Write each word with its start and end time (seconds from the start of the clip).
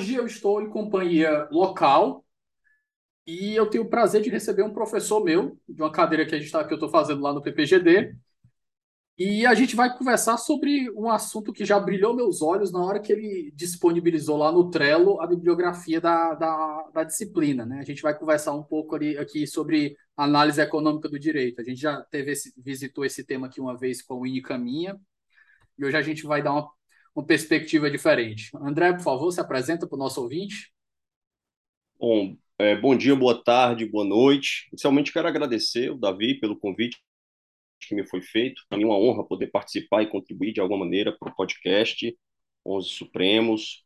Hoje 0.00 0.14
eu 0.14 0.24
estou 0.24 0.62
em 0.62 0.70
companhia 0.70 1.46
local 1.50 2.24
e 3.26 3.54
eu 3.54 3.68
tenho 3.68 3.84
o 3.84 3.90
prazer 3.90 4.22
de 4.22 4.30
receber 4.30 4.62
um 4.62 4.72
professor 4.72 5.22
meu, 5.22 5.60
de 5.68 5.82
uma 5.82 5.92
cadeira 5.92 6.24
que, 6.24 6.34
a 6.34 6.38
gente 6.38 6.50
tá, 6.50 6.64
que 6.64 6.72
eu 6.72 6.76
estou 6.76 6.88
fazendo 6.88 7.20
lá 7.20 7.34
no 7.34 7.42
PPGD. 7.42 8.16
E 9.18 9.44
a 9.44 9.52
gente 9.52 9.76
vai 9.76 9.94
conversar 9.94 10.38
sobre 10.38 10.90
um 10.92 11.10
assunto 11.10 11.52
que 11.52 11.66
já 11.66 11.78
brilhou 11.78 12.16
meus 12.16 12.40
olhos 12.40 12.72
na 12.72 12.82
hora 12.82 12.98
que 12.98 13.12
ele 13.12 13.52
disponibilizou 13.54 14.38
lá 14.38 14.50
no 14.50 14.70
Trello 14.70 15.20
a 15.20 15.26
bibliografia 15.26 16.00
da, 16.00 16.32
da, 16.32 16.90
da 16.94 17.04
disciplina. 17.04 17.66
Né? 17.66 17.80
A 17.80 17.84
gente 17.84 18.00
vai 18.00 18.18
conversar 18.18 18.54
um 18.54 18.62
pouco 18.62 18.94
ali, 18.94 19.18
aqui 19.18 19.46
sobre 19.46 19.98
análise 20.16 20.62
econômica 20.62 21.10
do 21.10 21.18
direito. 21.18 21.60
A 21.60 21.64
gente 21.64 21.78
já 21.78 22.00
teve 22.04 22.32
esse, 22.32 22.54
visitou 22.56 23.04
esse 23.04 23.22
tema 23.22 23.48
aqui 23.48 23.60
uma 23.60 23.76
vez 23.76 24.00
com 24.00 24.14
o 24.14 24.26
Ine 24.26 24.40
Caminha, 24.40 24.98
e 25.78 25.84
hoje 25.84 25.96
a 25.98 26.02
gente 26.02 26.24
vai 26.24 26.42
dar 26.42 26.52
uma 26.52 26.70
uma 27.20 27.26
perspectiva 27.26 27.90
diferente. 27.90 28.50
André, 28.56 28.92
por 28.94 29.02
favor, 29.02 29.30
se 29.30 29.40
apresenta 29.40 29.86
para 29.86 29.96
o 29.96 29.98
nosso 29.98 30.22
ouvinte. 30.22 30.72
Bom, 31.98 32.34
é, 32.58 32.74
bom 32.74 32.96
dia, 32.96 33.14
boa 33.14 33.42
tarde, 33.42 33.84
boa 33.84 34.04
noite. 34.04 34.68
Inicialmente 34.72 35.12
quero 35.12 35.28
agradecer 35.28 35.90
o 35.90 35.98
Davi 35.98 36.40
pelo 36.40 36.58
convite 36.58 36.98
que 37.78 37.94
me 37.94 38.06
foi 38.06 38.22
feito. 38.22 38.62
Para 38.68 38.78
mim 38.78 38.84
é 38.84 38.86
uma 38.86 38.98
honra 38.98 39.24
poder 39.24 39.48
participar 39.48 40.02
e 40.02 40.10
contribuir 40.10 40.52
de 40.52 40.60
alguma 40.60 40.84
maneira 40.84 41.16
para 41.18 41.30
o 41.30 41.34
podcast 41.34 42.16
11 42.66 42.88
Supremos. 42.88 43.84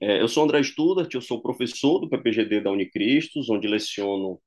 É, 0.00 0.20
eu 0.20 0.28
sou 0.28 0.44
André 0.44 0.62
Studart, 0.62 1.12
eu 1.14 1.22
sou 1.22 1.40
professor 1.40 1.98
do 1.98 2.08
PPGD 2.08 2.60
da 2.60 2.70
Unicristos, 2.70 3.48
onde 3.48 3.66
leciono 3.66 4.40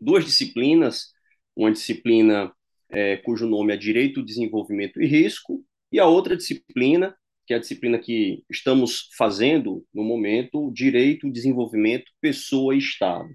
duas 0.00 0.24
disciplinas, 0.24 1.12
uma 1.54 1.70
disciplina 1.70 2.52
é, 2.88 3.18
cujo 3.18 3.46
nome 3.46 3.74
é 3.74 3.76
Direito, 3.76 4.24
Desenvolvimento 4.24 5.02
e 5.02 5.06
Risco, 5.06 5.64
e 5.92 5.98
a 5.98 6.06
outra 6.06 6.36
disciplina 6.36 7.17
que 7.48 7.54
é 7.54 7.56
a 7.56 7.60
disciplina 7.60 7.98
que 7.98 8.44
estamos 8.50 9.08
fazendo 9.16 9.82
no 9.92 10.04
momento, 10.04 10.70
Direito, 10.70 11.32
Desenvolvimento, 11.32 12.12
Pessoa 12.20 12.74
e 12.74 12.78
Estado. 12.78 13.26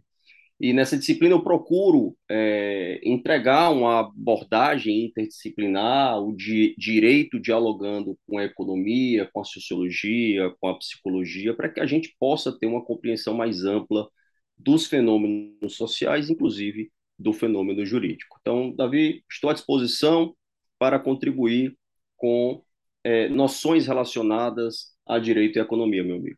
E 0.59 0.71
nessa 0.71 0.95
disciplina 0.95 1.33
eu 1.33 1.43
procuro 1.43 2.15
é, 2.29 3.01
entregar 3.03 3.71
uma 3.71 4.01
abordagem 4.01 5.05
interdisciplinar, 5.05 6.21
o 6.21 6.31
di 6.31 6.75
direito 6.77 7.39
dialogando 7.39 8.15
com 8.27 8.37
a 8.37 8.43
economia, 8.43 9.27
com 9.33 9.41
a 9.41 9.43
sociologia, 9.43 10.53
com 10.61 10.67
a 10.67 10.77
psicologia, 10.77 11.55
para 11.55 11.67
que 11.67 11.79
a 11.79 11.85
gente 11.87 12.15
possa 12.19 12.51
ter 12.57 12.67
uma 12.67 12.85
compreensão 12.85 13.33
mais 13.33 13.65
ampla 13.65 14.07
dos 14.55 14.85
fenômenos 14.85 15.75
sociais, 15.75 16.29
inclusive 16.29 16.91
do 17.17 17.33
fenômeno 17.33 17.83
jurídico. 17.83 18.37
Então, 18.41 18.71
Davi, 18.75 19.23
estou 19.29 19.49
à 19.49 19.53
disposição 19.53 20.35
para 20.77 20.99
contribuir 20.99 21.75
com 22.15 22.63
é, 23.03 23.27
noções 23.29 23.87
relacionadas 23.87 24.93
a 25.05 25.19
direito 25.19 25.57
e 25.57 25.61
economia, 25.61 26.03
meu 26.03 26.15
amigo. 26.15 26.37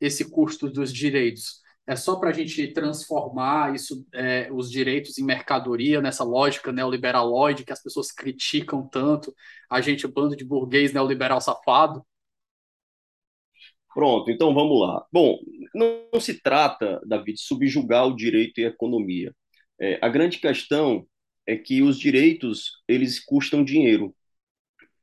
esse 0.00 0.30
custo 0.30 0.70
dos 0.70 0.92
direitos? 0.92 1.62
É 1.86 1.94
só 1.96 2.16
para 2.16 2.30
a 2.30 2.32
gente 2.32 2.72
transformar 2.72 3.74
isso, 3.74 4.06
é, 4.14 4.50
os 4.50 4.70
direitos 4.70 5.18
em 5.18 5.24
mercadoria 5.24 6.00
nessa 6.00 6.24
lógica 6.24 6.72
neoliberalóide 6.72 7.64
que 7.64 7.72
as 7.72 7.82
pessoas 7.82 8.10
criticam 8.10 8.88
tanto, 8.88 9.34
a 9.70 9.80
gente, 9.82 10.06
bando 10.06 10.34
de 10.34 10.44
burguês 10.44 10.92
neoliberal 10.92 11.40
safado? 11.42 12.04
Pronto, 13.92 14.30
então 14.30 14.52
vamos 14.54 14.80
lá. 14.80 15.06
Bom, 15.12 15.38
não, 15.74 16.08
não 16.12 16.20
se 16.20 16.40
trata, 16.40 17.00
David, 17.06 17.34
de 17.34 17.42
subjugar 17.42 18.08
o 18.08 18.16
direito 18.16 18.60
e 18.60 18.64
a 18.64 18.68
economia. 18.68 19.32
É, 19.78 19.98
a 20.02 20.08
grande 20.08 20.38
questão 20.38 21.06
é 21.46 21.56
que 21.56 21.82
os 21.82 21.98
direitos 21.98 22.82
eles 22.88 23.22
custam 23.22 23.62
dinheiro. 23.62 24.14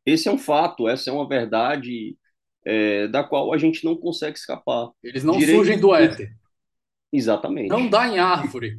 Esse 0.05 0.27
é 0.27 0.31
um 0.31 0.37
fato, 0.37 0.89
essa 0.89 1.09
é 1.09 1.13
uma 1.13 1.27
verdade 1.27 2.17
é, 2.65 3.07
da 3.07 3.23
qual 3.23 3.53
a 3.53 3.57
gente 3.57 3.83
não 3.83 3.95
consegue 3.95 4.37
escapar. 4.37 4.89
Eles 5.03 5.23
não 5.23 5.37
Direito 5.37 5.57
surgem 5.57 5.79
do 5.79 5.93
éter. 5.93 6.31
Exatamente. 7.11 7.69
Não 7.69 7.89
dá 7.89 8.07
em 8.07 8.19
árvore. 8.19 8.77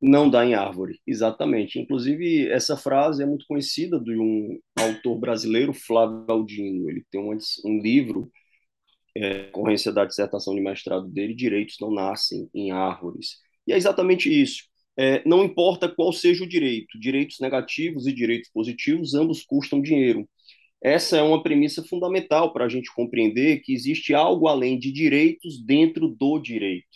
Não 0.00 0.28
dá 0.28 0.44
em 0.44 0.54
árvore, 0.54 1.00
exatamente. 1.06 1.78
Inclusive, 1.78 2.50
essa 2.50 2.76
frase 2.76 3.22
é 3.22 3.26
muito 3.26 3.46
conhecida 3.46 4.00
de 4.00 4.18
um 4.18 4.58
autor 4.76 5.16
brasileiro, 5.16 5.72
Flávio 5.72 6.24
Aldino. 6.26 6.90
Ele 6.90 7.04
tem 7.08 7.20
um, 7.20 7.38
um 7.64 7.80
livro, 7.80 8.28
é, 9.16 9.44
corrência 9.44 9.92
da 9.92 10.04
dissertação 10.04 10.54
de 10.54 10.60
mestrado 10.60 11.06
dele, 11.08 11.34
Direitos 11.34 11.76
não 11.80 11.92
nascem 11.92 12.50
em 12.52 12.72
árvores. 12.72 13.36
E 13.64 13.72
é 13.72 13.76
exatamente 13.76 14.28
isso. 14.28 14.64
É, 14.96 15.22
não 15.26 15.44
importa 15.44 15.88
qual 15.88 16.12
seja 16.12 16.44
o 16.44 16.48
direito, 16.48 16.98
direitos 16.98 17.38
negativos 17.40 18.06
e 18.06 18.12
direitos 18.12 18.50
positivos, 18.50 19.14
ambos 19.14 19.42
custam 19.42 19.80
dinheiro. 19.80 20.28
Essa 20.82 21.16
é 21.16 21.22
uma 21.22 21.42
premissa 21.42 21.82
fundamental 21.84 22.52
para 22.52 22.64
a 22.64 22.68
gente 22.68 22.92
compreender 22.92 23.60
que 23.60 23.72
existe 23.72 24.12
algo 24.14 24.48
além 24.48 24.78
de 24.78 24.90
direitos 24.90 25.62
dentro 25.64 26.08
do 26.08 26.38
direito. 26.40 26.86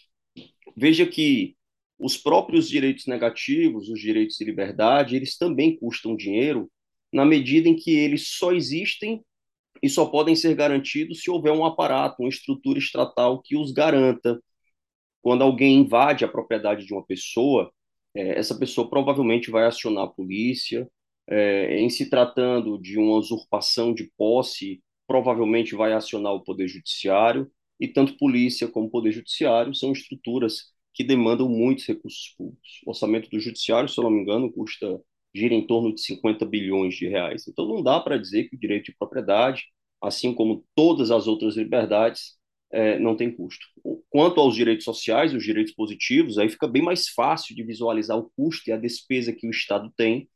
Veja 0.76 1.06
que 1.06 1.56
os 1.98 2.16
próprios 2.16 2.68
direitos 2.68 3.06
negativos, 3.06 3.88
os 3.88 4.00
direitos 4.00 4.36
de 4.36 4.44
liberdade, 4.44 5.16
eles 5.16 5.38
também 5.38 5.76
custam 5.76 6.16
dinheiro 6.16 6.70
na 7.12 7.24
medida 7.24 7.68
em 7.68 7.76
que 7.76 7.90
eles 7.92 8.28
só 8.28 8.52
existem 8.52 9.24
e 9.82 9.88
só 9.88 10.06
podem 10.06 10.34
ser 10.34 10.54
garantidos 10.54 11.22
se 11.22 11.30
houver 11.30 11.52
um 11.52 11.64
aparato, 11.64 12.22
uma 12.22 12.28
estrutura 12.28 12.78
estatal 12.78 13.40
que 13.40 13.56
os 13.56 13.72
garanta. 13.72 14.42
Quando 15.22 15.42
alguém 15.42 15.78
invade 15.78 16.24
a 16.24 16.28
propriedade 16.28 16.84
de 16.86 16.92
uma 16.92 17.04
pessoa, 17.04 17.72
é, 18.14 18.38
essa 18.38 18.58
pessoa 18.58 18.88
provavelmente 18.90 19.50
vai 19.50 19.64
acionar 19.64 20.04
a 20.04 20.08
polícia. 20.08 20.88
É, 21.28 21.78
em 21.78 21.90
se 21.90 22.08
tratando 22.08 22.78
de 22.78 22.98
uma 22.98 23.16
usurpação 23.16 23.92
de 23.92 24.10
posse, 24.16 24.82
provavelmente 25.06 25.74
vai 25.74 25.92
acionar 25.92 26.32
o 26.34 26.42
Poder 26.42 26.68
Judiciário, 26.68 27.50
e 27.80 27.88
tanto 27.88 28.16
polícia 28.16 28.68
como 28.68 28.90
Poder 28.90 29.12
Judiciário 29.12 29.74
são 29.74 29.92
estruturas 29.92 30.72
que 30.94 31.04
demandam 31.04 31.48
muitos 31.48 31.86
recursos 31.86 32.34
públicos. 32.36 32.80
O 32.86 32.90
orçamento 32.90 33.28
do 33.28 33.38
Judiciário, 33.38 33.88
se 33.88 33.98
eu 33.98 34.04
não 34.04 34.10
me 34.10 34.22
engano, 34.22 34.50
custa 34.50 35.00
gira 35.34 35.54
em 35.54 35.66
torno 35.66 35.94
de 35.94 36.00
50 36.00 36.46
bilhões 36.46 36.94
de 36.94 37.06
reais. 37.06 37.46
Então 37.46 37.66
não 37.68 37.82
dá 37.82 38.00
para 38.00 38.16
dizer 38.16 38.48
que 38.48 38.56
o 38.56 38.58
direito 38.58 38.86
de 38.86 38.96
propriedade, 38.96 39.64
assim 40.00 40.34
como 40.34 40.64
todas 40.74 41.10
as 41.10 41.26
outras 41.26 41.56
liberdades, 41.56 42.36
é, 42.72 42.98
não 42.98 43.16
tem 43.16 43.30
custo. 43.30 43.66
Quanto 44.08 44.40
aos 44.40 44.54
direitos 44.54 44.84
sociais, 44.84 45.34
os 45.34 45.44
direitos 45.44 45.74
positivos, 45.74 46.38
aí 46.38 46.48
fica 46.48 46.66
bem 46.66 46.82
mais 46.82 47.08
fácil 47.08 47.54
de 47.54 47.62
visualizar 47.62 48.18
o 48.18 48.30
custo 48.34 48.70
e 48.70 48.72
a 48.72 48.76
despesa 48.78 49.32
que 49.32 49.46
o 49.46 49.50
Estado 49.50 49.92
tem, 49.96 50.28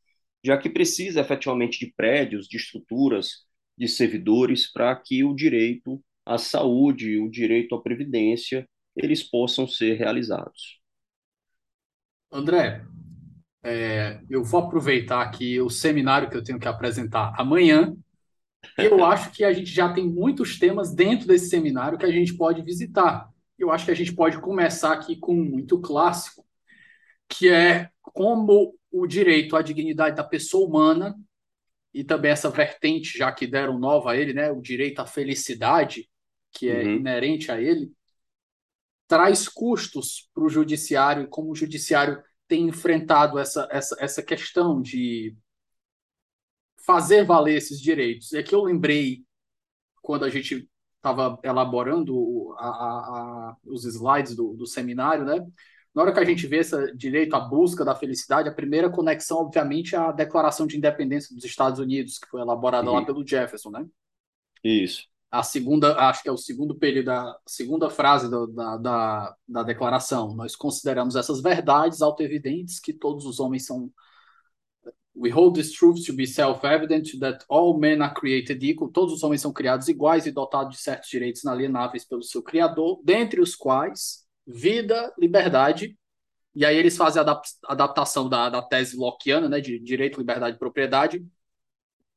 já 0.43 0.57
que 0.57 0.69
precisa 0.69 1.21
efetivamente 1.21 1.85
de 1.85 1.93
prédios, 1.95 2.47
de 2.47 2.57
estruturas, 2.57 3.45
de 3.77 3.87
servidores 3.87 4.71
para 4.71 4.95
que 4.95 5.23
o 5.23 5.33
direito 5.33 6.03
à 6.25 6.37
saúde, 6.37 7.17
o 7.19 7.29
direito 7.29 7.75
à 7.75 7.81
previdência, 7.81 8.67
eles 8.95 9.23
possam 9.23 9.67
ser 9.67 9.95
realizados. 9.95 10.79
André, 12.31 12.83
é, 13.63 14.21
eu 14.29 14.43
vou 14.43 14.61
aproveitar 14.61 15.21
aqui 15.21 15.59
o 15.59 15.69
seminário 15.69 16.29
que 16.29 16.37
eu 16.37 16.43
tenho 16.43 16.59
que 16.59 16.67
apresentar 16.67 17.33
amanhã. 17.37 17.95
Eu 18.77 19.03
acho 19.05 19.31
que 19.31 19.43
a 19.43 19.53
gente 19.53 19.71
já 19.71 19.91
tem 19.93 20.07
muitos 20.07 20.57
temas 20.57 20.93
dentro 20.93 21.27
desse 21.27 21.49
seminário 21.49 21.97
que 21.97 22.05
a 22.05 22.11
gente 22.11 22.35
pode 22.35 22.61
visitar. 22.61 23.29
Eu 23.57 23.71
acho 23.71 23.85
que 23.85 23.91
a 23.91 23.95
gente 23.95 24.13
pode 24.13 24.39
começar 24.39 24.93
aqui 24.93 25.15
com 25.15 25.33
um 25.33 25.43
muito 25.43 25.79
clássico, 25.79 26.45
que 27.29 27.49
é 27.49 27.89
como 28.01 28.73
o 28.91 29.07
direito 29.07 29.55
à 29.55 29.61
dignidade 29.61 30.15
da 30.15 30.23
pessoa 30.23 30.67
humana 30.67 31.15
e 31.93 32.03
também 32.03 32.31
essa 32.31 32.49
vertente, 32.49 33.17
já 33.17 33.31
que 33.31 33.47
deram 33.47 33.77
nova 33.77 34.11
a 34.11 34.17
ele, 34.17 34.33
né, 34.33 34.51
o 34.51 34.61
direito 34.61 34.99
à 34.99 35.05
felicidade, 35.05 36.09
que 36.51 36.69
é 36.69 36.83
uhum. 36.83 36.95
inerente 36.95 37.51
a 37.51 37.61
ele, 37.61 37.91
traz 39.07 39.47
custos 39.47 40.29
para 40.33 40.43
o 40.43 40.49
judiciário 40.49 41.23
e 41.23 41.27
como 41.27 41.51
o 41.51 41.55
judiciário 41.55 42.21
tem 42.47 42.67
enfrentado 42.67 43.39
essa, 43.39 43.67
essa, 43.71 43.95
essa 43.99 44.23
questão 44.23 44.81
de 44.81 45.35
fazer 46.85 47.25
valer 47.25 47.55
esses 47.55 47.79
direitos. 47.79 48.33
É 48.33 48.43
que 48.43 48.55
eu 48.55 48.63
lembrei, 48.63 49.23
quando 50.01 50.25
a 50.25 50.29
gente 50.29 50.69
estava 50.95 51.39
elaborando 51.43 52.53
a, 52.57 52.67
a, 52.67 53.49
a, 53.49 53.57
os 53.65 53.85
slides 53.85 54.35
do, 54.35 54.53
do 54.53 54.65
seminário, 54.65 55.25
né? 55.25 55.45
Na 55.93 56.03
hora 56.03 56.13
que 56.13 56.19
a 56.19 56.25
gente 56.25 56.47
vê 56.47 56.59
esse 56.59 56.95
direito 56.95 57.35
à 57.35 57.39
busca 57.39 57.83
da 57.83 57.93
felicidade, 57.93 58.47
a 58.47 58.53
primeira 58.53 58.89
conexão, 58.89 59.39
obviamente, 59.39 59.93
é 59.93 59.97
a 59.97 60.11
Declaração 60.11 60.65
de 60.65 60.77
Independência 60.77 61.35
dos 61.35 61.43
Estados 61.43 61.79
Unidos, 61.79 62.17
que 62.17 62.29
foi 62.29 62.39
elaborada 62.39 62.89
uhum. 62.89 62.95
lá 62.95 63.05
pelo 63.05 63.27
Jefferson, 63.27 63.69
né? 63.71 63.85
Isso. 64.63 65.05
A 65.29 65.43
segunda, 65.43 65.95
acho 65.97 66.23
que 66.23 66.29
é 66.29 66.31
o 66.31 66.37
segundo 66.37 66.75
período, 66.75 67.09
a 67.09 67.37
segunda 67.45 67.89
frase 67.89 68.29
do, 68.29 68.47
da, 68.47 68.77
da, 68.77 69.35
da 69.47 69.63
declaração. 69.63 70.33
Nós 70.33 70.55
consideramos 70.55 71.15
essas 71.15 71.41
verdades 71.41 72.01
auto-evidentes 72.01 72.79
que 72.79 72.93
todos 72.93 73.25
os 73.25 73.39
homens 73.39 73.65
são 73.65 73.91
We 75.13 75.29
hold 75.29 75.55
this 75.55 75.73
truth 75.73 76.05
to 76.05 76.13
be 76.13 76.25
self-evident 76.25 77.19
that 77.19 77.43
all 77.49 77.77
men 77.77 78.01
are 78.01 78.13
created 78.13 78.63
equal. 78.63 78.89
Todos 78.89 79.13
os 79.13 79.23
homens 79.23 79.41
são 79.41 79.51
criados 79.51 79.89
iguais 79.89 80.25
e 80.25 80.31
dotados 80.31 80.77
de 80.77 80.81
certos 80.81 81.09
direitos 81.09 81.43
inalienáveis 81.43 82.05
pelo 82.05 82.23
seu 82.23 82.41
Criador, 82.41 83.01
dentre 83.03 83.41
os 83.41 83.53
quais 83.53 84.20
vida, 84.45 85.13
liberdade. 85.17 85.97
E 86.53 86.65
aí 86.65 86.75
eles 86.75 86.97
fazem 86.97 87.21
a 87.21 87.41
adaptação 87.65 88.27
da, 88.27 88.49
da 88.49 88.61
tese 88.61 88.97
lockeana, 88.97 89.47
né, 89.47 89.61
de 89.61 89.79
direito, 89.79 90.19
liberdade 90.19 90.55
e 90.55 90.59
propriedade. 90.59 91.25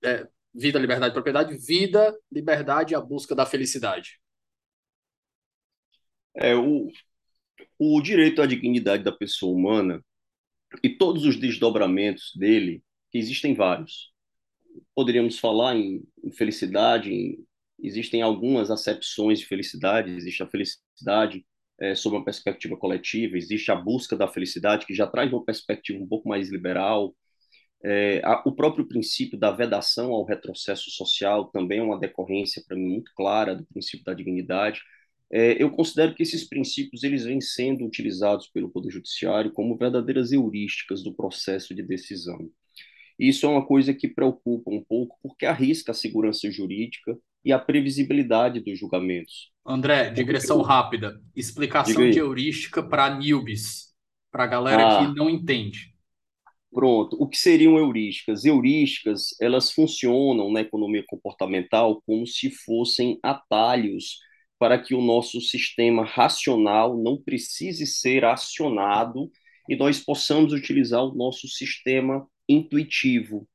É, 0.03 0.27
vida, 0.53 0.79
liberdade 0.79 1.13
e 1.13 1.15
propriedade. 1.15 1.57
Vida, 1.57 2.17
liberdade 2.31 2.93
e 2.93 2.97
a 2.97 3.01
busca 3.01 3.35
da 3.35 3.47
felicidade. 3.47 4.21
É, 6.35 6.55
o, 6.57 6.91
o 7.79 8.01
direito 8.01 8.43
à 8.43 8.47
dignidade 8.47 9.05
da 9.05 9.13
pessoa 9.13 9.57
humana 9.57 10.05
e 10.83 10.89
todos 10.89 11.25
os 11.25 11.37
desdobramentos 11.37 12.33
dele, 12.35 12.83
que 13.11 13.19
existem 13.19 13.55
vários. 13.55 14.13
Poderíamos 14.95 15.39
falar 15.39 15.77
em, 15.77 16.03
em 16.23 16.33
felicidade, 16.33 17.13
em, 17.13 17.47
existem 17.79 18.23
algumas 18.23 18.71
acepções 18.71 19.39
de 19.39 19.47
felicidade, 19.47 20.11
existe 20.11 20.43
a 20.43 20.49
felicidade 20.49 21.47
é, 21.81 21.95
sob 21.95 22.17
uma 22.17 22.25
perspectiva 22.25 22.77
coletiva, 22.77 23.37
existe 23.37 23.71
a 23.71 23.75
busca 23.77 24.17
da 24.17 24.29
felicidade, 24.29 24.87
que 24.87 24.95
já 24.95 25.07
traz 25.07 25.33
uma 25.33 25.45
perspectiva 25.45 26.03
um 26.03 26.07
pouco 26.07 26.29
mais 26.29 26.51
liberal. 26.51 27.15
É, 27.85 28.21
a, 28.25 28.43
o 28.47 28.53
próprio 28.55 28.87
princípio 28.87 29.39
da 29.39 29.51
vedação 29.51 30.13
ao 30.13 30.25
retrocesso 30.25 30.91
social 30.91 31.47
também 31.51 31.79
é 31.81 31.83
uma 31.83 31.99
decorrência, 31.99 32.63
para 32.67 32.77
mim, 32.77 32.89
muito 32.89 33.13
clara 33.15 33.55
do 33.55 33.65
princípio 33.67 34.05
da 34.05 34.15
dignidade. 34.15 34.81
É, 35.31 35.61
eu 35.63 35.71
considero 35.71 36.15
que 36.15 36.23
esses 36.23 36.45
princípios 36.45 37.03
eles 37.03 37.25
vêm 37.25 37.41
sendo 37.41 37.85
utilizados 37.85 38.49
pelo 38.49 38.71
Poder 38.71 38.91
Judiciário 38.91 39.53
como 39.53 39.77
verdadeiras 39.77 40.33
heurísticas 40.33 41.03
do 41.03 41.15
processo 41.15 41.75
de 41.75 41.83
decisão. 41.83 42.51
Isso 43.19 43.47
é 43.47 43.49
uma 43.49 43.67
coisa 43.67 43.95
que 43.95 44.09
preocupa 44.09 44.71
um 44.71 44.83
pouco, 44.83 45.19
porque 45.23 45.47
arrisca 45.47 45.93
a 45.93 45.95
segurança 45.95 46.51
jurídica 46.51 47.19
e 47.45 47.53
a 47.53 47.59
previsibilidade 47.59 48.61
dos 48.61 48.79
julgamentos. 48.79 49.53
André, 49.67 50.11
digressão 50.11 50.63
rápida. 50.63 51.21
Explicação 51.35 52.11
de 52.11 52.19
heurística 52.19 52.83
para 52.83 53.17
newbies, 53.17 53.93
para 54.31 54.45
a 54.45 54.47
galera 54.47 54.87
ah, 54.87 55.07
que 55.07 55.15
não 55.15 55.29
entende. 55.29 55.95
Pronto. 56.73 57.17
O 57.21 57.29
que 57.29 57.39
seriam 57.39 57.79
heurísticas? 57.79 58.45
Heurísticas, 58.45 59.29
elas 59.41 59.71
funcionam 59.71 60.51
na 60.51 60.61
economia 60.61 61.05
comportamental 61.07 62.03
como 62.05 62.27
se 62.27 62.51
fossem 62.51 63.19
atalhos 63.23 64.19
para 64.59 64.79
que 64.79 64.95
o 64.95 65.01
nosso 65.01 65.41
sistema 65.41 66.05
racional 66.05 66.97
não 66.97 67.17
precise 67.17 67.87
ser 67.87 68.25
acionado 68.25 69.31
e 69.69 69.77
nós 69.77 70.01
possamos 70.01 70.53
utilizar 70.53 71.03
o 71.05 71.15
nosso 71.15 71.47
sistema 71.49 72.27
intuitivo. 72.49 73.49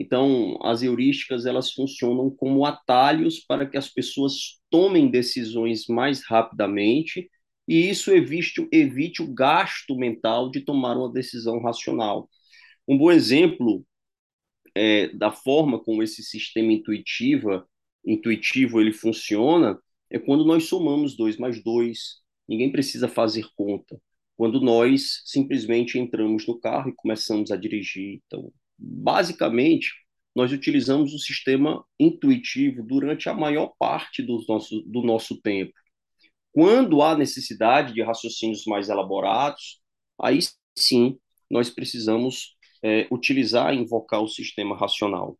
Então, 0.00 0.58
as 0.62 0.82
heurísticas 0.82 1.44
elas 1.44 1.72
funcionam 1.72 2.30
como 2.30 2.64
atalhos 2.64 3.38
para 3.40 3.66
que 3.66 3.76
as 3.76 3.90
pessoas 3.90 4.58
tomem 4.70 5.10
decisões 5.10 5.86
mais 5.88 6.24
rapidamente 6.26 7.30
e 7.68 7.90
isso 7.90 8.10
evite, 8.10 8.66
evite 8.72 9.22
o 9.22 9.32
gasto 9.32 9.94
mental 9.94 10.50
de 10.50 10.62
tomar 10.62 10.96
uma 10.96 11.12
decisão 11.12 11.60
racional. 11.60 12.30
Um 12.88 12.96
bom 12.96 13.12
exemplo 13.12 13.84
é, 14.74 15.08
da 15.08 15.30
forma 15.30 15.78
como 15.78 16.02
esse 16.02 16.22
sistema 16.22 16.72
intuitiva, 16.72 17.68
intuitivo 18.04 18.80
ele 18.80 18.92
funciona 18.94 19.78
é 20.10 20.18
quando 20.18 20.46
nós 20.46 20.64
somamos 20.64 21.14
dois 21.14 21.36
mais 21.36 21.62
dois, 21.62 22.22
ninguém 22.48 22.72
precisa 22.72 23.06
fazer 23.06 23.46
conta. 23.54 24.00
Quando 24.36 24.60
nós 24.62 25.22
simplesmente 25.26 25.98
entramos 25.98 26.46
no 26.46 26.58
carro 26.58 26.88
e 26.88 26.94
começamos 26.96 27.50
a 27.50 27.56
dirigir. 27.56 28.20
Então, 28.26 28.50
basicamente, 28.80 29.92
nós 30.34 30.52
utilizamos 30.52 31.12
o 31.12 31.18
sistema 31.18 31.84
intuitivo 31.98 32.82
durante 32.82 33.28
a 33.28 33.34
maior 33.34 33.72
parte 33.78 34.22
do 34.22 34.42
nosso, 34.48 34.80
do 34.82 35.02
nosso 35.02 35.40
tempo. 35.40 35.72
Quando 36.52 37.02
há 37.02 37.16
necessidade 37.16 37.92
de 37.92 38.02
raciocínios 38.02 38.64
mais 38.66 38.88
elaborados, 38.88 39.80
aí 40.20 40.38
sim 40.76 41.18
nós 41.50 41.68
precisamos 41.68 42.56
é, 42.82 43.06
utilizar 43.10 43.74
e 43.74 43.78
invocar 43.78 44.22
o 44.22 44.28
sistema 44.28 44.76
racional. 44.76 45.38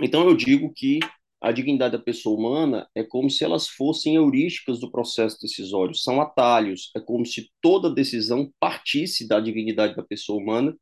Então, 0.00 0.28
eu 0.28 0.36
digo 0.36 0.72
que 0.72 1.00
a 1.40 1.52
dignidade 1.52 1.96
da 1.96 2.02
pessoa 2.02 2.36
humana 2.36 2.88
é 2.94 3.04
como 3.04 3.30
se 3.30 3.44
elas 3.44 3.68
fossem 3.68 4.16
heurísticas 4.16 4.80
do 4.80 4.90
processo 4.90 5.38
decisório, 5.40 5.94
são 5.94 6.20
atalhos, 6.20 6.90
é 6.96 7.00
como 7.00 7.24
se 7.24 7.50
toda 7.60 7.92
decisão 7.92 8.52
partisse 8.58 9.26
da 9.26 9.38
dignidade 9.38 9.94
da 9.94 10.02
pessoa 10.02 10.40
humana 10.40 10.76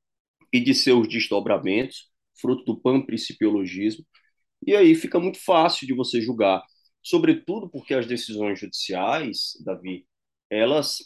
e 0.53 0.61
de 0.61 0.75
seus 0.75 1.09
desdobramentos, 1.09 2.11
fruto 2.41 2.65
do 2.65 2.81
panprincipiologismo, 2.81 4.05
e 4.67 4.75
aí 4.77 4.95
fica 4.95 5.19
muito 5.21 5.39
fácil 5.45 5.87
de 5.87 5.95
você 5.95 6.21
julgar, 6.21 6.63
sobretudo 7.03 7.69
porque 7.71 7.95
as 7.95 8.07
decisões 8.07 8.59
judiciais, 8.61 9.53
Davi, 9.65 10.07
elas 10.51 10.99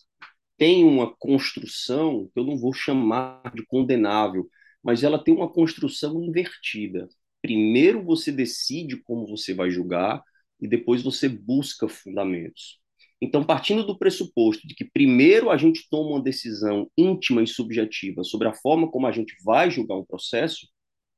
têm 0.57 0.85
uma 0.85 1.15
construção 1.17 2.31
que 2.33 2.41
eu 2.41 2.45
não 2.45 2.59
vou 2.59 2.73
chamar 2.73 3.53
de 3.55 3.65
condenável, 3.67 4.49
mas 4.83 5.03
ela 5.03 5.23
tem 5.23 5.35
uma 5.35 5.51
construção 5.53 6.23
invertida 6.23 7.09
primeiro 7.41 8.05
você 8.05 8.31
decide 8.33 8.97
como 8.97 9.27
você 9.27 9.55
vai 9.55 9.71
julgar 9.71 10.23
e 10.61 10.69
depois 10.69 11.03
você 11.03 11.29
busca 11.29 11.89
fundamentos. 11.89 12.80
Então, 13.21 13.45
partindo 13.45 13.85
do 13.85 13.99
pressuposto 13.99 14.67
de 14.67 14.75
que 14.75 14.85
primeiro 14.85 15.51
a 15.51 15.57
gente 15.57 15.87
toma 15.91 16.13
uma 16.13 16.23
decisão 16.23 16.91
íntima 16.97 17.43
e 17.43 17.47
subjetiva 17.47 18.25
sobre 18.25 18.49
a 18.49 18.55
forma 18.55 18.91
como 18.91 19.07
a 19.07 19.13
gente 19.13 19.35
vai 19.45 19.71
julgar 19.71 19.97
um 19.97 20.05
processo, 20.05 20.67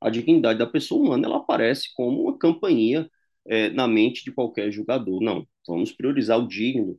a 0.01 0.11
dignidade 0.11 0.59
da 0.59 0.67
pessoa 0.67 1.01
humana 1.01 1.27
ela 1.27 1.37
aparece 1.39 1.89
como 1.95 2.23
uma 2.23 2.37
campainha 2.37 3.09
é, 3.47 3.71
na 3.71 3.87
mente 3.87 4.25
de 4.25 4.33
qualquer 4.33 4.71
julgador. 4.73 5.23
Não, 5.23 5.47
vamos 5.67 5.93
priorizar 5.93 6.39
o 6.39 6.49
digno, 6.49 6.99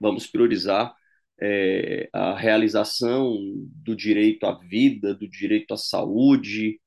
vamos 0.00 0.26
priorizar 0.26 0.94
é, 1.40 2.08
a 2.12 2.36
realização 2.36 3.36
do 3.84 3.94
direito 3.94 4.44
à 4.46 4.58
vida, 4.58 5.14
do 5.14 5.28
direito 5.28 5.74
à 5.74 5.76
saúde, 5.76 6.80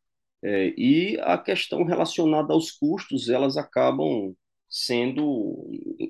é, 0.43 0.73
e 0.77 1.19
a 1.21 1.37
questão 1.37 1.83
relacionada 1.83 2.53
aos 2.53 2.71
custos, 2.71 3.29
elas 3.29 3.57
acabam 3.57 4.35
sendo, 4.75 5.69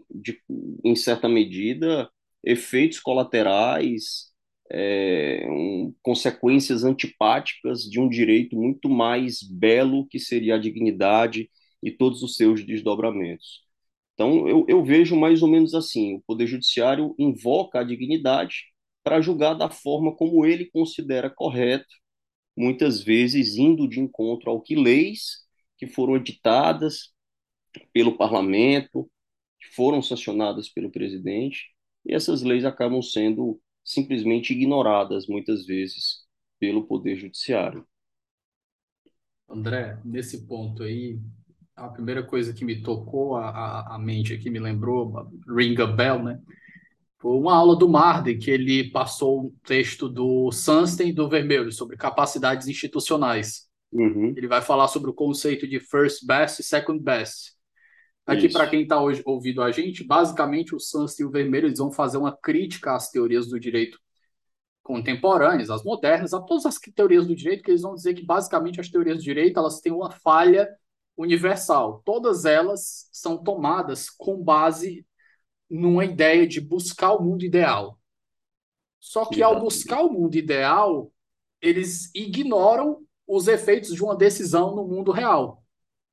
de, 0.09 0.41
em 0.83 0.95
certa 0.95 1.29
medida, 1.29 2.09
efeitos 2.43 2.99
colaterais, 2.99 4.31
é, 4.71 5.45
um, 5.47 5.93
consequências 6.01 6.83
antipáticas 6.83 7.83
de 7.83 7.99
um 7.99 8.09
direito 8.09 8.55
muito 8.55 8.89
mais 8.89 9.43
belo 9.43 10.07
que 10.07 10.17
seria 10.19 10.55
a 10.55 10.57
dignidade 10.57 11.47
e 11.83 11.91
todos 11.91 12.23
os 12.23 12.35
seus 12.35 12.65
desdobramentos. 12.65 13.63
Então, 14.15 14.49
eu, 14.49 14.65
eu 14.67 14.83
vejo 14.83 15.15
mais 15.15 15.43
ou 15.43 15.47
menos 15.47 15.75
assim: 15.75 16.15
o 16.15 16.21
Poder 16.25 16.47
Judiciário 16.47 17.13
invoca 17.19 17.81
a 17.81 17.83
dignidade 17.83 18.63
para 19.03 19.21
julgar 19.21 19.53
da 19.53 19.69
forma 19.69 20.15
como 20.15 20.43
ele 20.43 20.65
considera 20.71 21.29
correto, 21.29 21.85
muitas 22.57 23.03
vezes 23.03 23.57
indo 23.57 23.87
de 23.87 23.99
encontro 23.99 24.49
ao 24.49 24.61
que 24.61 24.75
leis 24.75 25.45
que 25.77 25.85
foram 25.87 26.15
editadas 26.15 27.14
pelo 27.93 28.17
parlamento, 28.17 29.09
que 29.59 29.67
foram 29.75 30.01
sancionadas 30.01 30.69
pelo 30.69 30.91
presidente, 30.91 31.73
e 32.05 32.13
essas 32.13 32.41
leis 32.41 32.65
acabam 32.65 33.01
sendo 33.01 33.59
simplesmente 33.83 34.53
ignoradas 34.53 35.27
muitas 35.27 35.65
vezes 35.65 36.25
pelo 36.59 36.85
Poder 36.85 37.15
Judiciário. 37.15 37.85
André, 39.47 39.99
nesse 40.03 40.47
ponto 40.47 40.83
aí, 40.83 41.19
a 41.75 41.89
primeira 41.89 42.23
coisa 42.23 42.53
que 42.53 42.65
me 42.65 42.81
tocou 42.81 43.35
a, 43.35 43.49
a, 43.49 43.95
a 43.95 43.99
mente 43.99 44.33
aqui, 44.33 44.49
me 44.49 44.59
lembrou, 44.59 45.29
ring 45.47 45.79
a 45.79 45.85
bell, 45.85 46.23
né? 46.23 46.39
Foi 47.19 47.37
uma 47.37 47.55
aula 47.55 47.75
do 47.75 47.89
Marden, 47.89 48.37
que 48.37 48.51
ele 48.51 48.91
passou 48.91 49.45
um 49.45 49.55
texto 49.65 50.07
do 50.07 50.51
Sunstein 50.51 51.13
do 51.13 51.27
Vermelho 51.27 51.71
sobre 51.71 51.97
capacidades 51.97 52.67
institucionais. 52.67 53.67
Uhum. 53.91 54.33
Ele 54.37 54.47
vai 54.47 54.61
falar 54.61 54.87
sobre 54.87 55.09
o 55.09 55.13
conceito 55.13 55.67
de 55.67 55.79
first 55.79 56.25
best 56.25 56.59
e 56.59 56.63
second 56.63 57.01
best. 57.01 57.54
Aqui, 58.25 58.49
para 58.49 58.67
quem 58.67 58.81
está 58.81 58.99
ouvindo 58.99 59.61
a 59.61 59.71
gente, 59.71 60.03
basicamente 60.03 60.73
o 60.73 60.79
Sunstein 60.79 61.25
e 61.25 61.27
o 61.27 61.31
Vermelho 61.31 61.67
eles 61.67 61.77
vão 61.77 61.91
fazer 61.91 62.17
uma 62.17 62.35
crítica 62.35 62.95
às 62.95 63.09
teorias 63.09 63.47
do 63.47 63.59
direito 63.59 63.99
contemporâneas, 64.81 65.71
às 65.71 65.83
modernas, 65.83 66.33
a 66.33 66.39
todas 66.39 66.65
as 66.65 66.77
teorias 66.77 67.25
do 67.27 67.35
direito, 67.35 67.63
que 67.63 67.71
eles 67.71 67.81
vão 67.81 67.95
dizer 67.95 68.13
que 68.13 68.23
basicamente 68.23 68.79
as 68.79 68.89
teorias 68.89 69.17
do 69.17 69.23
direito 69.23 69.59
elas 69.59 69.79
têm 69.79 69.91
uma 69.91 70.11
falha 70.11 70.69
universal. 71.17 72.03
Todas 72.05 72.45
elas 72.45 73.09
são 73.11 73.43
tomadas 73.43 74.11
com 74.11 74.43
base 74.43 75.05
numa 75.69 76.05
ideia 76.05 76.47
de 76.47 76.61
buscar 76.61 77.13
o 77.13 77.23
mundo 77.23 77.43
ideal. 77.43 77.99
Só 78.99 79.25
que 79.25 79.41
ao 79.41 79.59
buscar 79.59 80.01
o 80.01 80.11
mundo 80.13 80.35
ideal, 80.35 81.11
eles 81.61 82.11
ignoram 82.13 83.03
os 83.27 83.47
efeitos 83.47 83.93
de 83.93 84.03
uma 84.03 84.15
decisão 84.15 84.75
no 84.75 84.87
mundo 84.87 85.11
real. 85.11 85.64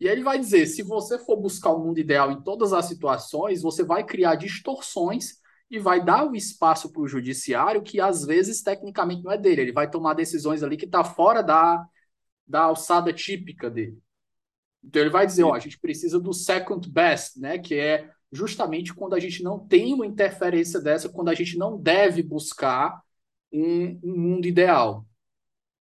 E 0.02 0.08
ele 0.08 0.24
vai 0.24 0.36
dizer: 0.36 0.66
se 0.66 0.82
você 0.82 1.16
for 1.16 1.36
buscar 1.36 1.70
o 1.70 1.78
mundo 1.78 2.00
ideal 2.00 2.32
em 2.32 2.42
todas 2.42 2.72
as 2.72 2.86
situações, 2.86 3.62
você 3.62 3.84
vai 3.84 4.02
criar 4.02 4.34
distorções 4.34 5.40
e 5.70 5.78
vai 5.78 6.04
dar 6.04 6.28
o 6.28 6.34
espaço 6.34 6.90
para 6.90 7.02
o 7.02 7.06
judiciário 7.06 7.84
que 7.84 8.00
às 8.00 8.24
vezes 8.24 8.62
tecnicamente 8.62 9.22
não 9.22 9.30
é 9.30 9.38
dele. 9.38 9.62
Ele 9.62 9.72
vai 9.72 9.88
tomar 9.88 10.14
decisões 10.14 10.64
ali 10.64 10.76
que 10.76 10.86
está 10.86 11.04
fora 11.04 11.40
da, 11.40 11.86
da 12.44 12.62
alçada 12.62 13.12
típica 13.12 13.70
dele. 13.70 13.96
Então 14.82 15.02
ele 15.02 15.10
vai 15.10 15.24
dizer, 15.24 15.44
ó, 15.44 15.54
a 15.54 15.60
gente 15.60 15.78
precisa 15.78 16.18
do 16.18 16.32
second 16.32 16.90
best, 16.90 17.38
né, 17.38 17.56
que 17.58 17.76
é 17.76 18.10
justamente 18.32 18.92
quando 18.92 19.14
a 19.14 19.20
gente 19.20 19.40
não 19.44 19.56
tem 19.60 19.94
uma 19.94 20.04
interferência 20.04 20.80
dessa, 20.80 21.08
quando 21.08 21.28
a 21.28 21.34
gente 21.34 21.56
não 21.56 21.80
deve 21.80 22.24
buscar 22.24 23.00
um, 23.52 24.00
um 24.02 24.18
mundo 24.18 24.48
ideal. 24.48 25.06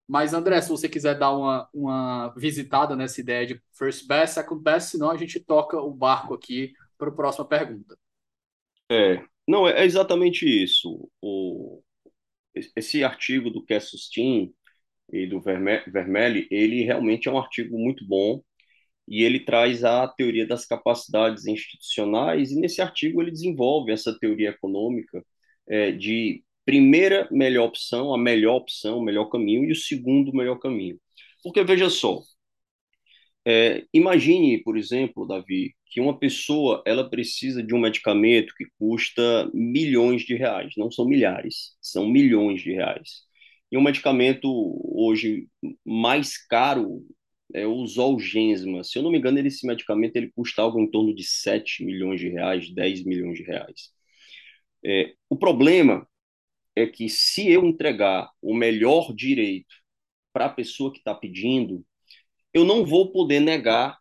Mas, 0.08 0.32
André, 0.32 0.60
se 0.62 0.70
você 0.70 0.88
quiser 0.88 1.18
dar 1.18 1.36
uma, 1.36 1.68
uma 1.72 2.28
visitada 2.34 2.96
nessa 2.96 3.20
ideia 3.20 3.46
de 3.46 3.62
first 3.74 4.06
best, 4.06 4.34
second 4.34 4.62
best, 4.62 4.90
senão 4.90 5.10
a 5.10 5.16
gente 5.18 5.38
toca 5.38 5.76
o 5.76 5.92
barco 5.92 6.32
aqui 6.32 6.72
para 6.96 7.10
a 7.10 7.14
próxima 7.14 7.44
pergunta. 7.44 7.96
É, 8.90 9.22
não, 9.46 9.68
é 9.68 9.84
exatamente 9.84 10.46
isso. 10.46 11.10
O, 11.20 11.82
esse 12.74 13.04
artigo 13.04 13.50
do 13.50 13.62
Kessustin 13.62 14.52
e 15.12 15.26
do 15.26 15.40
Vermelli, 15.40 16.48
ele 16.50 16.84
realmente 16.84 17.28
é 17.28 17.30
um 17.30 17.38
artigo 17.38 17.78
muito 17.78 18.06
bom 18.06 18.42
e 19.06 19.22
ele 19.22 19.40
traz 19.40 19.84
a 19.84 20.06
teoria 20.06 20.46
das 20.46 20.66
capacidades 20.66 21.46
institucionais, 21.46 22.50
e 22.50 22.60
nesse 22.60 22.82
artigo 22.82 23.22
ele 23.22 23.30
desenvolve 23.30 23.90
essa 23.90 24.16
teoria 24.18 24.50
econômica 24.50 25.24
é, 25.66 25.92
de 25.92 26.44
primeira 26.68 27.26
melhor 27.32 27.68
opção, 27.68 28.12
a 28.12 28.18
melhor 28.18 28.56
opção, 28.56 28.98
o 28.98 29.02
melhor 29.02 29.30
caminho, 29.30 29.64
e 29.64 29.72
o 29.72 29.74
segundo 29.74 30.34
melhor 30.34 30.58
caminho. 30.58 31.00
Porque, 31.42 31.64
veja 31.64 31.88
só, 31.88 32.20
é, 33.46 33.86
imagine, 33.94 34.62
por 34.62 34.76
exemplo, 34.76 35.26
Davi, 35.26 35.74
que 35.86 35.98
uma 35.98 36.18
pessoa 36.18 36.82
ela 36.86 37.08
precisa 37.08 37.62
de 37.62 37.74
um 37.74 37.80
medicamento 37.80 38.54
que 38.54 38.66
custa 38.78 39.50
milhões 39.54 40.20
de 40.26 40.34
reais, 40.34 40.74
não 40.76 40.90
são 40.90 41.06
milhares, 41.06 41.74
são 41.80 42.06
milhões 42.06 42.60
de 42.60 42.72
reais. 42.72 43.22
E 43.72 43.78
um 43.78 43.82
medicamento 43.82 44.46
hoje 44.94 45.48
mais 45.86 46.36
caro 46.36 47.02
é 47.54 47.66
o 47.66 47.86
Zolgensma. 47.86 48.84
Se 48.84 48.98
eu 48.98 49.02
não 49.02 49.10
me 49.10 49.16
engano, 49.16 49.38
esse 49.38 49.66
medicamento 49.66 50.16
ele 50.16 50.30
custa 50.36 50.60
algo 50.60 50.78
em 50.78 50.90
torno 50.90 51.14
de 51.14 51.24
7 51.24 51.82
milhões 51.82 52.20
de 52.20 52.28
reais, 52.28 52.70
10 52.70 53.04
milhões 53.06 53.38
de 53.38 53.44
reais. 53.44 53.90
É, 54.84 55.14
o 55.30 55.36
problema 55.36 56.06
é 56.78 56.86
que 56.86 57.08
se 57.08 57.50
eu 57.50 57.64
entregar 57.64 58.30
o 58.40 58.54
melhor 58.54 59.12
direito 59.14 59.74
para 60.32 60.46
a 60.46 60.50
pessoa 60.50 60.92
que 60.92 60.98
está 60.98 61.14
pedindo, 61.14 61.84
eu 62.54 62.64
não 62.64 62.86
vou 62.86 63.10
poder 63.10 63.40
negar 63.40 63.98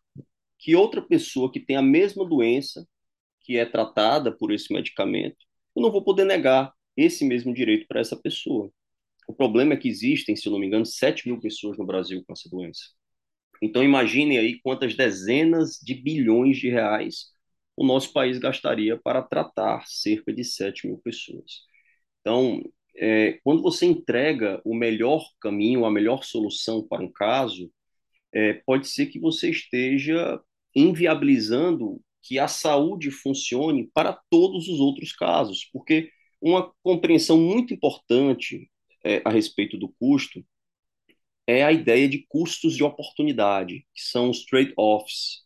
que 0.60 0.76
outra 0.76 1.02
pessoa 1.02 1.52
que 1.52 1.60
tem 1.60 1.76
a 1.76 1.82
mesma 1.82 2.24
doença, 2.24 2.88
que 3.42 3.58
é 3.58 3.66
tratada 3.66 4.32
por 4.32 4.52
esse 4.52 4.72
medicamento, 4.72 5.38
eu 5.76 5.82
não 5.82 5.92
vou 5.92 6.04
poder 6.04 6.26
negar 6.26 6.72
esse 6.96 7.26
mesmo 7.26 7.54
direito 7.54 7.88
para 7.88 8.00
essa 8.00 8.16
pessoa. 8.16 8.72
O 9.28 9.34
problema 9.34 9.74
é 9.74 9.78
que 9.78 9.90
existem, 9.90 10.36
se 10.36 10.48
eu 10.48 10.52
não 10.52 10.60
me 10.60 10.68
engano, 10.68 10.86
7 10.86 11.28
mil 11.28 11.40
pessoas 11.40 11.78
no 11.78 11.86
Brasil 11.86 12.24
com 12.26 12.34
essa 12.34 12.50
doença. 12.50 12.82
Então, 13.62 13.84
imaginem 13.84 14.38
aí 14.38 14.60
quantas 14.62 14.96
dezenas 14.96 15.80
de 15.82 15.96
bilhões 15.96 16.58
de 16.58 16.70
reais 16.70 17.32
o 17.76 17.86
nosso 17.86 18.14
país 18.14 18.38
gastaria 18.40 18.98
para 18.98 19.22
tratar 19.22 19.86
cerca 19.88 20.34
de 20.34 20.44
7 20.44 20.88
mil 20.88 20.98
pessoas. 21.00 21.66
Então, 22.28 22.62
é, 22.98 23.40
quando 23.42 23.62
você 23.62 23.86
entrega 23.86 24.62
o 24.66 24.76
melhor 24.76 25.26
caminho, 25.40 25.86
a 25.86 25.90
melhor 25.90 26.26
solução 26.26 26.86
para 26.86 27.02
um 27.02 27.10
caso, 27.10 27.72
é, 28.34 28.56
pode 28.66 28.90
ser 28.90 29.06
que 29.06 29.18
você 29.18 29.50
esteja 29.50 30.38
inviabilizando 30.76 32.02
que 32.22 32.38
a 32.38 32.50
saúde 32.50 33.12
funcione 33.12 33.90
para 33.94 34.12
todos 34.30 34.68
os 34.68 34.82
outros 34.82 35.14
casos, 35.14 35.70
porque 35.72 36.12
uma 36.42 36.70
compreensão 36.84 37.38
muito 37.40 37.74
importante 37.74 38.70
é, 39.06 39.22
a 39.24 39.30
respeito 39.30 39.78
do 39.78 39.88
custo 39.98 40.46
é 41.48 41.64
a 41.64 41.72
ideia 41.72 42.10
de 42.10 42.26
custos 42.28 42.76
de 42.76 42.84
oportunidade, 42.84 43.88
que 43.96 44.02
são 44.02 44.30
os 44.30 44.44
trade-offs. 44.44 45.46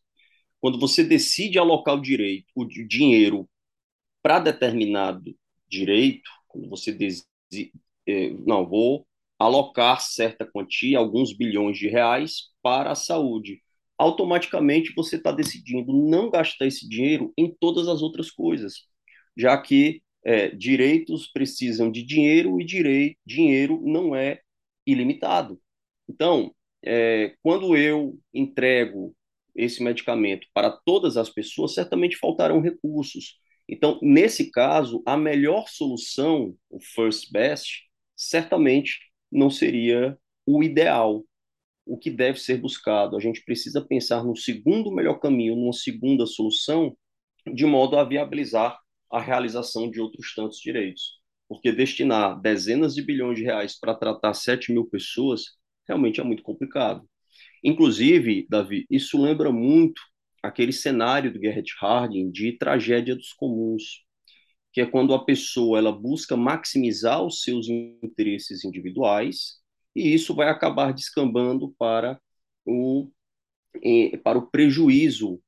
Quando 0.59 0.79
você 0.79 1.03
decide 1.03 1.59
alocar 1.59 1.93
o 1.93 2.01
direito, 2.01 2.47
o 2.55 2.65
dinheiro 2.65 3.47
para 4.23 4.39
determinado 4.39 5.37
direito, 5.69 6.40
quando 6.51 6.69
você 6.69 6.93
diz, 6.93 7.25
é, 8.07 8.29
não 8.45 8.67
vou 8.67 9.07
alocar 9.39 10.01
certa 10.01 10.45
quantia, 10.45 10.99
alguns 10.99 11.35
bilhões 11.35 11.77
de 11.77 11.87
reais 11.87 12.49
para 12.61 12.91
a 12.91 12.95
saúde, 12.95 13.61
automaticamente 13.97 14.93
você 14.95 15.15
está 15.15 15.31
decidindo 15.31 15.93
não 15.93 16.29
gastar 16.29 16.67
esse 16.67 16.87
dinheiro 16.87 17.33
em 17.37 17.53
todas 17.59 17.87
as 17.87 18.01
outras 18.01 18.29
coisas, 18.31 18.87
já 19.37 19.57
que 19.59 20.01
é, 20.23 20.49
direitos 20.49 21.27
precisam 21.27 21.91
de 21.91 22.03
dinheiro 22.03 22.59
e 22.61 22.65
direi 22.65 23.17
dinheiro 23.25 23.81
não 23.83 24.15
é 24.15 24.41
ilimitado. 24.85 25.59
Então, 26.07 26.53
é, 26.83 27.35
quando 27.41 27.75
eu 27.75 28.19
entrego 28.33 29.15
esse 29.55 29.83
medicamento 29.83 30.47
para 30.53 30.71
todas 30.71 31.17
as 31.17 31.29
pessoas, 31.29 31.73
certamente 31.73 32.17
faltarão 32.17 32.61
recursos. 32.61 33.39
Então, 33.71 33.97
nesse 34.01 34.51
caso, 34.51 35.01
a 35.05 35.15
melhor 35.15 35.69
solução, 35.69 36.53
o 36.69 36.77
first 36.81 37.31
best, 37.31 37.83
certamente 38.17 38.99
não 39.31 39.49
seria 39.49 40.17
o 40.45 40.61
ideal, 40.61 41.23
o 41.85 41.97
que 41.97 42.11
deve 42.11 42.37
ser 42.37 42.57
buscado. 42.57 43.15
A 43.15 43.19
gente 43.21 43.41
precisa 43.45 43.81
pensar 43.81 44.25
no 44.25 44.35
segundo 44.35 44.91
melhor 44.91 45.19
caminho, 45.19 45.55
numa 45.55 45.71
segunda 45.71 46.25
solução, 46.25 46.97
de 47.53 47.65
modo 47.65 47.97
a 47.97 48.03
viabilizar 48.03 48.77
a 49.09 49.21
realização 49.21 49.89
de 49.89 50.01
outros 50.01 50.35
tantos 50.35 50.59
direitos. 50.59 51.21
Porque 51.47 51.71
destinar 51.71 52.41
dezenas 52.41 52.93
de 52.93 53.01
bilhões 53.01 53.37
de 53.37 53.43
reais 53.45 53.79
para 53.79 53.95
tratar 53.95 54.33
7 54.33 54.73
mil 54.73 54.85
pessoas 54.85 55.57
realmente 55.87 56.19
é 56.19 56.23
muito 56.23 56.43
complicado. 56.43 57.07
Inclusive, 57.63 58.45
Davi, 58.49 58.85
isso 58.89 59.21
lembra 59.21 59.49
muito 59.49 60.01
aquele 60.41 60.73
cenário 60.73 61.31
do 61.31 61.39
Gerrit 61.39 61.73
Harding 61.79 62.31
de 62.31 62.53
tragédia 62.57 63.15
dos 63.15 63.33
comuns, 63.33 64.03
que 64.73 64.81
é 64.81 64.85
quando 64.85 65.13
a 65.13 65.23
pessoa 65.23 65.77
ela 65.77 65.91
busca 65.91 66.35
maximizar 66.37 67.23
os 67.23 67.41
seus 67.43 67.67
interesses 67.67 68.63
individuais 68.63 69.59
e 69.95 70.13
isso 70.13 70.33
vai 70.33 70.49
acabar 70.49 70.93
descambando 70.93 71.73
para 71.77 72.19
o 72.65 73.09
para 74.23 74.37
o 74.37 74.47
prejuízo 74.49 75.41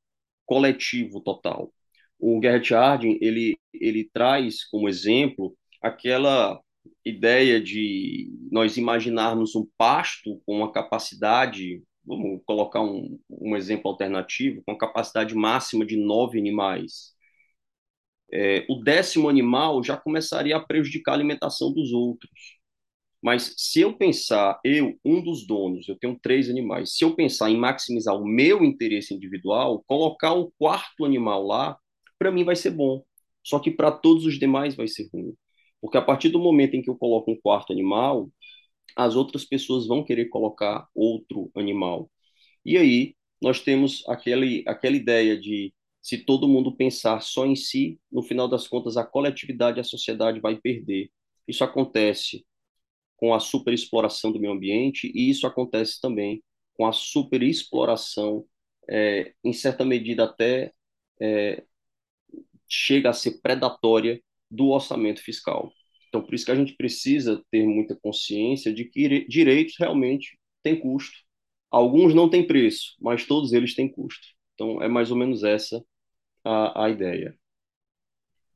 coletivo 0.45 1.19
total. 1.21 1.73
O 2.19 2.39
Gerrit 2.41 2.73
Harding 2.73 3.17
ele 3.21 3.57
ele 3.73 4.09
traz 4.13 4.63
como 4.65 4.87
exemplo 4.87 5.57
aquela 5.81 6.61
ideia 7.05 7.61
de 7.61 8.31
nós 8.51 8.77
imaginarmos 8.77 9.55
um 9.55 9.67
pasto 9.77 10.41
com 10.45 10.57
uma 10.57 10.71
capacidade 10.71 11.83
vamos 12.05 12.41
colocar 12.45 12.81
um, 12.81 13.19
um 13.29 13.55
exemplo 13.55 13.89
alternativo, 13.91 14.61
com 14.65 14.77
capacidade 14.77 15.35
máxima 15.35 15.85
de 15.85 15.97
nove 15.97 16.39
animais. 16.39 17.13
É, 18.31 18.65
o 18.69 18.75
décimo 18.83 19.29
animal 19.29 19.83
já 19.83 19.95
começaria 19.95 20.57
a 20.57 20.59
prejudicar 20.59 21.11
a 21.11 21.15
alimentação 21.15 21.71
dos 21.71 21.91
outros. 21.93 22.31
Mas 23.21 23.53
se 23.57 23.81
eu 23.81 23.93
pensar, 23.97 24.59
eu, 24.65 24.99
um 25.05 25.23
dos 25.23 25.47
donos, 25.47 25.87
eu 25.87 25.97
tenho 25.97 26.19
três 26.21 26.49
animais, 26.49 26.97
se 26.97 27.05
eu 27.05 27.15
pensar 27.15 27.49
em 27.49 27.57
maximizar 27.57 28.15
o 28.15 28.25
meu 28.25 28.63
interesse 28.65 29.13
individual, 29.13 29.83
colocar 29.87 30.33
o 30.33 30.51
quarto 30.59 31.05
animal 31.05 31.45
lá, 31.45 31.77
para 32.19 32.31
mim 32.31 32.43
vai 32.43 32.55
ser 32.55 32.71
bom. 32.71 33.03
Só 33.43 33.59
que 33.59 33.71
para 33.71 33.91
todos 33.91 34.25
os 34.25 34.37
demais 34.39 34.75
vai 34.75 34.87
ser 34.87 35.09
ruim. 35.13 35.33
Porque 35.81 35.97
a 35.97 36.01
partir 36.01 36.29
do 36.29 36.39
momento 36.39 36.75
em 36.75 36.81
que 36.81 36.89
eu 36.89 36.95
coloco 36.97 37.31
um 37.31 37.39
quarto 37.41 37.71
animal, 37.73 38.29
as 38.95 39.15
outras 39.15 39.45
pessoas 39.45 39.87
vão 39.87 40.03
querer 40.03 40.25
colocar 40.25 40.87
outro 40.95 41.51
animal. 41.55 42.09
E 42.65 42.77
aí 42.77 43.15
nós 43.41 43.59
temos 43.61 44.03
aquele, 44.07 44.63
aquela 44.67 44.95
ideia 44.95 45.39
de 45.39 45.73
se 46.01 46.17
todo 46.17 46.47
mundo 46.47 46.75
pensar 46.75 47.21
só 47.21 47.45
em 47.45 47.55
si, 47.55 47.99
no 48.11 48.21
final 48.23 48.47
das 48.47 48.67
contas 48.67 48.97
a 48.97 49.05
coletividade, 49.05 49.79
a 49.79 49.83
sociedade 49.83 50.39
vai 50.39 50.57
perder. 50.59 51.09
Isso 51.47 51.63
acontece 51.63 52.45
com 53.17 53.33
a 53.33 53.39
superexploração 53.39 54.31
do 54.31 54.39
meio 54.39 54.53
ambiente 54.53 55.11
e 55.15 55.29
isso 55.29 55.47
acontece 55.47 55.99
também 56.01 56.43
com 56.75 56.85
a 56.85 56.91
superexploração, 56.91 58.45
é, 58.89 59.33
em 59.43 59.53
certa 59.53 59.85
medida 59.85 60.25
até 60.25 60.73
é, 61.21 61.63
chega 62.67 63.09
a 63.09 63.13
ser 63.13 63.41
predatória 63.41 64.21
do 64.49 64.69
orçamento 64.69 65.21
fiscal. 65.21 65.71
Então, 66.13 66.21
por 66.21 66.35
isso 66.35 66.45
que 66.45 66.51
a 66.51 66.55
gente 66.55 66.75
precisa 66.75 67.43
ter 67.49 67.65
muita 67.65 67.95
consciência 67.95 68.71
de 68.71 68.85
que 68.85 69.25
direitos 69.27 69.73
realmente 69.79 70.37
têm 70.61 70.79
custo. 70.79 71.17
Alguns 71.71 72.13
não 72.13 72.29
têm 72.29 72.45
preço, 72.45 72.95
mas 73.01 73.25
todos 73.25 73.51
eles 73.51 73.73
têm 73.73 73.91
custo. 73.91 74.27
Então, 74.53 74.79
é 74.79 74.87
mais 74.87 75.09
ou 75.09 75.17
menos 75.17 75.43
essa 75.43 75.83
a, 76.43 76.85
a 76.85 76.89
ideia. 76.91 77.35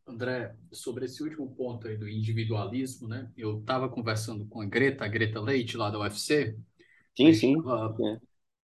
André, 0.06 0.56
sobre 0.72 1.06
esse 1.06 1.24
último 1.24 1.50
ponto 1.56 1.88
aí 1.88 1.98
do 1.98 2.08
individualismo, 2.08 3.08
né? 3.08 3.28
Eu 3.36 3.60
estava 3.60 3.90
conversando 3.90 4.46
com 4.46 4.62
a 4.62 4.66
Greta, 4.66 5.04
a 5.04 5.08
Greta 5.08 5.42
Leite, 5.42 5.76
lá 5.78 5.90
da 5.90 5.98
UFC. 5.98 6.56
Sim, 7.18 7.34
sim. 7.34 7.56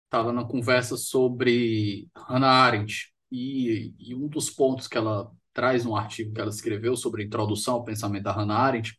Estava 0.05 0.31
é. 0.31 0.33
na 0.35 0.45
conversa 0.45 0.99
sobre 0.99 2.11
Hannah 2.15 2.47
Arendt. 2.47 3.11
E, 3.31 3.95
e 3.99 4.15
um 4.15 4.29
dos 4.29 4.51
pontos 4.51 4.87
que 4.87 4.99
ela 4.99 5.33
traz 5.53 5.87
um 5.87 5.97
artigo 5.97 6.33
que 6.33 6.41
ela 6.41 6.51
escreveu 6.51 6.97
sobre 6.97 7.25
introdução 7.25 7.75
ao 7.75 7.85
pensamento 7.85 8.25
da 8.25 8.33
Hannah 8.33 8.59
Arendt, 8.59 8.99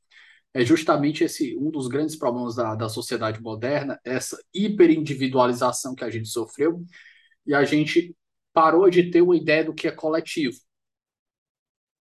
é 0.54 0.64
justamente 0.64 1.24
esse 1.24 1.58
um 1.58 1.72
dos 1.72 1.88
grandes 1.88 2.16
problemas 2.16 2.56
da, 2.56 2.76
da 2.76 2.88
sociedade 2.88 3.42
moderna, 3.42 4.00
essa 4.06 4.38
hiperindividualização 4.54 5.96
que 5.96 6.04
a 6.04 6.10
gente 6.10 6.30
sofreu, 6.30 6.84
e 7.46 7.54
a 7.54 7.64
gente 7.64 8.16
parou 8.54 8.90
de 8.90 9.10
ter 9.10 9.22
uma 9.22 9.36
ideia 9.36 9.66
do 9.66 9.74
que 9.74 9.88
é 9.88 9.92
coletivo. 9.92 10.58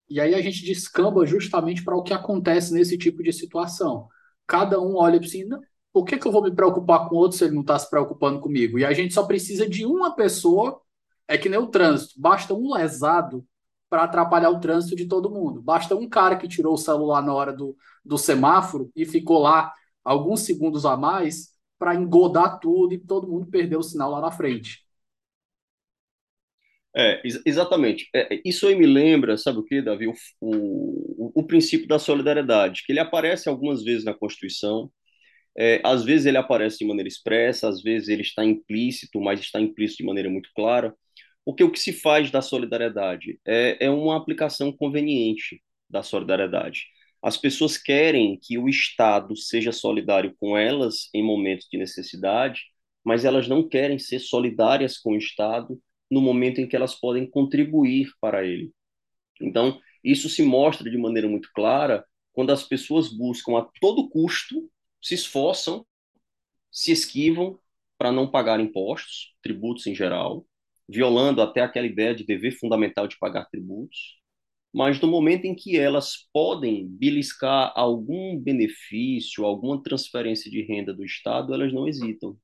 E 0.10 0.20
aí 0.20 0.34
a 0.34 0.42
gente 0.42 0.66
descamba 0.66 1.26
justamente 1.26 1.84
para 1.84 1.96
o 1.96 2.02
que 2.02 2.14
acontece 2.14 2.74
nesse 2.74 2.98
tipo 2.98 3.22
de 3.22 3.32
situação. 3.32 4.08
Cada 4.48 4.82
um 4.82 4.96
olha 4.96 5.20
assim, 5.20 5.48
por 5.94 6.06
que, 6.06 6.18
que 6.18 6.28
eu 6.28 6.32
vou 6.32 6.42
me 6.44 6.54
preocupar 6.54 7.08
com 7.08 7.16
outro 7.16 7.38
se 7.38 7.44
ele 7.44 7.54
não 7.54 7.62
está 7.62 7.78
se 7.78 7.90
preocupando 7.90 8.40
comigo? 8.40 8.80
E 8.80 8.86
a 8.86 8.94
gente 8.94 9.14
só 9.14 9.24
precisa 9.26 9.70
de 9.70 9.86
uma 9.86 10.16
pessoa, 10.16 10.82
é 11.28 11.38
que 11.38 11.48
nem 11.48 11.60
o 11.60 11.68
trânsito, 11.68 12.20
basta 12.20 12.54
um 12.56 12.74
lesado 12.74 13.46
para 13.90 14.04
atrapalhar 14.04 14.50
o 14.50 14.60
trânsito 14.60 14.96
de 14.96 15.08
todo 15.08 15.30
mundo. 15.32 15.62
Basta 15.62 15.96
um 15.96 16.08
cara 16.08 16.38
que 16.38 16.48
tirou 16.48 16.74
o 16.74 16.78
celular 16.78 17.22
na 17.22 17.34
hora 17.34 17.52
do, 17.52 17.76
do 18.06 18.18
semáforo 18.18 18.92
e 18.96 19.06
ficou 19.06 19.40
lá 19.40 19.74
alguns 20.04 20.42
segundos 20.42 20.86
a 20.86 20.96
mais 20.96 21.54
para 21.78 21.96
engodar 21.96 22.60
tudo 22.60 22.94
e 22.94 23.00
todo 23.00 23.28
mundo 23.28 23.48
perdeu 23.48 23.80
o 23.80 23.84
sinal 23.84 24.12
lá 24.12 24.22
na 24.22 24.32
frente. 24.32 24.86
É, 26.96 27.22
ex 27.24 27.42
exatamente. 27.46 28.10
É, 28.14 28.42
isso 28.44 28.68
aí 28.68 28.76
me 28.76 28.86
lembra, 28.88 29.38
sabe 29.38 29.60
o 29.60 29.64
que, 29.64 29.82
Davi? 29.82 30.08
O, 30.08 30.14
o, 30.42 31.32
o, 31.42 31.44
princípio 31.44 31.88
da 31.88 32.00
solidariedade, 32.00 32.84
que 32.86 32.92
ele 32.92 33.00
aparece 33.00 33.48
algumas 33.48 33.84
vezes 33.84 34.04
na 34.04 34.14
Constituição, 34.14 34.92
é, 35.58 35.82
às 35.84 36.04
vezes 36.04 36.26
ele 36.26 36.38
aparece 36.38 36.80
de 36.80 36.86
maneira 36.86 37.08
expressa, 37.08 37.70
às 37.70 37.82
vezes 37.82 38.10
ele 38.10 38.22
está 38.24 38.44
implícito, 38.46 39.20
mas 39.22 39.40
está 39.40 39.62
implícito 39.62 40.00
de 40.00 40.08
maneira 40.08 40.30
muito 40.30 40.50
clara. 40.56 40.96
Porque 41.50 41.64
o 41.64 41.72
que 41.72 41.80
se 41.80 41.92
faz 41.92 42.30
da 42.30 42.44
solidariedade 42.44 43.40
é, 43.44 43.88
é 43.88 43.90
uma 43.90 44.16
aplicação 44.16 44.72
conveniente 44.72 45.64
da 45.90 46.04
solidariedade. 46.04 46.86
As 47.24 47.38
pessoas 47.38 47.76
querem 47.76 48.40
que 48.40 48.60
o 48.60 48.70
Estado 48.70 49.36
seja 49.36 49.72
solidário 49.72 50.36
com 50.40 50.56
elas 50.56 51.10
em 51.12 51.24
momentos 51.24 51.68
de 51.68 51.80
necessidade, 51.80 52.66
mas 53.04 53.26
elas 53.26 53.48
não 53.48 53.68
querem 53.68 53.98
ser 53.98 54.20
solidárias 54.20 55.00
com 55.00 55.14
o 55.14 55.18
Estado 55.18 55.82
no 56.08 56.22
momento 56.22 56.62
em 56.62 56.68
que 56.68 56.76
elas 56.76 56.94
podem 56.94 57.28
contribuir 57.28 58.12
para 58.22 58.46
ele. 58.46 58.72
Então, 59.42 59.82
isso 60.04 60.30
se 60.30 60.44
mostra 60.44 60.88
de 60.88 61.00
maneira 61.00 61.28
muito 61.28 61.50
clara 61.52 62.06
quando 62.32 62.52
as 62.52 62.62
pessoas 62.62 63.12
buscam 63.12 63.58
a 63.58 63.68
todo 63.82 64.08
custo, 64.08 64.70
se 65.02 65.16
esforçam, 65.16 65.84
se 66.72 66.92
esquivam 66.92 67.60
para 67.98 68.12
não 68.12 68.30
pagar 68.30 68.60
impostos, 68.60 69.34
tributos 69.42 69.88
em 69.88 69.96
geral, 69.96 70.46
violando 70.90 71.42
até 71.42 71.62
aquela 71.62 71.86
ideia 71.86 72.16
de 72.16 72.26
dever 72.26 72.52
fundamental 72.52 73.08
de 73.08 73.18
pagar 73.20 73.46
tributos, 73.46 74.20
mas 74.74 75.00
no 75.00 75.08
momento 75.08 75.46
em 75.46 75.56
que 75.56 75.78
elas 75.78 76.28
podem 76.34 76.88
beliscar 76.88 77.72
algum 77.76 78.38
benefício, 78.40 79.46
alguma 79.46 79.82
transferência 79.82 80.50
de 80.50 80.62
renda 80.64 80.94
do 80.94 81.06
Estado, 81.06 81.54
elas 81.54 81.74
não 81.74 81.88
hesitam. 81.88 82.38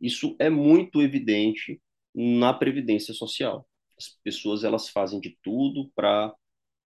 Isso 0.00 0.36
é 0.38 0.50
muito 0.50 1.02
evidente 1.02 1.80
na 2.14 2.52
previdência 2.52 3.14
social. 3.14 3.66
As 3.98 4.08
pessoas 4.22 4.64
elas 4.64 4.88
fazem 4.88 5.20
de 5.20 5.36
tudo 5.42 5.90
para 5.94 6.32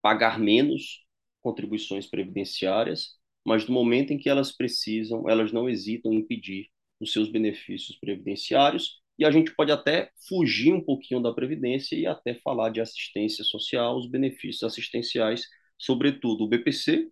pagar 0.01 0.39
menos 0.39 1.05
contribuições 1.41 2.07
previdenciárias, 2.07 3.19
mas 3.45 3.67
no 3.67 3.73
momento 3.73 4.13
em 4.13 4.17
que 4.17 4.29
elas 4.29 4.55
precisam, 4.55 5.27
elas 5.27 5.51
não 5.51 5.67
hesitam 5.69 6.13
em 6.13 6.25
pedir 6.25 6.69
os 6.99 7.11
seus 7.11 7.29
benefícios 7.29 7.97
previdenciários 7.99 9.00
e 9.17 9.26
a 9.26 9.32
gente 9.32 9.54
pode 9.56 9.71
até 9.71 10.10
fugir 10.28 10.74
um 10.74 10.84
pouquinho 10.84 11.21
da 11.21 11.34
Previdência 11.34 11.95
e 11.95 12.08
até 12.08 12.36
falar 12.36 12.69
de 12.69 12.82
assistência 12.82 13.43
social, 13.43 13.97
os 13.97 14.10
benefícios 14.10 14.63
assistenciais, 14.63 15.47
sobretudo 15.78 16.43
o 16.43 16.47
BPC, 16.47 17.10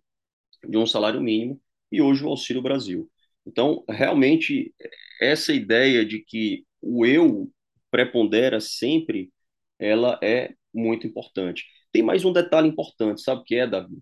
de 0.68 0.76
um 0.76 0.86
salário 0.86 1.20
mínimo, 1.20 1.60
e 1.90 2.02
hoje 2.02 2.24
o 2.24 2.28
Auxílio 2.28 2.62
Brasil. 2.62 3.10
Então, 3.46 3.84
realmente, 3.88 4.74
essa 5.20 5.52
ideia 5.52 6.04
de 6.04 6.20
que 6.20 6.64
o 6.80 7.04
eu 7.06 7.50
prepondera 7.90 8.60
sempre, 8.60 9.32
ela 9.78 10.18
é 10.22 10.54
muito 10.72 11.06
importante. 11.06 11.64
Tem 11.92 12.02
mais 12.02 12.24
um 12.24 12.32
detalhe 12.32 12.68
importante, 12.68 13.22
sabe 13.22 13.40
o 13.40 13.44
que 13.44 13.56
é, 13.56 13.66
Davi? 13.66 13.98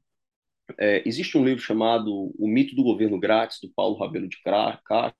É, 0.78 1.02
existe 1.06 1.38
um 1.38 1.44
livro 1.44 1.62
chamado 1.62 2.32
O 2.38 2.46
Mito 2.46 2.74
do 2.76 2.82
Governo 2.82 3.18
Grátis, 3.18 3.58
do 3.60 3.70
Paulo 3.72 3.96
Rabelo 3.98 4.28
de 4.28 4.40
Castro, 4.42 5.14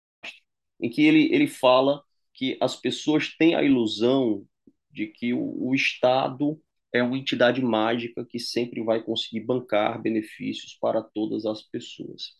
em 0.81 0.91
que 0.91 1.03
ele, 1.03 1.33
ele 1.35 1.47
fala 1.47 2.03
que 2.39 2.57
as 2.61 2.77
pessoas 2.77 3.35
têm 3.37 3.57
a 3.57 3.65
ilusão 3.65 4.47
de 4.93 5.09
que 5.09 5.35
o, 5.35 5.69
o 5.69 5.75
Estado 5.75 6.61
é 6.93 7.03
uma 7.03 7.19
entidade 7.19 7.61
mágica 7.61 8.25
que 8.25 8.39
sempre 8.39 8.81
vai 8.85 9.03
conseguir 9.03 9.41
bancar 9.41 10.01
benefícios 10.01 10.79
para 10.81 11.03
todas 11.03 11.45
as 11.45 11.63
pessoas. 11.63 12.31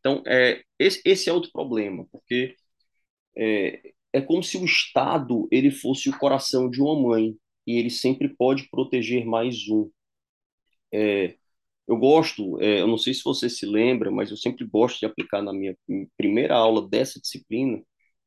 Então, 0.00 0.22
é, 0.26 0.62
esse, 0.78 1.02
esse 1.04 1.28
é 1.28 1.32
outro 1.34 1.52
problema, 1.52 2.06
porque 2.10 2.56
é, 3.36 3.92
é 4.14 4.20
como 4.22 4.42
se 4.42 4.56
o 4.56 4.64
Estado 4.64 5.46
ele 5.50 5.70
fosse 5.70 6.08
o 6.08 6.18
coração 6.18 6.70
de 6.70 6.80
uma 6.80 6.98
mãe 6.98 7.36
e 7.66 7.76
ele 7.76 7.90
sempre 7.90 8.30
pode 8.34 8.70
proteger 8.70 9.26
mais 9.26 9.68
um. 9.68 9.90
É, 10.90 11.36
eu 11.86 11.96
gosto, 11.98 12.58
é, 12.62 12.80
eu 12.80 12.86
não 12.86 12.96
sei 12.98 13.12
se 13.12 13.22
você 13.22 13.50
se 13.50 13.66
lembra, 13.66 14.10
mas 14.10 14.30
eu 14.30 14.36
sempre 14.36 14.64
gosto 14.64 14.98
de 15.00 15.06
aplicar 15.06 15.42
na 15.42 15.52
minha 15.52 15.76
primeira 16.16 16.54
aula 16.56 16.88
dessa 16.88 17.20
disciplina 17.20 17.82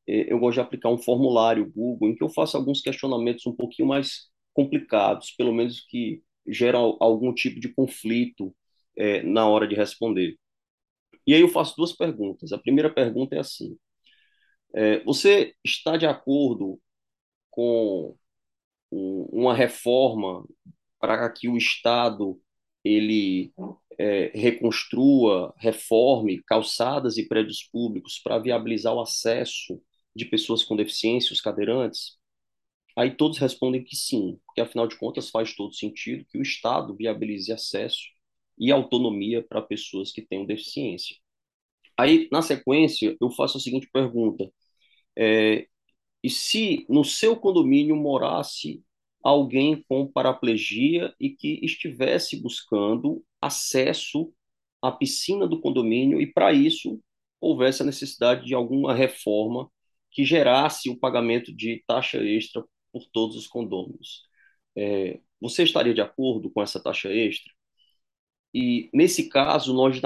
eu 0.06 0.38
gosto 0.38 0.54
de 0.54 0.60
aplicar 0.60 0.90
um 0.90 0.98
formulário 0.98 1.70
Google 1.72 2.08
em 2.10 2.16
que 2.16 2.22
eu 2.22 2.28
faço 2.30 2.56
alguns 2.56 2.80
questionamentos 2.80 3.46
um 3.46 3.54
pouquinho 3.54 3.88
mais 3.88 4.30
complicados, 4.54 5.32
pelo 5.32 5.52
menos 5.54 5.80
que 5.80 6.22
gera 6.48 6.78
algum 6.78 7.34
tipo 7.34 7.60
de 7.60 7.72
conflito 7.74 8.54
é, 8.96 9.22
na 9.22 9.48
hora 9.48 9.66
de 9.68 9.74
responder. 9.74 10.36
E 11.26 11.34
aí 11.34 11.40
eu 11.40 11.48
faço 11.48 11.76
duas 11.76 11.92
perguntas. 11.92 12.52
A 12.52 12.58
primeira 12.58 12.92
pergunta 12.92 13.36
é 13.36 13.40
assim: 13.40 13.76
é, 14.74 15.02
você 15.04 15.54
está 15.64 15.96
de 15.96 16.06
acordo 16.06 16.80
com 17.50 18.16
uma 18.90 19.54
reforma 19.54 20.46
para 21.00 21.28
que 21.30 21.48
o 21.48 21.56
Estado 21.56 22.40
ele 22.84 23.52
é, 23.98 24.30
reconstrua, 24.34 25.54
reforme 25.58 26.42
calçadas 26.44 27.16
e 27.18 27.26
prédios 27.26 27.64
públicos 27.72 28.20
para 28.22 28.38
viabilizar 28.38 28.94
o 28.94 29.00
acesso 29.00 29.80
de 30.16 30.24
pessoas 30.26 30.64
com 30.64 30.76
deficiência, 30.76 31.32
os 31.32 31.40
cadeirantes? 31.40 32.18
Aí 32.96 33.14
todos 33.14 33.38
respondem 33.38 33.84
que 33.84 33.94
sim, 33.96 34.40
porque 34.46 34.60
afinal 34.60 34.88
de 34.88 34.96
contas 34.98 35.30
faz 35.30 35.54
todo 35.54 35.74
sentido 35.74 36.26
que 36.30 36.38
o 36.38 36.42
Estado 36.42 36.96
viabilize 36.96 37.52
acesso 37.52 38.04
e 38.58 38.72
autonomia 38.72 39.44
para 39.46 39.62
pessoas 39.62 40.12
que 40.12 40.22
tenham 40.22 40.46
deficiência. 40.46 41.16
Aí, 41.98 42.28
na 42.32 42.42
sequência, 42.42 43.16
eu 43.20 43.30
faço 43.30 43.58
a 43.58 43.60
seguinte 43.60 43.88
pergunta: 43.92 44.50
é, 45.16 45.68
e 46.22 46.30
se 46.30 46.86
no 46.88 47.04
seu 47.04 47.36
condomínio 47.36 47.96
morasse 47.96 48.82
alguém 49.22 49.82
com 49.88 50.06
paraplegia 50.06 51.14
e 51.20 51.30
que 51.30 51.60
estivesse 51.62 52.40
buscando 52.40 53.24
acesso 53.40 54.32
à 54.82 54.92
piscina 54.92 55.46
do 55.46 55.60
condomínio 55.60 56.20
e 56.20 56.26
para 56.32 56.52
isso 56.52 57.00
houvesse 57.40 57.82
a 57.82 57.86
necessidade 57.86 58.46
de 58.46 58.54
alguma 58.54 58.94
reforma 58.94 59.70
que 60.16 60.24
gerasse 60.24 60.88
o 60.88 60.98
pagamento 60.98 61.54
de 61.54 61.84
taxa 61.86 62.16
extra 62.24 62.64
por 62.90 63.04
todos 63.12 63.36
os 63.36 63.46
condôminos. 63.46 64.22
É, 64.74 65.20
você 65.38 65.62
estaria 65.62 65.92
de 65.92 66.00
acordo 66.00 66.50
com 66.50 66.62
essa 66.62 66.82
taxa 66.82 67.12
extra? 67.12 67.52
E, 68.54 68.88
nesse 68.94 69.28
caso, 69.28 69.74
nós, 69.74 70.00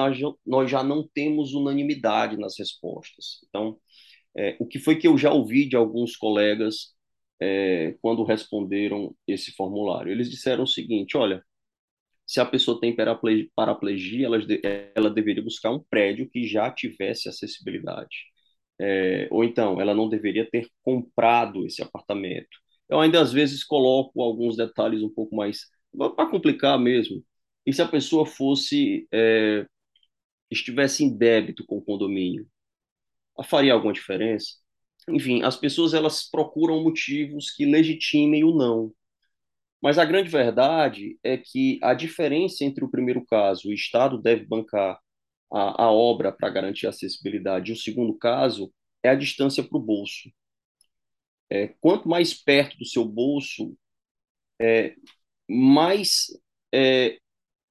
nós 0.45 0.71
já 0.71 0.83
não 0.83 1.07
temos 1.15 1.55
unanimidade 1.55 2.37
nas 2.37 2.59
respostas. 2.59 3.39
Então, 3.49 3.79
é, 4.37 4.57
o 4.61 4.67
que 4.67 4.81
foi 4.81 4.97
que 4.97 5.07
eu 5.07 5.17
já 5.17 5.33
ouvi 5.33 5.69
de 5.69 5.77
alguns 5.77 6.17
colegas 6.17 6.95
é, 7.41 7.97
quando 8.03 8.25
responderam 8.25 9.15
esse 9.29 9.53
formulário. 9.53 10.11
Eles 10.13 10.29
disseram 10.31 10.65
o 10.65 10.67
seguinte: 10.67 11.17
olha, 11.17 11.45
se 12.27 12.41
a 12.41 12.47
pessoa 12.47 12.81
tem 12.81 12.97
paraplegia, 13.55 14.27
ela, 14.27 14.39
ela 14.97 15.11
deveria 15.11 15.43
buscar 15.43 15.73
um 15.73 15.85
prédio 15.91 16.29
que 16.31 16.47
já 16.49 16.71
tivesse 16.73 17.29
acessibilidade. 17.29 18.30
É, 18.81 19.29
ou 19.31 19.45
então, 19.45 19.81
ela 19.81 19.95
não 19.95 20.09
deveria 20.09 20.49
ter 20.51 20.69
comprado 20.83 21.67
esse 21.67 21.83
apartamento. 21.83 22.49
Eu 22.89 23.01
ainda 23.01 23.21
às 23.21 23.33
vezes 23.33 23.65
coloco 23.65 24.23
alguns 24.23 24.57
detalhes 24.57 25.03
um 25.03 25.11
pouco 25.11 25.35
mais 25.37 25.67
para 25.97 26.31
complicar 26.31 26.79
mesmo. 26.79 27.23
E 27.67 27.73
se 27.73 27.83
a 27.83 27.89
pessoa 27.89 28.27
fosse 28.27 29.07
é, 29.13 29.67
estivesse 30.51 31.05
em 31.05 31.17
débito 31.17 31.65
com 31.67 31.79
o 31.79 31.83
condomínio, 31.83 32.47
faria 33.45 33.73
alguma 33.73 33.93
diferença? 33.93 34.61
enfim, 35.09 35.43
as 35.43 35.57
pessoas 35.57 35.95
elas 35.95 36.29
procuram 36.29 36.83
motivos 36.83 37.51
que 37.51 37.65
legitimem 37.65 38.45
o 38.45 38.55
não. 38.55 38.93
Mas 39.83 39.99
a 39.99 40.05
grande 40.05 40.31
verdade 40.31 41.19
é 41.25 41.37
que 41.39 41.79
a 41.83 41.95
diferença 41.95 42.65
entre 42.65 42.85
o 42.85 42.91
primeiro 42.91 43.25
caso, 43.27 43.69
o 43.69 43.73
Estado 43.73 44.21
deve 44.21 44.47
bancar 44.47 44.99
a, 45.53 45.85
a 45.85 45.93
obra 45.93 46.33
para 46.33 46.51
garantir 46.51 46.87
a 46.87 46.91
acessibilidade, 46.91 47.73
o 47.73 47.77
segundo 47.77 48.15
caso 48.15 48.73
é 49.03 49.09
a 49.11 49.15
distância 49.15 49.63
para 49.63 49.79
o 49.79 49.83
bolso. 49.83 50.31
É, 51.49 51.69
quanto 51.81 52.09
mais 52.09 52.33
perto 52.35 52.79
do 52.79 52.85
seu 52.85 53.05
bolso, 53.05 53.77
é, 54.61 54.95
mais 55.49 56.29
é, 56.73 57.19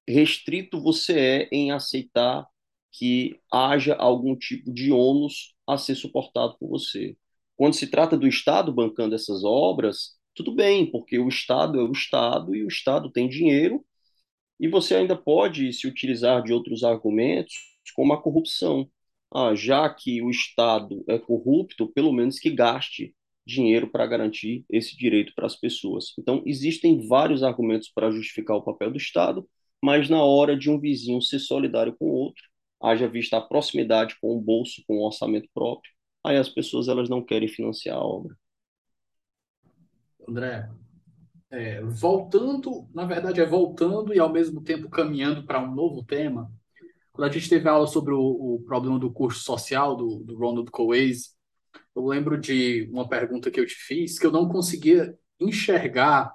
restrito 0.08 0.80
você 0.80 1.18
é 1.18 1.48
em 1.52 1.72
aceitar 1.72 2.46
que 2.92 3.38
haja 3.52 3.94
algum 3.94 4.36
tipo 4.36 4.72
de 4.72 4.92
ônus 4.92 5.54
a 5.66 5.78
ser 5.78 5.94
suportado 5.94 6.56
por 6.58 6.68
você. 6.68 7.16
Quando 7.56 7.74
se 7.74 7.86
trata 7.86 8.16
do 8.16 8.26
Estado 8.26 8.72
bancando 8.72 9.14
essas 9.14 9.44
obras, 9.44 10.18
tudo 10.34 10.54
bem, 10.54 10.90
porque 10.90 11.18
o 11.18 11.28
Estado 11.28 11.78
é 11.80 11.82
o 11.82 11.92
Estado 11.92 12.54
e 12.54 12.64
o 12.64 12.68
Estado 12.68 13.10
tem 13.10 13.28
dinheiro, 13.28 13.84
e 14.60 14.68
você 14.68 14.94
ainda 14.94 15.16
pode 15.16 15.72
se 15.72 15.88
utilizar 15.88 16.42
de 16.42 16.52
outros 16.52 16.84
argumentos, 16.84 17.54
como 17.94 18.12
a 18.12 18.22
corrupção. 18.22 18.88
Ah, 19.34 19.54
já 19.54 19.88
que 19.88 20.20
o 20.22 20.30
Estado 20.30 21.02
é 21.08 21.18
corrupto, 21.18 21.88
pelo 21.88 22.12
menos 22.12 22.38
que 22.38 22.50
gaste 22.50 23.14
dinheiro 23.46 23.88
para 23.90 24.06
garantir 24.06 24.64
esse 24.68 24.96
direito 24.96 25.32
para 25.34 25.46
as 25.46 25.56
pessoas. 25.56 26.12
Então, 26.18 26.42
existem 26.44 27.06
vários 27.06 27.42
argumentos 27.42 27.88
para 27.88 28.10
justificar 28.10 28.56
o 28.56 28.62
papel 28.62 28.90
do 28.90 28.98
Estado, 28.98 29.48
mas 29.82 30.10
na 30.10 30.22
hora 30.22 30.56
de 30.56 30.70
um 30.70 30.78
vizinho 30.78 31.22
ser 31.22 31.38
solidário 31.38 31.96
com 31.98 32.06
o 32.06 32.14
outro, 32.14 32.42
haja 32.82 33.08
vista 33.08 33.38
a 33.38 33.40
proximidade 33.40 34.16
com 34.20 34.36
o 34.36 34.40
bolso, 34.40 34.82
com 34.86 34.98
o 34.98 35.06
orçamento 35.06 35.48
próprio, 35.54 35.90
aí 36.24 36.36
as 36.36 36.48
pessoas 36.48 36.86
elas 36.86 37.08
não 37.08 37.24
querem 37.24 37.48
financiar 37.48 37.96
a 37.96 38.04
obra. 38.04 38.36
André, 40.28 40.68
é, 41.50 41.82
voltando, 41.82 42.88
na 42.94 43.04
verdade 43.04 43.40
é 43.40 43.46
voltando 43.46 44.14
e 44.14 44.18
ao 44.18 44.32
mesmo 44.32 44.62
tempo 44.62 44.88
caminhando 44.88 45.44
para 45.44 45.60
um 45.60 45.74
novo 45.74 46.04
tema, 46.04 46.50
quando 47.12 47.28
a 47.28 47.32
gente 47.32 47.48
teve 47.48 47.68
aula 47.68 47.86
sobre 47.86 48.14
o, 48.14 48.20
o 48.20 48.62
problema 48.66 48.98
do 48.98 49.12
curso 49.12 49.40
social 49.40 49.96
do, 49.96 50.20
do 50.20 50.36
Ronald 50.36 50.70
Coase, 50.70 51.30
eu 51.94 52.06
lembro 52.06 52.38
de 52.40 52.88
uma 52.92 53.08
pergunta 53.08 53.50
que 53.50 53.60
eu 53.60 53.66
te 53.66 53.74
fiz 53.74 54.18
que 54.18 54.26
eu 54.26 54.32
não 54.32 54.48
conseguia 54.48 55.16
enxergar 55.40 56.32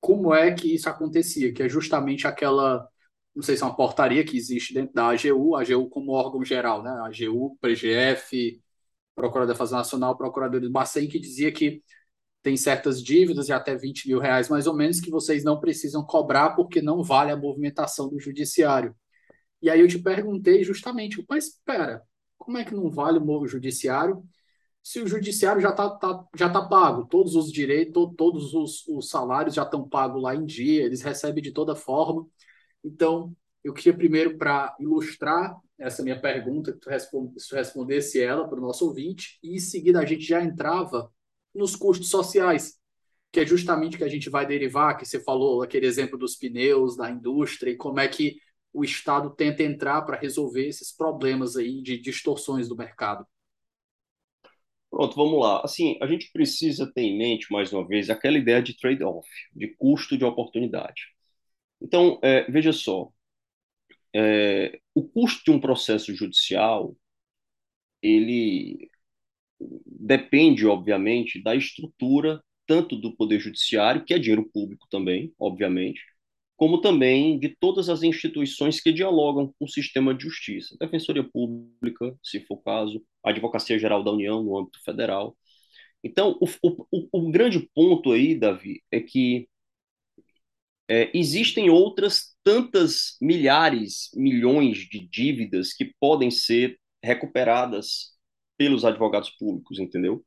como 0.00 0.34
é 0.34 0.52
que 0.54 0.74
isso 0.74 0.88
acontecia, 0.88 1.52
que 1.52 1.62
é 1.62 1.68
justamente 1.68 2.26
aquela 2.26 2.88
não 3.34 3.42
sei 3.42 3.56
se 3.56 3.62
é 3.62 3.66
uma 3.66 3.76
portaria 3.76 4.24
que 4.24 4.36
existe 4.36 4.72
dentro 4.72 4.94
da 4.94 5.08
AGU, 5.10 5.56
AGU 5.56 5.88
como 5.88 6.12
órgão 6.12 6.44
geral, 6.44 6.82
né? 6.82 6.90
AGU, 7.04 7.56
PGF, 7.60 8.60
Procuradoria 9.14 9.54
da 9.54 9.58
Fazenda 9.58 9.78
Nacional, 9.78 10.16
Procurador 10.16 10.60
do 10.60 10.70
Bacen, 10.70 11.08
que 11.08 11.18
dizia 11.18 11.50
que 11.50 11.82
tem 12.44 12.58
certas 12.58 13.02
dívidas 13.02 13.46
de 13.46 13.52
até 13.54 13.74
20 13.74 14.06
mil 14.06 14.20
reais, 14.20 14.50
mais 14.50 14.66
ou 14.66 14.74
menos, 14.74 15.00
que 15.00 15.10
vocês 15.10 15.42
não 15.42 15.58
precisam 15.58 16.04
cobrar 16.04 16.50
porque 16.50 16.82
não 16.82 17.02
vale 17.02 17.32
a 17.32 17.36
movimentação 17.36 18.08
do 18.08 18.20
judiciário. 18.20 18.94
E 19.62 19.70
aí 19.70 19.80
eu 19.80 19.88
te 19.88 19.98
perguntei 19.98 20.62
justamente, 20.62 21.24
mas 21.28 21.46
espera, 21.46 22.02
como 22.36 22.58
é 22.58 22.64
que 22.64 22.74
não 22.74 22.90
vale 22.90 23.18
o 23.18 23.46
judiciário 23.46 24.22
se 24.82 25.00
o 25.00 25.06
judiciário 25.06 25.62
já 25.62 25.70
está 25.70 25.88
tá, 25.88 26.24
já 26.36 26.50
tá 26.50 26.62
pago, 26.68 27.06
todos 27.06 27.34
os 27.34 27.50
direitos, 27.50 28.12
todos 28.18 28.52
os, 28.52 28.86
os 28.86 29.08
salários 29.08 29.54
já 29.54 29.62
estão 29.62 29.88
pagos 29.88 30.22
lá 30.22 30.34
em 30.36 30.44
dia, 30.44 30.84
eles 30.84 31.00
recebem 31.00 31.42
de 31.42 31.52
toda 31.52 31.74
forma. 31.74 32.26
Então, 32.84 33.34
eu 33.64 33.72
queria 33.72 33.94
primeiro, 33.94 34.36
para 34.36 34.76
ilustrar 34.78 35.56
essa 35.78 36.02
minha 36.02 36.20
pergunta, 36.20 36.74
que 36.74 36.78
tu, 36.80 36.90
respondesse 36.90 38.20
ela 38.20 38.46
para 38.46 38.58
o 38.58 38.62
nosso 38.62 38.86
ouvinte, 38.86 39.38
e 39.42 39.54
em 39.54 39.58
seguida 39.58 40.00
a 40.00 40.04
gente 40.04 40.24
já 40.24 40.42
entrava 40.44 41.10
nos 41.54 41.76
custos 41.76 42.10
sociais, 42.10 42.78
que 43.32 43.40
é 43.40 43.46
justamente 43.46 43.96
que 43.96 44.04
a 44.04 44.08
gente 44.08 44.30
vai 44.30 44.46
derivar, 44.46 44.96
que 44.96 45.06
você 45.06 45.20
falou, 45.20 45.62
aquele 45.62 45.86
exemplo 45.86 46.18
dos 46.18 46.36
pneus, 46.36 46.96
da 46.96 47.10
indústria, 47.10 47.70
e 47.70 47.76
como 47.76 48.00
é 48.00 48.08
que 48.08 48.38
o 48.72 48.84
Estado 48.84 49.30
tenta 49.30 49.62
entrar 49.62 50.02
para 50.02 50.18
resolver 50.18 50.66
esses 50.66 50.94
problemas 50.94 51.56
aí 51.56 51.80
de 51.80 51.96
distorções 51.96 52.68
do 52.68 52.76
mercado. 52.76 53.24
Pronto, 54.90 55.14
vamos 55.16 55.40
lá. 55.40 55.60
Assim, 55.64 55.96
a 56.00 56.06
gente 56.06 56.30
precisa 56.32 56.90
ter 56.92 57.02
em 57.02 57.18
mente, 57.18 57.52
mais 57.52 57.72
uma 57.72 57.86
vez, 57.86 58.10
aquela 58.10 58.38
ideia 58.38 58.62
de 58.62 58.76
trade-off, 58.76 59.28
de 59.52 59.68
custo 59.76 60.16
de 60.16 60.24
oportunidade. 60.24 61.02
Então, 61.80 62.18
é, 62.22 62.50
veja 62.50 62.72
só, 62.72 63.10
é, 64.14 64.80
o 64.94 65.02
custo 65.02 65.44
de 65.44 65.50
um 65.50 65.60
processo 65.60 66.14
judicial, 66.14 66.96
ele 68.00 68.88
depende, 69.86 70.66
obviamente, 70.66 71.42
da 71.42 71.54
estrutura 71.54 72.42
tanto 72.66 72.96
do 72.96 73.14
Poder 73.14 73.38
Judiciário, 73.40 74.04
que 74.04 74.14
é 74.14 74.18
dinheiro 74.18 74.48
público 74.50 74.86
também, 74.90 75.32
obviamente, 75.38 76.00
como 76.56 76.80
também 76.80 77.38
de 77.38 77.50
todas 77.60 77.88
as 77.88 78.02
instituições 78.02 78.80
que 78.80 78.92
dialogam 78.92 79.52
com 79.58 79.64
o 79.64 79.68
sistema 79.68 80.14
de 80.14 80.24
justiça. 80.24 80.76
Defensoria 80.80 81.24
Pública, 81.24 82.16
se 82.22 82.40
for 82.46 82.54
o 82.54 82.62
caso, 82.62 83.04
a 83.24 83.30
Advocacia 83.30 83.78
Geral 83.78 84.02
da 84.02 84.12
União, 84.12 84.42
no 84.42 84.58
âmbito 84.58 84.82
federal. 84.84 85.36
Então, 86.02 86.38
o, 86.40 86.46
o, 86.90 87.08
o 87.12 87.30
grande 87.30 87.68
ponto 87.74 88.12
aí, 88.12 88.34
Davi, 88.34 88.82
é 88.90 89.00
que 89.00 89.48
é, 90.88 91.10
existem 91.16 91.70
outras 91.70 92.36
tantas 92.44 93.16
milhares, 93.20 94.10
milhões 94.14 94.78
de 94.78 95.00
dívidas 95.08 95.72
que 95.72 95.92
podem 95.98 96.30
ser 96.30 96.78
recuperadas 97.02 98.13
pelos 98.56 98.84
advogados 98.84 99.30
públicos, 99.30 99.78
entendeu? 99.78 100.24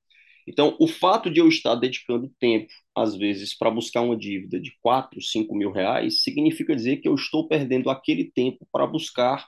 Então, 0.48 0.78
o 0.80 0.88
fato 0.88 1.30
de 1.30 1.42
eu 1.42 1.48
estar 1.50 1.76
dedicando 1.76 2.32
tempo, 2.40 2.72
às 2.96 3.16
vezes, 3.16 3.56
para 3.58 3.70
buscar 3.70 4.02
uma 4.02 4.16
dívida 4.18 4.60
de 4.60 4.72
4, 4.82 5.22
5 5.22 5.54
mil 5.56 5.72
reais, 5.72 6.24
significa 6.24 6.76
dizer 6.76 6.98
que 6.98 7.08
eu 7.08 7.16
estou 7.16 7.48
perdendo 7.48 7.90
aquele 7.90 8.32
tempo 8.32 8.66
para 8.72 8.88
buscar 8.88 9.46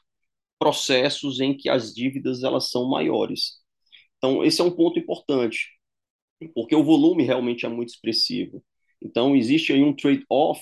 processos 0.59 1.39
em 1.39 1.55
que 1.55 1.69
as 1.69 1.93
dívidas 1.93 2.43
elas 2.43 2.69
são 2.69 2.89
maiores. 2.89 3.59
Então, 4.17 4.43
esse 4.43 4.61
é 4.61 4.63
um 4.63 4.71
ponto 4.71 4.99
importante, 4.99 5.69
porque 6.53 6.75
o 6.75 6.83
volume 6.83 7.23
realmente 7.23 7.65
é 7.65 7.69
muito 7.69 7.89
expressivo. 7.89 8.63
Então, 9.01 9.35
existe 9.35 9.73
aí 9.73 9.83
um 9.83 9.95
trade-off 9.95 10.61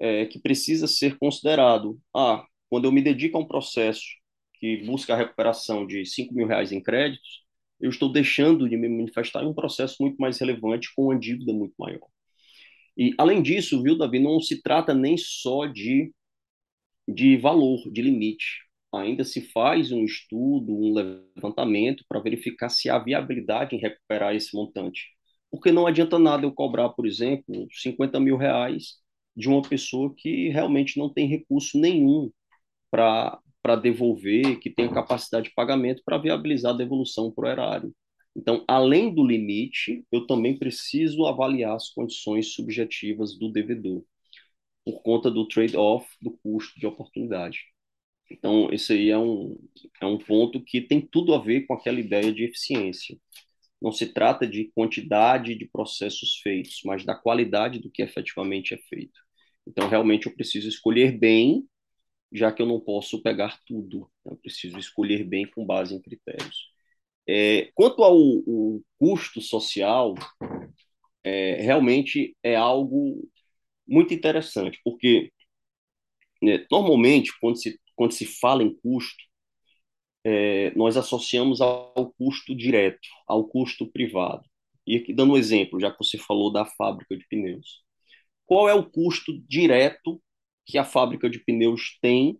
é, 0.00 0.26
que 0.26 0.38
precisa 0.40 0.86
ser 0.86 1.18
considerado. 1.18 2.00
Ah, 2.14 2.44
quando 2.68 2.84
eu 2.86 2.92
me 2.92 3.02
dedico 3.02 3.36
a 3.38 3.40
um 3.40 3.46
processo 3.46 4.04
que 4.54 4.78
busca 4.84 5.14
a 5.14 5.16
recuperação 5.16 5.86
de 5.86 6.04
5 6.04 6.34
mil 6.34 6.46
reais 6.46 6.72
em 6.72 6.82
créditos, 6.82 7.44
eu 7.80 7.90
estou 7.90 8.10
deixando 8.12 8.68
de 8.68 8.76
me 8.76 8.88
manifestar 8.88 9.42
em 9.42 9.48
um 9.48 9.54
processo 9.54 9.96
muito 10.00 10.16
mais 10.18 10.38
relevante 10.38 10.92
com 10.94 11.04
uma 11.04 11.18
dívida 11.18 11.52
muito 11.52 11.74
maior. 11.78 12.08
E, 12.96 13.14
além 13.18 13.42
disso, 13.42 13.82
viu, 13.82 13.96
Davi, 13.96 14.18
não 14.18 14.40
se 14.40 14.60
trata 14.62 14.94
nem 14.94 15.16
só 15.16 15.66
de, 15.66 16.12
de 17.08 17.36
valor, 17.36 17.90
de 17.92 18.02
limite. 18.02 18.46
Ainda 18.92 19.24
se 19.24 19.42
faz 19.52 19.92
um 19.92 20.04
estudo, 20.04 20.72
um 20.74 20.94
levantamento 20.94 22.04
para 22.08 22.20
verificar 22.20 22.68
se 22.70 22.88
há 22.90 22.98
viabilidade 22.98 23.76
em 23.76 23.78
recuperar 23.80 24.34
esse 24.34 24.54
montante. 24.56 25.06
Porque 25.50 25.72
não 25.72 25.86
adianta 25.86 26.18
nada 26.18 26.44
eu 26.46 26.52
cobrar, 26.52 26.90
por 26.90 27.06
exemplo, 27.06 27.68
50 27.72 28.18
mil 28.20 28.36
reais 28.36 28.96
de 29.36 29.48
uma 29.48 29.62
pessoa 29.62 30.12
que 30.16 30.48
realmente 30.48 30.98
não 30.98 31.12
tem 31.12 31.28
recurso 31.28 31.78
nenhum 31.78 32.30
para 32.90 33.38
para 33.62 33.76
devolver, 33.76 34.58
que 34.60 34.70
tenha 34.70 34.92
capacidade 34.92 35.48
de 35.48 35.54
pagamento 35.54 36.02
para 36.04 36.18
viabilizar 36.18 36.72
a 36.74 36.76
devolução 36.76 37.30
para 37.30 37.48
o 37.48 37.50
erário. 37.50 37.94
Então, 38.36 38.64
além 38.68 39.12
do 39.12 39.26
limite, 39.26 40.04
eu 40.12 40.26
também 40.26 40.56
preciso 40.56 41.26
avaliar 41.26 41.74
as 41.74 41.90
condições 41.90 42.52
subjetivas 42.54 43.36
do 43.36 43.50
devedor, 43.50 44.04
por 44.84 45.02
conta 45.02 45.30
do 45.30 45.46
trade-off 45.46 46.06
do 46.22 46.30
custo 46.42 46.78
de 46.78 46.86
oportunidade. 46.86 47.58
Então, 48.30 48.68
esse 48.72 48.92
aí 48.92 49.10
é 49.10 49.18
um, 49.18 49.58
é 50.00 50.06
um 50.06 50.18
ponto 50.18 50.62
que 50.62 50.80
tem 50.80 51.00
tudo 51.00 51.34
a 51.34 51.38
ver 51.38 51.66
com 51.66 51.74
aquela 51.74 51.98
ideia 51.98 52.32
de 52.32 52.44
eficiência. 52.44 53.18
Não 53.80 53.92
se 53.92 54.12
trata 54.12 54.46
de 54.46 54.70
quantidade 54.74 55.54
de 55.56 55.66
processos 55.66 56.38
feitos, 56.42 56.80
mas 56.84 57.04
da 57.04 57.14
qualidade 57.14 57.78
do 57.78 57.90
que 57.90 58.02
efetivamente 58.02 58.74
é 58.74 58.78
feito. 58.88 59.18
Então, 59.66 59.88
realmente, 59.88 60.26
eu 60.26 60.34
preciso 60.34 60.68
escolher 60.68 61.18
bem 61.18 61.66
já 62.32 62.52
que 62.52 62.62
eu 62.62 62.66
não 62.66 62.80
posso 62.80 63.22
pegar 63.22 63.58
tudo. 63.66 64.10
Eu 64.24 64.36
preciso 64.36 64.78
escolher 64.78 65.24
bem 65.24 65.46
com 65.50 65.64
base 65.64 65.94
em 65.94 66.00
critérios. 66.00 66.70
É, 67.26 67.70
quanto 67.74 68.02
ao, 68.02 68.16
ao, 68.16 68.80
custo 68.98 69.40
social, 69.40 70.14
é, 71.24 71.60
realmente 71.62 72.36
é 72.42 72.56
algo 72.56 73.28
muito 73.86 74.14
interessante, 74.14 74.80
porque 74.84 75.32
né, 76.42 76.66
normalmente, 76.70 77.32
quando 77.40 77.56
se, 77.58 77.78
quando 77.96 78.12
se 78.12 78.26
fala 78.26 78.62
em 78.62 78.74
custo, 78.74 79.22
é, 80.24 80.70
nós 80.76 80.96
associamos 80.96 81.60
ao 81.60 82.12
custo 82.18 82.54
direto, 82.54 83.08
ao 83.26 83.46
custo 83.48 83.90
privado. 83.90 84.44
E 84.86 84.96
aqui, 84.96 85.12
dando 85.14 85.34
um 85.34 85.36
exemplo, 85.36 85.80
já 85.80 85.90
que 85.90 85.98
você 85.98 86.18
falou 86.18 86.52
da 86.52 86.64
fábrica 86.64 87.16
de 87.16 87.26
pneus. 87.28 87.82
Qual 88.46 88.68
é 88.68 88.74
o 88.74 88.88
custo 88.88 89.38
direto 89.48 90.22
que 90.68 90.78
a 90.78 90.84
fábrica 90.84 91.30
de 91.30 91.38
pneus 91.40 91.98
tem 92.02 92.38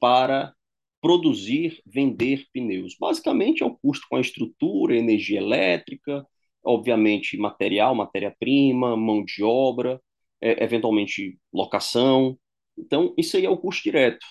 para 0.00 0.54
produzir, 1.00 1.80
vender 1.86 2.46
pneus. 2.52 2.96
Basicamente 2.98 3.62
é 3.62 3.66
o 3.66 3.76
custo 3.76 4.06
com 4.08 4.16
a 4.16 4.20
estrutura, 4.20 4.96
energia 4.96 5.38
elétrica, 5.38 6.26
obviamente 6.64 7.36
material, 7.36 7.94
matéria-prima, 7.94 8.96
mão 8.96 9.24
de 9.24 9.44
obra, 9.44 10.00
é, 10.40 10.64
eventualmente 10.64 11.38
locação. 11.52 12.38
Então, 12.76 13.14
isso 13.18 13.36
aí 13.36 13.44
é 13.44 13.50
o 13.50 13.58
custo 13.58 13.82
direto. 13.84 14.24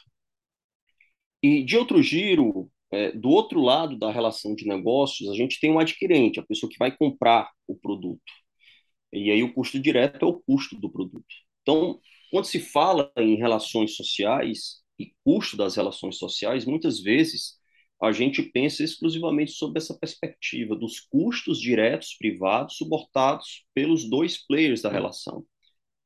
E 1.41 1.63
de 1.63 1.77
outro 1.77 2.01
giro, 2.01 2.69
é, 2.91 3.11
do 3.11 3.29
outro 3.29 3.61
lado 3.61 3.97
da 3.97 4.11
relação 4.11 4.55
de 4.55 4.67
negócios, 4.67 5.29
a 5.29 5.35
gente 5.35 5.59
tem 5.59 5.71
um 5.71 5.79
adquirente, 5.79 6.39
a 6.39 6.45
pessoa 6.45 6.69
que 6.69 6.77
vai 6.79 6.95
comprar 6.95 7.51
o 7.67 7.75
produto. 7.75 8.21
E 9.13 9.31
aí 9.31 9.43
o 9.43 9.53
custo 9.53 9.79
direto 9.79 10.25
é 10.25 10.27
o 10.27 10.39
custo 10.41 10.75
do 10.79 10.89
produto. 10.89 11.25
Então, 11.61 11.99
quando 12.31 12.45
se 12.45 12.59
fala 12.59 13.11
em 13.17 13.35
relações 13.35 13.95
sociais 13.95 14.81
e 14.99 15.13
custo 15.23 15.55
das 15.55 15.75
relações 15.75 16.17
sociais, 16.17 16.65
muitas 16.65 16.99
vezes 16.99 17.57
a 18.01 18.11
gente 18.11 18.43
pensa 18.43 18.83
exclusivamente 18.83 19.51
sobre 19.51 19.79
essa 19.79 19.97
perspectiva 19.97 20.75
dos 20.75 20.99
custos 20.99 21.59
diretos 21.59 22.15
privados 22.15 22.77
suportados 22.77 23.65
pelos 23.73 24.07
dois 24.07 24.45
players 24.45 24.81
da 24.81 24.91
relação, 24.91 25.45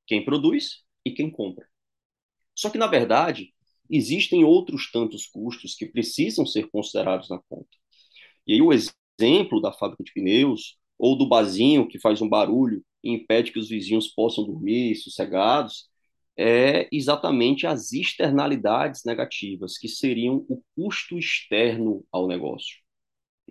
quem 0.07 0.23
produz 0.23 0.84
e 1.05 1.12
quem 1.12 1.29
compra. 1.29 1.67
Só 2.55 2.69
que, 2.69 2.77
na 2.77 2.88
verdade, 2.88 3.53
existem 3.89 4.43
outros 4.43 4.89
tantos 4.91 5.25
custos 5.25 5.75
que 5.75 5.86
precisam 5.86 6.45
ser 6.45 6.69
considerados 6.69 7.29
na 7.29 7.39
conta. 7.49 7.77
E 8.47 8.53
aí 8.53 8.62
o 8.62 8.71
exemplo 8.71 9.62
da 9.62 9.73
fábrica 9.73 10.03
de 10.03 10.13
pneus 10.13 10.77
ou 10.97 11.17
do 11.17 11.27
bazinho 11.27 11.88
que 11.88 11.99
faz 11.99 12.21
um 12.21 12.29
barulho 12.29 12.84
e 13.03 13.12
impede 13.12 13.51
que 13.51 13.60
os 13.60 13.67
vizinhos 13.67 14.07
possam 14.07 14.45
dormir 14.45 14.95
sossegados, 14.95 15.89
é 16.38 16.88
exatamente 16.91 17.67
as 17.67 17.91
externalidades 17.91 19.04
negativas, 19.06 19.78
que 19.78 19.88
seriam 19.88 20.46
o 20.50 20.62
custo 20.76 21.17
externo 21.17 22.06
ao 22.12 22.28
negócio. 22.28 22.78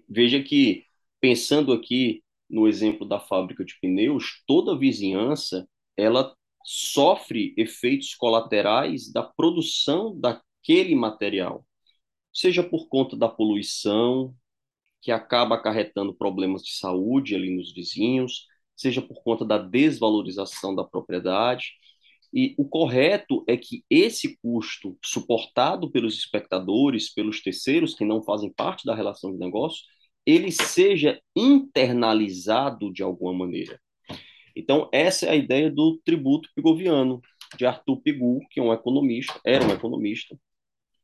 Veja 0.09 0.43
que, 0.43 0.85
pensando 1.21 1.73
aqui 1.73 2.23
no 2.49 2.66
exemplo 2.66 3.07
da 3.07 3.21
fábrica 3.21 3.64
de 3.64 3.79
pneus, 3.81 4.43
toda 4.47 4.73
a 4.73 4.79
vizinhança 4.79 5.69
ela 5.97 6.35
sofre 6.64 7.55
efeitos 7.57 8.14
colaterais 8.14 9.12
da 9.12 9.23
produção 9.23 10.19
daquele 10.19 10.95
material, 10.95 11.64
seja 12.33 12.62
por 12.62 12.88
conta 12.88 13.16
da 13.16 13.29
poluição, 13.29 14.35
que 15.01 15.11
acaba 15.11 15.55
acarretando 15.55 16.14
problemas 16.14 16.62
de 16.62 16.73
saúde 16.73 17.35
ali 17.35 17.55
nos 17.57 17.73
vizinhos, 17.73 18.47
seja 18.77 19.01
por 19.01 19.23
conta 19.23 19.45
da 19.45 19.59
desvalorização 19.59 20.75
da 20.75 20.85
propriedade, 20.85 21.73
e 22.33 22.55
o 22.57 22.64
correto 22.64 23.45
é 23.49 23.57
que 23.57 23.85
esse 23.90 24.38
custo 24.40 24.97
suportado 25.05 25.90
pelos 25.90 26.16
espectadores, 26.16 27.12
pelos 27.12 27.43
terceiros 27.43 27.95
que 27.95 28.05
não 28.05 28.23
fazem 28.23 28.53
parte 28.53 28.87
da 28.87 28.95
relação 28.95 29.33
de 29.33 29.38
negócio, 29.38 29.85
ele 30.25 30.53
seja 30.53 31.21
internalizado 31.35 32.93
de 32.93 33.03
alguma 33.03 33.33
maneira. 33.33 33.81
Então, 34.55 34.88
essa 34.93 35.27
é 35.27 35.31
a 35.31 35.37
ideia 35.37 35.71
do 35.71 36.01
tributo 36.05 36.49
pigoviano, 36.55 37.21
de 37.57 37.66
Arthur 37.66 38.01
Pigou, 38.01 38.40
que 38.51 38.61
é 38.61 38.62
um 38.62 38.73
economista, 38.73 39.40
era 39.45 39.64
um 39.64 39.71
economista, 39.71 40.38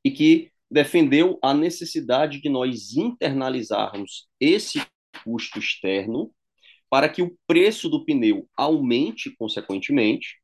e 0.05 0.11
que 0.11 0.53
defendeu 0.71 1.39
a 1.43 1.53
necessidade 1.53 2.41
de 2.41 2.49
nós 2.49 2.95
internalizarmos 2.97 4.29
esse 4.41 4.81
custo 5.25 5.59
externo 5.59 6.31
para 6.89 7.09
que 7.09 7.23
o 7.23 7.37
preço 7.47 7.89
do 7.89 8.05
pneu 8.05 8.49
aumente 8.57 9.35
consequentemente 9.37 10.37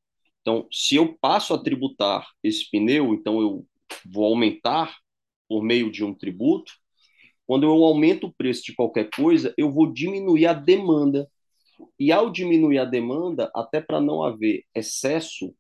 então, 0.43 0.67
se 0.73 0.97
eu 0.97 1.17
passo 1.19 1.55
a 1.55 1.63
tributar 1.63 2.29
esse 2.43 2.69
pneu, 2.69 3.15
então 3.15 3.41
eu 3.41 3.67
vou 4.05 4.27
aumentar 4.27 4.99
por 5.49 5.63
meio 5.63 5.91
de 5.91 6.05
um 6.05 6.13
tributo. 6.13 6.73
Quando 7.47 7.65
eu 7.65 7.85
aumento 7.85 8.27
o 8.27 8.35
preço 8.35 8.65
de 8.65 8.75
qualquer 8.75 9.09
coisa, 9.15 9.55
eu 9.57 9.71
vou 9.71 9.93
diminuir 9.93 10.47
a 10.47 10.53
demanda. 10.53 11.29
E 11.99 12.13
ao 12.13 12.31
diminuir 12.31 12.79
a 12.79 12.85
demanda, 12.85 13.51
até 13.55 13.81
para 13.81 14.01
não 14.01 14.23
haver 14.23 14.65
excesso 14.75 15.55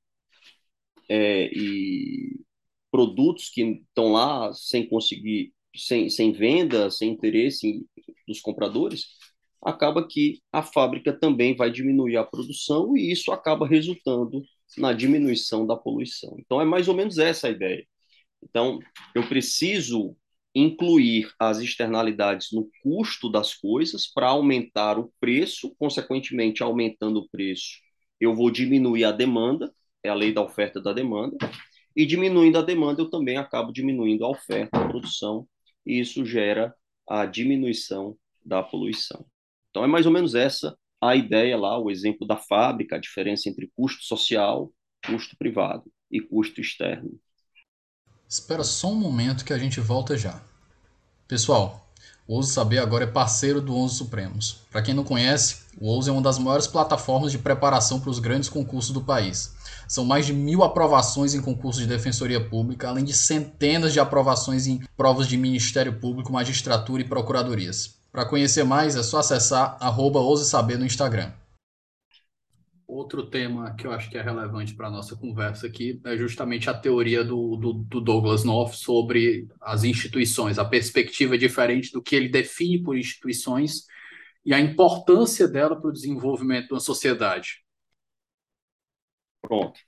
é, 1.08 1.46
e 1.52 2.40
produtos 2.90 3.48
que 3.50 3.62
estão 3.62 4.12
lá 4.12 4.52
sem 4.52 4.88
conseguir, 4.88 5.52
sem, 5.76 6.10
sem 6.10 6.32
venda, 6.32 6.90
sem 6.90 7.10
interesse 7.10 7.86
dos 8.26 8.40
compradores, 8.40 9.06
acaba 9.62 10.06
que 10.06 10.40
a 10.52 10.62
fábrica 10.62 11.12
também 11.12 11.54
vai 11.56 11.70
diminuir 11.70 12.16
a 12.16 12.24
produção 12.24 12.96
e 12.96 13.12
isso 13.12 13.32
acaba 13.32 13.66
resultando 13.66 14.42
na 14.78 14.92
diminuição 14.92 15.66
da 15.66 15.76
poluição. 15.76 16.36
Então, 16.38 16.60
é 16.60 16.64
mais 16.64 16.88
ou 16.88 16.94
menos 16.94 17.18
essa 17.18 17.48
a 17.48 17.50
ideia. 17.50 17.86
Então, 18.42 18.78
eu 19.14 19.26
preciso 19.28 20.16
incluir 20.54 21.32
as 21.38 21.58
externalidades 21.60 22.48
no 22.52 22.68
custo 22.82 23.30
das 23.30 23.54
coisas 23.54 24.06
para 24.06 24.28
aumentar 24.28 24.98
o 24.98 25.12
preço, 25.18 25.74
consequentemente, 25.78 26.62
aumentando 26.62 27.20
o 27.20 27.28
preço, 27.28 27.78
eu 28.20 28.34
vou 28.34 28.50
diminuir 28.50 29.04
a 29.04 29.12
demanda, 29.12 29.72
é 30.02 30.08
a 30.08 30.14
lei 30.14 30.32
da 30.32 30.42
oferta 30.42 30.78
e 30.78 30.82
da 30.82 30.92
demanda, 30.92 31.36
e 31.96 32.06
diminuindo 32.06 32.58
a 32.58 32.62
demanda, 32.62 33.00
eu 33.00 33.10
também 33.10 33.36
acabo 33.36 33.72
diminuindo 33.72 34.24
a 34.24 34.30
oferta, 34.30 34.78
a 34.78 34.88
produção, 34.88 35.48
e 35.84 35.98
isso 35.98 36.24
gera 36.24 36.74
a 37.08 37.26
diminuição 37.26 38.16
da 38.44 38.62
poluição. 38.62 39.26
Então, 39.70 39.84
é 39.84 39.86
mais 39.86 40.06
ou 40.06 40.12
menos 40.12 40.34
essa 40.34 40.76
a 41.02 41.16
ideia 41.16 41.58
lá, 41.58 41.76
o 41.76 41.90
exemplo 41.90 42.24
da 42.24 42.36
fábrica, 42.36 42.94
a 42.94 43.00
diferença 43.00 43.48
entre 43.48 43.68
custo 43.74 44.04
social, 44.04 44.72
custo 45.04 45.36
privado 45.36 45.90
e 46.08 46.20
custo 46.20 46.60
externo. 46.60 47.18
Espera 48.28 48.62
só 48.62 48.92
um 48.92 48.94
momento 48.94 49.44
que 49.44 49.52
a 49.52 49.58
gente 49.58 49.80
volta 49.80 50.16
já. 50.16 50.40
Pessoal, 51.26 51.92
o 52.26 52.36
Ouse 52.36 52.52
Saber 52.52 52.78
agora 52.78 53.02
é 53.02 53.06
parceiro 53.08 53.60
do 53.60 53.74
Onze 53.74 53.96
Supremos. 53.96 54.64
Para 54.70 54.80
quem 54.80 54.94
não 54.94 55.02
conhece, 55.02 55.64
o 55.80 55.88
Ouse 55.88 56.08
é 56.08 56.12
uma 56.12 56.22
das 56.22 56.38
maiores 56.38 56.68
plataformas 56.68 57.32
de 57.32 57.38
preparação 57.38 57.98
para 57.98 58.10
os 58.10 58.20
grandes 58.20 58.48
concursos 58.48 58.92
do 58.92 59.02
país. 59.02 59.56
São 59.88 60.04
mais 60.04 60.24
de 60.24 60.32
mil 60.32 60.62
aprovações 60.62 61.34
em 61.34 61.42
concursos 61.42 61.82
de 61.82 61.88
defensoria 61.88 62.48
pública, 62.48 62.88
além 62.88 63.04
de 63.04 63.12
centenas 63.12 63.92
de 63.92 63.98
aprovações 63.98 64.68
em 64.68 64.80
provas 64.96 65.26
de 65.26 65.36
Ministério 65.36 65.98
Público, 65.98 66.32
magistratura 66.32 67.02
e 67.02 67.08
procuradorias. 67.08 68.01
Para 68.12 68.28
conhecer 68.28 68.62
mais, 68.62 68.94
é 68.94 69.02
só 69.02 69.20
acessar 69.20 69.78
arroba 69.80 70.20
Saber 70.44 70.78
no 70.78 70.84
Instagram. 70.84 71.32
Outro 72.86 73.26
tema 73.30 73.74
que 73.74 73.86
eu 73.86 73.90
acho 73.90 74.10
que 74.10 74.18
é 74.18 74.22
relevante 74.22 74.74
para 74.74 74.88
a 74.88 74.90
nossa 74.90 75.16
conversa 75.16 75.66
aqui 75.66 75.98
é 76.04 76.14
justamente 76.14 76.68
a 76.68 76.74
teoria 76.74 77.24
do, 77.24 77.56
do, 77.56 77.72
do, 77.72 78.00
Douglas 78.02 78.44
North 78.44 78.74
sobre 78.74 79.48
as 79.62 79.82
instituições, 79.82 80.58
a 80.58 80.64
perspectiva 80.64 81.38
diferente 81.38 81.90
do 81.90 82.02
que 82.02 82.14
ele 82.14 82.28
define 82.28 82.82
por 82.82 82.98
instituições 82.98 83.86
e 84.44 84.52
a 84.52 84.60
importância 84.60 85.48
dela 85.48 85.74
para 85.74 85.88
o 85.88 85.92
desenvolvimento 85.92 86.66
de 86.66 86.74
uma 86.74 86.80
sociedade. 86.80 87.64
Pronto. 89.40 89.80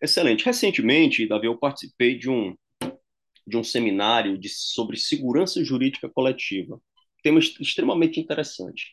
Excelente. 0.00 0.44
Recentemente, 0.44 1.26
Davi, 1.26 1.46
eu 1.46 1.58
participei 1.58 2.16
de 2.16 2.30
um, 2.30 2.54
de 3.44 3.56
um 3.56 3.64
seminário 3.64 4.38
de, 4.38 4.48
sobre 4.50 4.96
segurança 4.96 5.64
jurídica 5.64 6.08
coletiva. 6.08 6.80
Tema 7.26 7.40
extremamente 7.40 8.20
interessante. 8.20 8.92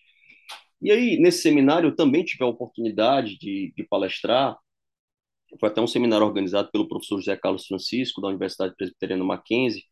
E 0.81 0.91
aí, 0.91 1.19
nesse 1.19 1.43
seminário, 1.43 1.89
eu 1.89 1.95
também 1.95 2.25
tive 2.25 2.43
a 2.43 2.47
oportunidade 2.47 3.37
de, 3.37 3.71
de 3.77 3.83
palestrar. 3.83 4.57
Foi 5.59 5.69
até 5.69 5.79
um 5.79 5.85
seminário 5.85 6.25
organizado 6.25 6.71
pelo 6.71 6.87
professor 6.87 7.19
José 7.19 7.37
Carlos 7.37 7.67
Francisco, 7.67 8.19
da 8.21 8.29
Universidade 8.29 8.73
Presbiteriana 8.75 9.23
Mackenzie, 9.23 9.83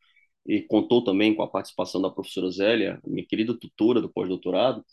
e 0.44 0.60
contou 0.64 1.04
também 1.04 1.36
com 1.36 1.44
a 1.44 1.48
participação 1.48 2.02
da 2.02 2.10
professora 2.10 2.50
Zélia, 2.50 3.00
minha 3.06 3.28
querida 3.28 3.56
tutora 3.56 4.02
do 4.02 4.12
pós-doutorado. 4.12 4.84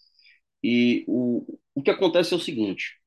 E 0.63 1.07
o, 1.09 1.59
o 1.75 1.83
que 1.83 1.91
acontece 1.91 2.35
é 2.35 2.37
o 2.37 2.41
seguinte: 2.41 2.99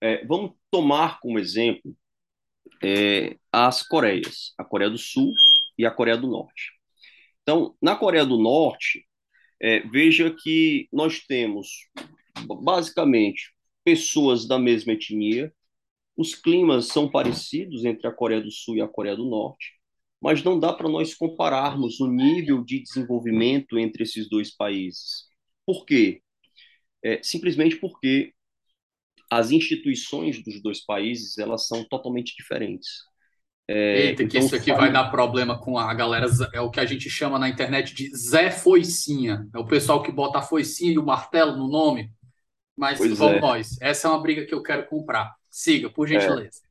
é, 0.00 0.24
vamos 0.24 0.52
tomar 0.70 1.18
como 1.18 1.36
exemplo 1.36 1.96
é, 2.80 3.36
as 3.52 3.82
Coreias, 3.82 4.54
a 4.56 4.64
Coreia 4.64 4.88
do 4.90 4.98
Sul 4.98 5.34
e 5.76 5.84
a 5.84 5.90
Coreia 5.90 6.16
do 6.16 6.28
Norte. 6.28 6.70
Então, 7.42 7.74
na 7.82 7.96
Coreia 7.96 8.24
do 8.24 8.38
Norte, 8.38 9.07
é, 9.60 9.80
veja 9.80 10.34
que 10.34 10.88
nós 10.92 11.20
temos 11.20 11.68
basicamente 12.62 13.52
pessoas 13.84 14.46
da 14.46 14.58
mesma 14.58 14.92
etnia, 14.92 15.52
os 16.16 16.34
climas 16.34 16.86
são 16.86 17.10
parecidos 17.10 17.84
entre 17.84 18.06
a 18.06 18.12
Coreia 18.12 18.40
do 18.40 18.50
Sul 18.50 18.76
e 18.76 18.80
a 18.80 18.88
Coreia 18.88 19.16
do 19.16 19.24
Norte, 19.28 19.74
mas 20.20 20.42
não 20.42 20.58
dá 20.58 20.72
para 20.72 20.88
nós 20.88 21.14
compararmos 21.14 22.00
o 22.00 22.08
nível 22.08 22.64
de 22.64 22.82
desenvolvimento 22.82 23.78
entre 23.78 24.02
esses 24.02 24.28
dois 24.28 24.54
países. 24.54 25.28
Por 25.64 25.84
quê? 25.86 26.22
É, 27.04 27.22
simplesmente 27.22 27.76
porque 27.76 28.34
as 29.30 29.50
instituições 29.50 30.42
dos 30.42 30.60
dois 30.62 30.84
países 30.84 31.38
elas 31.38 31.66
são 31.68 31.84
totalmente 31.84 32.34
diferentes. 32.36 32.88
É, 33.70 34.06
Eita, 34.06 34.22
então, 34.22 34.28
que 34.28 34.38
isso 34.38 34.56
aqui 34.56 34.72
vai 34.72 34.90
dar 34.90 35.10
problema 35.10 35.60
com 35.60 35.78
a 35.78 35.92
galera, 35.92 36.26
é 36.54 36.60
o 36.60 36.70
que 36.70 36.80
a 36.80 36.86
gente 36.86 37.10
chama 37.10 37.38
na 37.38 37.50
internet 37.50 37.94
de 37.94 38.10
Zé 38.16 38.50
Foicinha. 38.50 39.46
É 39.54 39.58
o 39.58 39.66
pessoal 39.66 40.02
que 40.02 40.10
bota 40.10 40.38
a 40.38 40.42
foicinha 40.42 40.92
e 40.92 40.98
o 40.98 41.04
martelo 41.04 41.54
no 41.54 41.68
nome. 41.68 42.10
Mas 42.74 42.96
pois 42.96 43.18
vamos 43.18 43.36
é. 43.36 43.40
nós, 43.40 43.76
essa 43.82 44.08
é 44.08 44.10
uma 44.10 44.22
briga 44.22 44.46
que 44.46 44.54
eu 44.54 44.62
quero 44.62 44.86
comprar. 44.86 45.34
Siga, 45.50 45.90
por 45.90 46.08
gentileza. 46.08 46.60
É. 46.64 46.68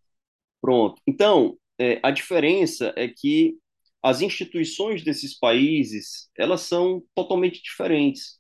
Pronto. 0.60 1.00
Então, 1.06 1.56
é, 1.78 2.00
a 2.02 2.10
diferença 2.10 2.94
é 2.96 3.08
que 3.08 3.58
as 4.02 4.22
instituições 4.22 5.04
desses 5.04 5.38
países, 5.38 6.32
elas 6.36 6.62
são 6.62 7.04
totalmente 7.14 7.62
diferentes. 7.62 8.40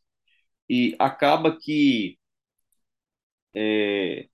E 0.69 0.95
acaba 0.97 1.57
que 1.59 2.17
é, 3.53 4.27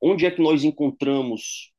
onde 0.00 0.24
é 0.24 0.30
que 0.30 0.40
nós 0.40 0.64
encontramos 0.64 1.72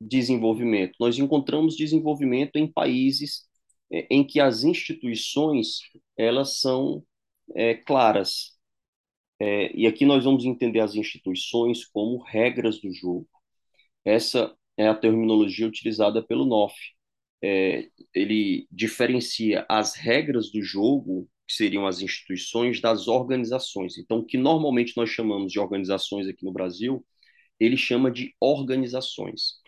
desenvolvimento? 0.00 0.94
Nós 1.00 1.18
encontramos 1.18 1.76
desenvolvimento 1.76 2.56
em 2.56 2.70
países 2.70 3.48
é, 3.92 4.06
em 4.10 4.24
que 4.24 4.40
as 4.40 4.64
instituições 4.64 5.80
elas 6.16 6.60
são 6.60 7.04
é, 7.54 7.74
claras. 7.74 8.58
É, 9.40 9.74
e 9.76 9.86
aqui 9.86 10.04
nós 10.04 10.24
vamos 10.24 10.44
entender 10.44 10.80
as 10.80 10.94
instituições 10.94 11.84
como 11.86 12.22
regras 12.22 12.80
do 12.80 12.92
jogo. 12.92 13.28
Essa 14.04 14.54
é 14.76 14.88
a 14.88 14.94
terminologia 14.94 15.66
utilizada 15.66 16.22
pelo 16.22 16.44
NOF. 16.46 16.74
É, 17.42 17.88
ele 18.14 18.66
diferencia 18.70 19.64
as 19.68 19.94
regras 19.94 20.50
do 20.52 20.62
jogo 20.62 21.28
que 21.46 21.54
seriam 21.54 21.86
as 21.86 22.00
instituições, 22.00 22.80
das 22.80 23.08
organizações. 23.08 23.98
Então, 23.98 24.18
o 24.18 24.26
que 24.26 24.38
normalmente 24.38 24.94
nós 24.96 25.10
chamamos 25.10 25.52
de 25.52 25.58
organizações 25.58 26.28
aqui 26.28 26.44
no 26.44 26.52
Brasil, 26.52 27.04
ele 27.58 27.76
chama 27.76 28.10
de 28.10 28.34
organizações. 28.40 29.59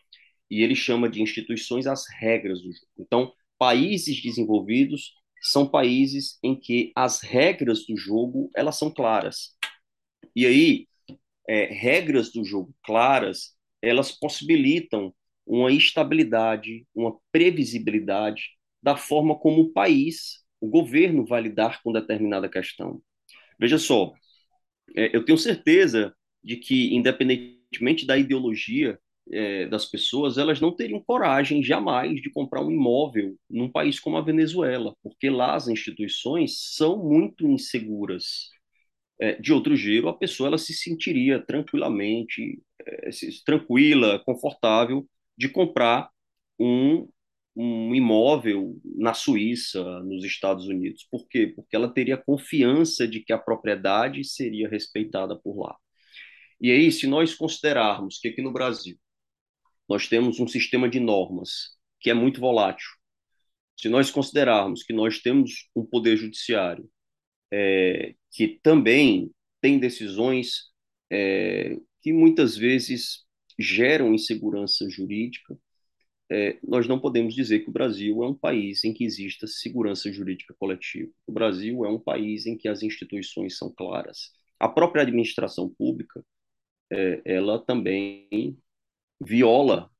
E 0.52 0.62
ele 0.62 0.74
chama 0.74 1.08
de 1.08 1.22
instituições 1.22 1.86
as 1.86 2.04
regras 2.06 2.60
do 2.60 2.70
jogo. 2.70 2.86
Então, 2.98 3.32
países 3.58 4.20
desenvolvidos 4.22 5.14
são 5.40 5.66
países 5.66 6.38
em 6.42 6.54
que 6.54 6.92
as 6.94 7.22
regras 7.22 7.86
do 7.86 7.96
jogo 7.96 8.50
elas 8.54 8.76
são 8.76 8.92
claras. 8.92 9.56
E 10.36 10.44
aí, 10.44 10.86
é, 11.48 11.72
regras 11.72 12.30
do 12.30 12.44
jogo 12.44 12.74
claras, 12.84 13.56
elas 13.80 14.12
possibilitam 14.12 15.14
uma 15.46 15.72
estabilidade, 15.72 16.86
uma 16.94 17.16
previsibilidade 17.32 18.50
da 18.82 18.94
forma 18.94 19.34
como 19.38 19.62
o 19.62 19.72
país 19.72 20.42
o 20.60 20.68
governo 20.68 21.24
vai 21.24 21.40
lidar 21.40 21.82
com 21.82 21.92
determinada 21.92 22.46
questão. 22.46 23.02
Veja 23.58 23.78
só, 23.78 24.12
é, 24.94 25.16
eu 25.16 25.24
tenho 25.24 25.38
certeza 25.38 26.14
de 26.44 26.58
que, 26.58 26.94
independentemente 26.94 28.04
da 28.04 28.18
ideologia 28.18 28.98
é, 29.30 29.66
das 29.66 29.86
pessoas, 29.86 30.38
elas 30.38 30.60
não 30.60 30.74
teriam 30.74 31.00
coragem 31.02 31.62
jamais 31.62 32.20
de 32.20 32.30
comprar 32.30 32.62
um 32.64 32.70
imóvel 32.70 33.36
num 33.48 33.70
país 33.70 34.00
como 34.00 34.16
a 34.16 34.20
Venezuela, 34.22 34.94
porque 35.02 35.30
lá 35.30 35.54
as 35.54 35.68
instituições 35.68 36.74
são 36.76 36.98
muito 37.02 37.46
inseguras. 37.46 38.50
É, 39.20 39.34
de 39.40 39.52
outro 39.52 39.76
jeito, 39.76 40.08
a 40.08 40.16
pessoa 40.18 40.48
ela 40.48 40.58
se 40.58 40.74
sentiria 40.74 41.40
tranquilamente, 41.40 42.60
é, 42.86 43.10
tranquila, 43.44 44.18
confortável 44.24 45.06
de 45.36 45.48
comprar 45.48 46.10
um 46.58 47.08
um 47.54 47.94
imóvel 47.94 48.80
na 48.96 49.14
Suíça, 49.14 49.82
nos 50.04 50.24
Estados 50.24 50.66
Unidos. 50.66 51.06
Por 51.10 51.28
quê? 51.28 51.52
Porque 51.54 51.76
ela 51.76 51.92
teria 51.92 52.16
confiança 52.16 53.06
de 53.06 53.20
que 53.20 53.32
a 53.32 53.38
propriedade 53.38 54.24
seria 54.24 54.68
respeitada 54.68 55.36
por 55.38 55.58
lá. 55.58 55.76
E 56.60 56.70
aí, 56.70 56.92
se 56.92 57.06
nós 57.06 57.34
considerarmos 57.34 58.18
que 58.18 58.28
aqui 58.28 58.42
no 58.42 58.52
Brasil 58.52 58.96
nós 59.88 60.08
temos 60.08 60.40
um 60.40 60.48
sistema 60.48 60.88
de 60.88 61.00
normas 61.00 61.76
que 62.00 62.10
é 62.10 62.14
muito 62.14 62.40
volátil, 62.40 62.88
se 63.76 63.88
nós 63.88 64.10
considerarmos 64.10 64.82
que 64.82 64.92
nós 64.92 65.18
temos 65.20 65.68
um 65.74 65.84
poder 65.84 66.16
judiciário 66.16 66.88
é, 67.52 68.14
que 68.30 68.60
também 68.62 69.30
tem 69.60 69.78
decisões 69.78 70.70
é, 71.10 71.76
que 72.00 72.12
muitas 72.12 72.56
vezes 72.56 73.24
geram 73.58 74.14
insegurança 74.14 74.88
jurídica, 74.88 75.58
é, 76.30 76.58
nós 76.62 76.86
não 76.88 76.98
podemos 76.98 77.34
dizer 77.34 77.60
que 77.60 77.68
o 77.68 77.72
Brasil 77.72 78.22
é 78.22 78.28
um 78.28 78.34
país 78.34 78.84
em 78.84 78.94
que 78.94 79.04
exista 79.04 79.46
segurança 79.46 80.10
jurídica 80.12 80.54
coletiva. 80.58 81.10
O 81.26 81.32
Brasil 81.32 81.84
é 81.84 81.90
um 81.90 81.98
país 81.98 82.46
em 82.46 82.56
que 82.56 82.68
as 82.68 82.82
instituições 82.82 83.58
são 83.58 83.70
claras. 83.70 84.30
A 84.58 84.68
própria 84.68 85.02
administração 85.02 85.68
pública, 85.68 86.24
é, 86.90 87.20
ela 87.24 87.58
também 87.58 88.56
viola 89.24 89.90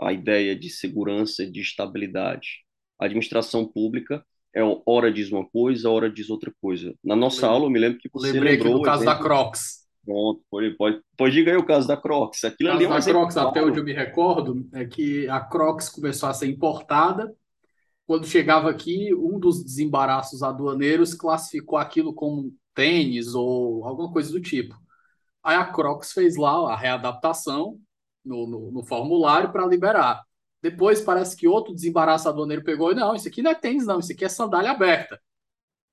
a 0.00 0.12
ideia 0.12 0.56
de 0.56 0.68
segurança, 0.70 1.46
de 1.46 1.60
estabilidade. 1.60 2.64
A 2.98 3.06
administração 3.06 3.66
pública 3.66 4.24
é 4.54 4.60
hora 4.86 5.12
diz 5.12 5.30
uma 5.30 5.48
coisa, 5.48 5.90
hora 5.90 6.10
diz 6.10 6.28
outra 6.28 6.52
coisa. 6.60 6.94
Na 7.02 7.16
nossa 7.16 7.46
aula, 7.46 7.66
eu 7.66 7.70
me 7.70 7.78
lembro 7.78 7.98
que 7.98 8.08
você 8.12 8.32
Lembrei 8.32 8.52
lembrou... 8.52 8.74
Lembrei 8.74 8.90
caso 8.90 9.02
exemplo... 9.02 9.18
da 9.18 9.24
Crocs. 9.24 9.82
Pronto, 10.04 10.42
pode, 10.50 10.70
pode, 10.76 11.00
pode 11.16 11.32
diga 11.32 11.52
aí 11.52 11.56
o 11.56 11.64
caso 11.64 11.86
da 11.86 11.96
Crocs. 11.96 12.44
Aquilo 12.44 12.70
o 12.70 12.72
caso 12.72 12.86
ali 12.86 12.94
é 12.94 12.98
da 12.98 13.12
Crocs, 13.12 13.36
até 13.36 13.64
onde 13.64 13.78
eu 13.78 13.84
me 13.84 13.92
recordo, 13.92 14.68
é 14.72 14.84
que 14.84 15.28
a 15.28 15.40
Crocs 15.40 15.88
começou 15.88 16.28
a 16.28 16.34
ser 16.34 16.48
importada. 16.48 17.32
Quando 18.04 18.26
chegava 18.26 18.68
aqui, 18.68 19.14
um 19.14 19.38
dos 19.38 19.64
desembaraços 19.64 20.42
aduaneiros 20.42 21.14
classificou 21.14 21.78
aquilo 21.78 22.12
como 22.12 22.52
tênis 22.74 23.34
ou 23.34 23.84
alguma 23.84 24.12
coisa 24.12 24.32
do 24.32 24.40
tipo. 24.40 24.74
Aí 25.42 25.56
a 25.56 25.64
Crocs 25.64 26.12
fez 26.12 26.36
lá 26.36 26.72
a 26.72 26.76
readaptação 26.76 27.78
no, 28.24 28.46
no, 28.46 28.70
no 28.70 28.84
formulário 28.84 29.52
para 29.52 29.66
liberar. 29.66 30.22
Depois 30.60 31.00
parece 31.00 31.36
que 31.36 31.48
outro 31.48 31.74
desembaraço 31.74 32.32
pegou 32.64 32.92
e 32.92 32.94
não, 32.94 33.14
isso 33.14 33.28
aqui 33.28 33.42
não 33.42 33.50
é 33.50 33.54
tênis, 33.54 33.86
não, 33.86 33.98
isso 33.98 34.12
aqui 34.12 34.24
é 34.24 34.28
sandália 34.28 34.70
aberta. 34.70 35.20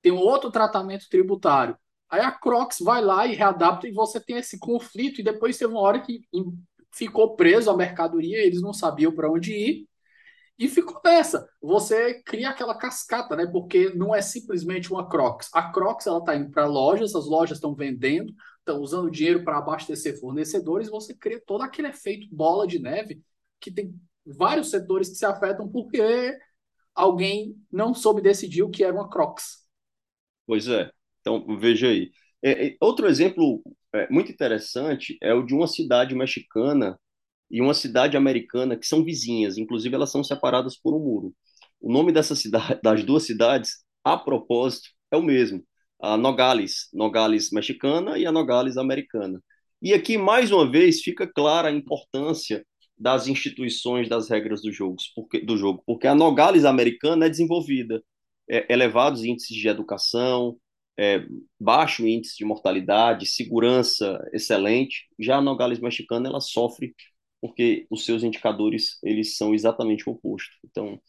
Tem 0.00 0.12
um 0.12 0.18
outro 0.18 0.50
tratamento 0.50 1.08
tributário. 1.08 1.76
Aí 2.08 2.20
a 2.20 2.30
Crocs 2.32 2.78
vai 2.80 3.02
lá 3.02 3.26
e 3.26 3.34
readapta 3.34 3.86
e 3.88 3.92
você 3.92 4.20
tem 4.20 4.36
esse 4.36 4.58
conflito. 4.58 5.20
E 5.20 5.24
depois 5.24 5.58
teve 5.58 5.72
uma 5.72 5.80
hora 5.80 6.00
que 6.00 6.22
ficou 6.92 7.36
preso 7.36 7.70
a 7.70 7.76
mercadoria, 7.76 8.44
eles 8.44 8.60
não 8.60 8.72
sabiam 8.72 9.12
para 9.12 9.30
onde 9.30 9.52
ir. 9.52 9.88
E 10.60 10.68
ficou 10.68 11.00
nessa. 11.02 11.48
Você 11.62 12.22
cria 12.22 12.50
aquela 12.50 12.76
cascata, 12.76 13.34
né? 13.34 13.46
Porque 13.46 13.94
não 13.94 14.14
é 14.14 14.20
simplesmente 14.20 14.92
uma 14.92 15.08
Crocs. 15.08 15.48
A 15.54 15.72
Crocs 15.72 16.06
ela 16.06 16.18
está 16.18 16.36
indo 16.36 16.50
para 16.50 16.66
lojas, 16.66 17.14
as 17.14 17.24
lojas 17.24 17.56
estão 17.56 17.74
vendendo, 17.74 18.34
estão 18.58 18.78
usando 18.78 19.10
dinheiro 19.10 19.42
para 19.42 19.56
abastecer 19.56 20.20
fornecedores. 20.20 20.90
Você 20.90 21.14
cria 21.14 21.42
todo 21.46 21.62
aquele 21.62 21.88
efeito 21.88 22.28
bola 22.30 22.66
de 22.66 22.78
neve 22.78 23.22
que 23.58 23.70
tem 23.72 23.98
vários 24.24 24.68
setores 24.68 25.08
que 25.08 25.14
se 25.14 25.24
afetam 25.24 25.66
porque 25.66 26.38
alguém 26.94 27.56
não 27.72 27.94
soube 27.94 28.20
decidir 28.20 28.62
o 28.62 28.68
que 28.68 28.84
era 28.84 28.92
uma 28.92 29.08
Crocs. 29.08 29.66
Pois 30.46 30.68
é. 30.68 30.90
Então, 31.22 31.56
veja 31.58 31.88
aí. 31.88 32.12
É, 32.42 32.66
é, 32.66 32.76
outro 32.82 33.08
exemplo 33.08 33.62
é, 33.94 34.10
muito 34.10 34.30
interessante 34.30 35.16
é 35.22 35.32
o 35.32 35.42
de 35.42 35.54
uma 35.54 35.66
cidade 35.66 36.14
mexicana 36.14 37.00
e 37.50 37.60
uma 37.60 37.74
cidade 37.74 38.16
americana 38.16 38.76
que 38.76 38.86
são 38.86 39.04
vizinhas, 39.04 39.58
inclusive 39.58 39.94
elas 39.94 40.10
são 40.10 40.22
separadas 40.22 40.76
por 40.76 40.94
um 40.94 41.00
muro. 41.00 41.34
O 41.80 41.92
nome 41.92 42.12
dessa 42.12 42.36
cidade, 42.36 42.80
das 42.82 43.04
duas 43.04 43.24
cidades, 43.24 43.84
a 44.04 44.16
propósito, 44.16 44.90
é 45.10 45.16
o 45.16 45.22
mesmo: 45.22 45.64
a 46.00 46.16
Nogales, 46.16 46.88
Nogales 46.92 47.50
mexicana 47.50 48.18
e 48.18 48.26
a 48.26 48.32
Nogales 48.32 48.76
americana. 48.76 49.42
E 49.82 49.94
aqui, 49.94 50.18
mais 50.18 50.52
uma 50.52 50.70
vez, 50.70 51.00
fica 51.00 51.26
clara 51.26 51.68
a 51.68 51.72
importância 51.72 52.64
das 52.98 53.26
instituições, 53.26 54.08
das 54.08 54.28
regras 54.28 54.60
do 54.60 54.70
jogo, 54.70 54.96
porque, 55.14 55.40
do 55.40 55.56
jogo, 55.56 55.82
porque 55.86 56.06
a 56.06 56.14
Nogales 56.14 56.66
americana 56.66 57.26
é 57.26 57.30
desenvolvida, 57.30 58.02
é, 58.48 58.70
elevados 58.72 59.24
índices 59.24 59.56
de 59.56 59.68
educação, 59.68 60.58
é, 60.98 61.24
baixo 61.58 62.06
índice 62.06 62.36
de 62.36 62.44
mortalidade, 62.44 63.24
segurança 63.24 64.22
excelente. 64.34 65.06
Já 65.18 65.38
a 65.38 65.40
Nogales 65.40 65.80
mexicana 65.80 66.28
ela 66.28 66.40
sofre 66.40 66.94
porque 67.40 67.86
os 67.90 68.04
seus 68.04 68.22
indicadores 68.22 68.98
eles 69.02 69.36
são 69.36 69.54
exatamente 69.54 70.08
o 70.08 70.12
oposto. 70.12 70.52
Então, 70.64 71.00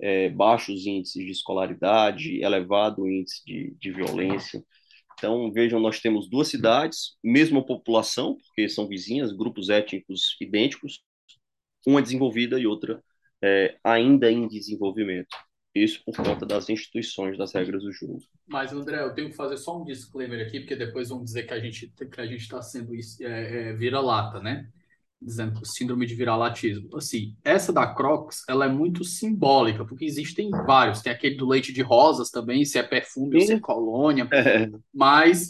é, 0.00 0.28
baixos 0.28 0.86
índices 0.86 1.24
de 1.24 1.30
escolaridade, 1.30 2.42
elevado 2.42 3.08
índice 3.08 3.42
de, 3.44 3.76
de 3.80 3.92
violência. 3.92 4.62
Então, 5.14 5.50
vejam, 5.50 5.80
nós 5.80 6.00
temos 6.00 6.28
duas 6.28 6.48
cidades, 6.48 7.16
mesma 7.24 7.64
população, 7.64 8.36
porque 8.36 8.68
são 8.68 8.86
vizinhas, 8.86 9.32
grupos 9.32 9.70
étnicos 9.70 10.36
idênticos, 10.40 11.00
uma 11.86 12.02
desenvolvida 12.02 12.58
e 12.58 12.66
outra 12.66 13.02
é, 13.42 13.78
ainda 13.82 14.30
em 14.30 14.46
desenvolvimento. 14.46 15.36
Isso 15.74 16.02
por 16.04 16.16
conta 16.16 16.46
das 16.46 16.68
instituições, 16.70 17.36
das 17.36 17.52
regras 17.52 17.82
do 17.82 17.92
jogo. 17.92 18.18
Mas, 18.46 18.72
André, 18.72 19.02
eu 19.02 19.14
tenho 19.14 19.28
que 19.28 19.36
fazer 19.36 19.58
só 19.58 19.78
um 19.78 19.84
disclaimer 19.84 20.46
aqui, 20.46 20.60
porque 20.60 20.74
depois 20.74 21.10
vão 21.10 21.22
dizer 21.22 21.42
que 21.46 21.52
a 21.52 21.60
gente 21.60 21.88
que 21.88 22.20
a 22.20 22.26
gente 22.26 22.40
está 22.40 22.62
sendo 22.62 22.94
é, 22.94 23.00
é, 23.20 23.72
vira-lata, 23.74 24.40
né? 24.40 24.70
Dizendo 25.20 25.64
síndrome 25.64 26.06
de 26.06 26.14
viralatismo. 26.14 26.96
Assim, 26.96 27.34
essa 27.42 27.72
da 27.72 27.86
Crocs, 27.86 28.44
ela 28.48 28.66
é 28.66 28.68
muito 28.68 29.02
simbólica, 29.02 29.84
porque 29.84 30.04
existem 30.04 30.50
vários. 30.50 31.00
Tem 31.00 31.12
aquele 31.12 31.36
do 31.36 31.48
leite 31.48 31.72
de 31.72 31.82
rosas 31.82 32.30
também, 32.30 32.64
se 32.64 32.78
é 32.78 32.82
perfume 32.82 33.32
Sim. 33.32 33.38
ou 33.38 33.46
se 33.46 33.52
é 33.54 33.60
colônia. 33.60 34.28
É. 34.32 34.70
Mas 34.92 35.48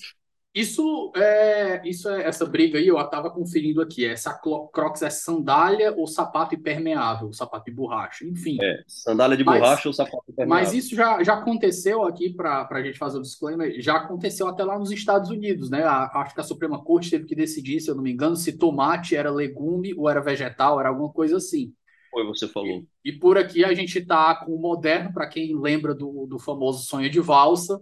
isso 0.56 1.12
é, 1.14 1.82
isso 1.86 2.08
é 2.08 2.26
essa 2.26 2.46
briga 2.46 2.78
aí, 2.78 2.86
eu 2.86 2.98
estava 2.98 3.30
conferindo 3.30 3.82
aqui. 3.82 4.06
Essa 4.06 4.32
Crocs 4.32 5.02
é 5.02 5.10
sandália 5.10 5.92
ou 5.94 6.06
sapato 6.06 6.54
impermeável, 6.54 7.30
sapato 7.30 7.66
de 7.66 7.76
borracha, 7.76 8.24
enfim. 8.24 8.56
É, 8.62 8.82
sandália 8.86 9.36
de 9.36 9.44
mas, 9.44 9.60
borracha 9.60 9.86
ou 9.86 9.92
sapato 9.92 10.24
impermeável. 10.30 10.64
Mas 10.64 10.72
isso 10.72 10.96
já, 10.96 11.22
já 11.22 11.34
aconteceu 11.34 12.04
aqui, 12.04 12.32
para 12.32 12.66
a 12.70 12.82
gente 12.82 12.96
fazer 12.96 13.18
o 13.18 13.22
disclaimer, 13.22 13.78
já 13.82 13.96
aconteceu 13.96 14.48
até 14.48 14.64
lá 14.64 14.78
nos 14.78 14.90
Estados 14.90 15.28
Unidos, 15.28 15.68
né? 15.68 15.82
A, 15.84 16.10
acho 16.22 16.34
que 16.34 16.40
a 16.40 16.44
Suprema 16.44 16.82
Corte 16.82 17.10
teve 17.10 17.26
que 17.26 17.34
decidir, 17.34 17.78
se 17.80 17.90
eu 17.90 17.94
não 17.94 18.02
me 18.02 18.12
engano, 18.12 18.34
se 18.34 18.56
tomate 18.56 19.14
era 19.14 19.30
legume 19.30 19.92
ou 19.92 20.08
era 20.08 20.22
vegetal, 20.22 20.80
era 20.80 20.88
alguma 20.88 21.12
coisa 21.12 21.36
assim. 21.36 21.74
Foi, 22.10 22.24
você 22.24 22.48
falou. 22.48 22.82
E, 23.04 23.10
e 23.10 23.12
por 23.12 23.36
aqui 23.36 23.62
a 23.62 23.74
gente 23.74 23.98
está 23.98 24.34
com 24.34 24.54
o 24.54 24.58
moderno, 24.58 25.12
para 25.12 25.28
quem 25.28 25.54
lembra 25.54 25.94
do, 25.94 26.26
do 26.26 26.38
famoso 26.38 26.82
sonho 26.86 27.10
de 27.10 27.20
valsa 27.20 27.78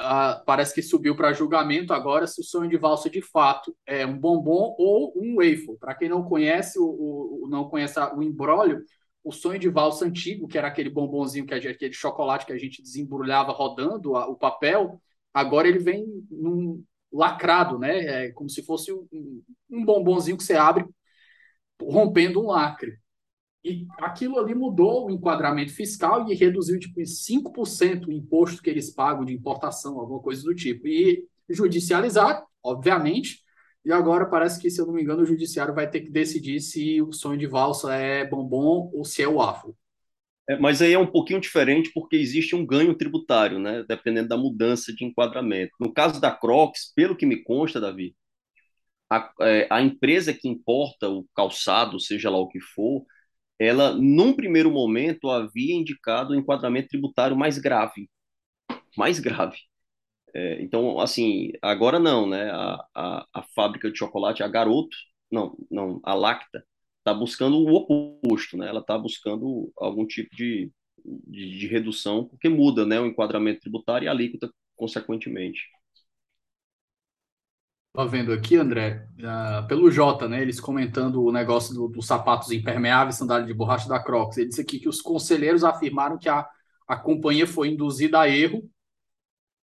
uh, 0.00 0.44
parece 0.44 0.74
que 0.74 0.82
subiu 0.82 1.14
para 1.14 1.32
julgamento 1.32 1.92
agora 1.92 2.26
se 2.26 2.40
o 2.40 2.44
sonho 2.44 2.68
de 2.68 2.76
valsa 2.76 3.10
de 3.10 3.20
fato 3.20 3.76
é 3.86 4.06
um 4.06 4.18
bombom 4.18 4.74
ou 4.78 5.12
um 5.16 5.36
waffle. 5.36 5.76
Para 5.78 5.94
quem 5.94 6.08
não 6.08 6.24
conhece 6.24 6.78
o, 6.78 6.84
o, 6.84 7.48
não 7.48 7.68
conhece 7.68 8.00
o 8.14 8.22
embrólio, 8.22 8.82
o 9.22 9.32
sonho 9.32 9.58
de 9.58 9.68
valsa 9.68 10.06
antigo, 10.06 10.48
que 10.48 10.56
era 10.56 10.68
aquele 10.68 10.88
bombonzinho 10.88 11.46
que 11.46 11.54
a 11.54 11.60
gente, 11.60 11.74
aquele 11.74 11.92
chocolate 11.92 12.46
que 12.46 12.52
a 12.52 12.58
gente 12.58 12.82
desembrulhava 12.82 13.52
rodando 13.52 14.16
a, 14.16 14.26
o 14.26 14.36
papel, 14.36 15.00
agora 15.32 15.68
ele 15.68 15.78
vem 15.78 16.06
num 16.30 16.82
lacrado, 17.12 17.78
né? 17.78 18.26
É 18.26 18.32
como 18.32 18.48
se 18.48 18.64
fosse 18.64 18.92
um, 18.92 19.42
um 19.70 19.84
bombonzinho 19.84 20.36
que 20.36 20.44
você 20.44 20.54
abre 20.54 20.86
rompendo 21.82 22.40
um 22.40 22.46
lacre. 22.46 22.98
E 23.62 23.86
aquilo 23.98 24.38
ali 24.38 24.54
mudou 24.54 25.06
o 25.06 25.10
enquadramento 25.10 25.72
fiscal 25.72 26.30
e 26.30 26.34
reduziu 26.34 26.78
tipo, 26.78 27.00
em 27.00 27.04
5% 27.04 28.06
o 28.06 28.12
imposto 28.12 28.62
que 28.62 28.70
eles 28.70 28.90
pagam 28.90 29.24
de 29.24 29.34
importação, 29.34 29.98
alguma 29.98 30.20
coisa 30.20 30.42
do 30.42 30.54
tipo. 30.54 30.88
E 30.88 31.26
judicializar, 31.48 32.42
obviamente, 32.62 33.40
e 33.84 33.92
agora 33.92 34.26
parece 34.26 34.60
que, 34.60 34.70
se 34.70 34.80
eu 34.80 34.86
não 34.86 34.94
me 34.94 35.02
engano, 35.02 35.22
o 35.22 35.26
judiciário 35.26 35.74
vai 35.74 35.88
ter 35.90 36.00
que 36.00 36.10
decidir 36.10 36.60
se 36.60 37.00
o 37.00 37.12
sonho 37.12 37.38
de 37.38 37.46
valsa 37.46 37.94
é 37.94 38.24
bombom 38.26 38.90
ou 38.94 39.04
se 39.04 39.22
é 39.22 39.28
o 39.28 39.40
afro. 39.40 39.74
É, 40.48 40.58
mas 40.58 40.82
aí 40.82 40.92
é 40.92 40.98
um 40.98 41.06
pouquinho 41.06 41.40
diferente 41.40 41.90
porque 41.94 42.16
existe 42.16 42.54
um 42.54 42.66
ganho 42.66 42.94
tributário, 42.94 43.58
né? 43.58 43.84
Dependendo 43.88 44.28
da 44.28 44.36
mudança 44.36 44.92
de 44.92 45.04
enquadramento. 45.04 45.72
No 45.80 45.92
caso 45.92 46.20
da 46.20 46.30
Crocs, 46.30 46.92
pelo 46.94 47.16
que 47.16 47.24
me 47.24 47.42
consta, 47.42 47.80
Davi, 47.80 48.14
a, 49.10 49.32
é, 49.40 49.66
a 49.70 49.80
empresa 49.80 50.32
que 50.34 50.48
importa 50.48 51.08
o 51.08 51.26
calçado, 51.34 51.98
seja 51.98 52.30
lá 52.30 52.38
o 52.38 52.48
que 52.48 52.60
for, 52.60 53.04
ela, 53.60 53.94
num 53.94 54.32
primeiro 54.32 54.70
momento, 54.72 55.30
havia 55.30 55.74
indicado 55.76 56.32
o 56.32 56.36
enquadramento 56.36 56.88
tributário 56.88 57.36
mais 57.36 57.58
grave. 57.58 58.08
Mais 58.96 59.20
grave. 59.20 59.58
É, 60.34 60.62
então, 60.62 61.00
assim, 61.00 61.52
agora 61.62 61.98
não, 61.98 62.28
né? 62.28 62.50
A, 62.50 62.86
a, 62.94 63.26
a, 63.34 63.42
fábrica 63.54 63.90
de 63.90 63.98
chocolate, 63.98 64.42
a 64.42 64.48
Garoto, 64.48 64.96
não, 65.30 65.56
não, 65.70 66.00
a 66.04 66.14
Lacta, 66.14 66.64
está 66.98 67.12
buscando 67.14 67.58
o 67.58 67.74
oposto, 67.74 68.56
né? 68.56 68.68
Ela 68.68 68.80
está 68.80 68.96
buscando 68.98 69.72
algum 69.78 70.06
tipo 70.06 70.34
de, 70.36 70.72
de, 71.26 71.58
de, 71.58 71.66
redução, 71.66 72.26
porque 72.26 72.48
muda, 72.48 72.86
né? 72.86 73.00
O 73.00 73.06
enquadramento 73.06 73.60
tributário 73.60 74.06
e 74.06 74.08
a 74.08 74.12
alíquota, 74.12 74.50
consequentemente. 74.76 75.60
Tô 77.92 78.06
vendo 78.06 78.32
aqui, 78.32 78.56
André, 78.56 79.08
uh, 79.18 79.66
pelo 79.66 79.90
Jota, 79.90 80.28
né? 80.28 80.40
Eles 80.40 80.60
comentando 80.60 81.24
o 81.24 81.32
negócio 81.32 81.74
dos 81.74 81.90
do 81.90 82.02
sapatos 82.02 82.52
impermeáveis, 82.52 83.16
sandália 83.16 83.46
de 83.46 83.52
borracha 83.52 83.88
da 83.88 84.02
Crocs. 84.02 84.38
Ele 84.38 84.48
disse 84.48 84.60
aqui 84.60 84.78
que 84.78 84.88
os 84.88 85.02
conselheiros 85.02 85.64
afirmaram 85.64 86.16
que 86.16 86.28
a, 86.28 86.48
a 86.86 86.96
companhia 86.96 87.48
foi 87.48 87.68
induzida 87.68 88.20
a 88.20 88.28
erro 88.28 88.62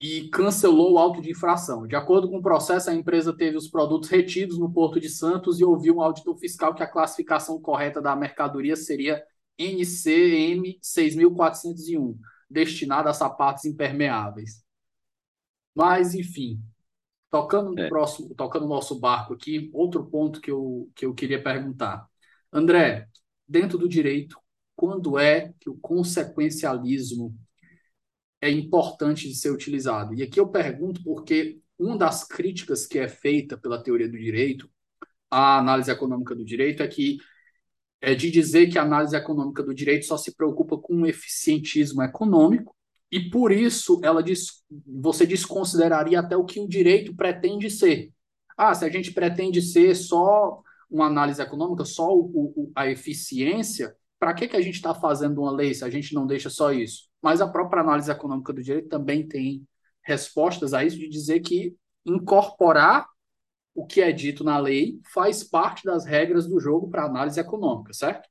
e 0.00 0.28
cancelou 0.28 0.94
o 0.94 0.98
auto 0.98 1.20
de 1.22 1.30
infração. 1.30 1.86
De 1.86 1.94
acordo 1.94 2.28
com 2.28 2.38
o 2.38 2.42
processo, 2.42 2.90
a 2.90 2.94
empresa 2.94 3.32
teve 3.32 3.56
os 3.56 3.68
produtos 3.68 4.08
retidos 4.08 4.58
no 4.58 4.72
Porto 4.72 5.00
de 5.00 5.08
Santos 5.08 5.60
e 5.60 5.64
ouviu 5.64 5.96
um 5.96 6.02
auditor 6.02 6.36
fiscal 6.36 6.74
que 6.74 6.82
a 6.82 6.90
classificação 6.90 7.60
correta 7.60 8.02
da 8.02 8.16
mercadoria 8.16 8.74
seria 8.74 9.22
NCM 9.56 10.78
6401, 10.82 12.18
destinada 12.50 13.08
a 13.08 13.14
sapatos 13.14 13.64
impermeáveis. 13.64 14.64
Mas, 15.74 16.14
enfim, 16.14 16.60
Tocando 17.36 17.72
no 17.72 17.80
é. 17.80 17.88
próximo, 17.88 18.34
tocando 18.34 18.62
no 18.62 18.70
nosso 18.70 18.98
barco 18.98 19.34
aqui, 19.34 19.70
outro 19.74 20.06
ponto 20.06 20.40
que 20.40 20.50
eu, 20.50 20.90
que 20.94 21.04
eu 21.04 21.12
queria 21.12 21.42
perguntar. 21.42 22.06
André, 22.52 23.08
dentro 23.46 23.76
do 23.76 23.88
direito, 23.88 24.38
quando 24.74 25.18
é 25.18 25.52
que 25.60 25.68
o 25.68 25.76
consequencialismo 25.76 27.34
é 28.40 28.50
importante 28.50 29.28
de 29.28 29.34
ser 29.34 29.50
utilizado? 29.50 30.14
E 30.14 30.22
aqui 30.22 30.38
eu 30.38 30.48
pergunto 30.48 31.02
porque 31.02 31.58
uma 31.78 31.96
das 31.96 32.24
críticas 32.24 32.86
que 32.86 32.98
é 32.98 33.08
feita 33.08 33.56
pela 33.56 33.82
teoria 33.82 34.08
do 34.08 34.18
direito, 34.18 34.70
a 35.30 35.58
análise 35.58 35.90
econômica 35.90 36.34
do 36.34 36.44
direito, 36.44 36.82
é 36.82 36.88
que 36.88 37.18
é 38.00 38.14
de 38.14 38.30
dizer 38.30 38.68
que 38.68 38.78
a 38.78 38.82
análise 38.82 39.16
econômica 39.16 39.62
do 39.62 39.74
direito 39.74 40.06
só 40.06 40.16
se 40.16 40.34
preocupa 40.34 40.78
com 40.78 41.02
o 41.02 41.06
eficientismo 41.06 42.02
econômico 42.02 42.75
e 43.10 43.30
por 43.30 43.52
isso 43.52 44.00
ela 44.02 44.22
diz, 44.22 44.64
você 44.86 45.26
desconsideraria 45.26 46.20
até 46.20 46.36
o 46.36 46.44
que 46.44 46.60
o 46.60 46.68
direito 46.68 47.14
pretende 47.14 47.70
ser. 47.70 48.12
Ah, 48.56 48.74
se 48.74 48.84
a 48.84 48.88
gente 48.88 49.12
pretende 49.12 49.60
ser 49.62 49.94
só 49.94 50.60
uma 50.90 51.06
análise 51.06 51.40
econômica, 51.40 51.84
só 51.84 52.14
o, 52.14 52.52
o, 52.56 52.72
a 52.74 52.88
eficiência, 52.88 53.94
para 54.18 54.34
que, 54.34 54.48
que 54.48 54.56
a 54.56 54.62
gente 54.62 54.76
está 54.76 54.94
fazendo 54.94 55.42
uma 55.42 55.50
lei 55.50 55.74
se 55.74 55.84
a 55.84 55.90
gente 55.90 56.14
não 56.14 56.26
deixa 56.26 56.48
só 56.48 56.72
isso? 56.72 57.08
Mas 57.20 57.40
a 57.40 57.48
própria 57.48 57.82
análise 57.82 58.10
econômica 58.10 58.52
do 58.52 58.62
direito 58.62 58.88
também 58.88 59.26
tem 59.26 59.66
respostas 60.02 60.72
a 60.72 60.84
isso 60.84 60.98
de 60.98 61.08
dizer 61.08 61.40
que 61.40 61.76
incorporar 62.04 63.06
o 63.74 63.84
que 63.86 64.00
é 64.00 64.10
dito 64.10 64.42
na 64.42 64.58
lei 64.58 64.98
faz 65.12 65.44
parte 65.44 65.84
das 65.84 66.06
regras 66.06 66.46
do 66.46 66.58
jogo 66.58 66.88
para 66.88 67.04
análise 67.04 67.38
econômica, 67.38 67.92
certo? 67.92 68.28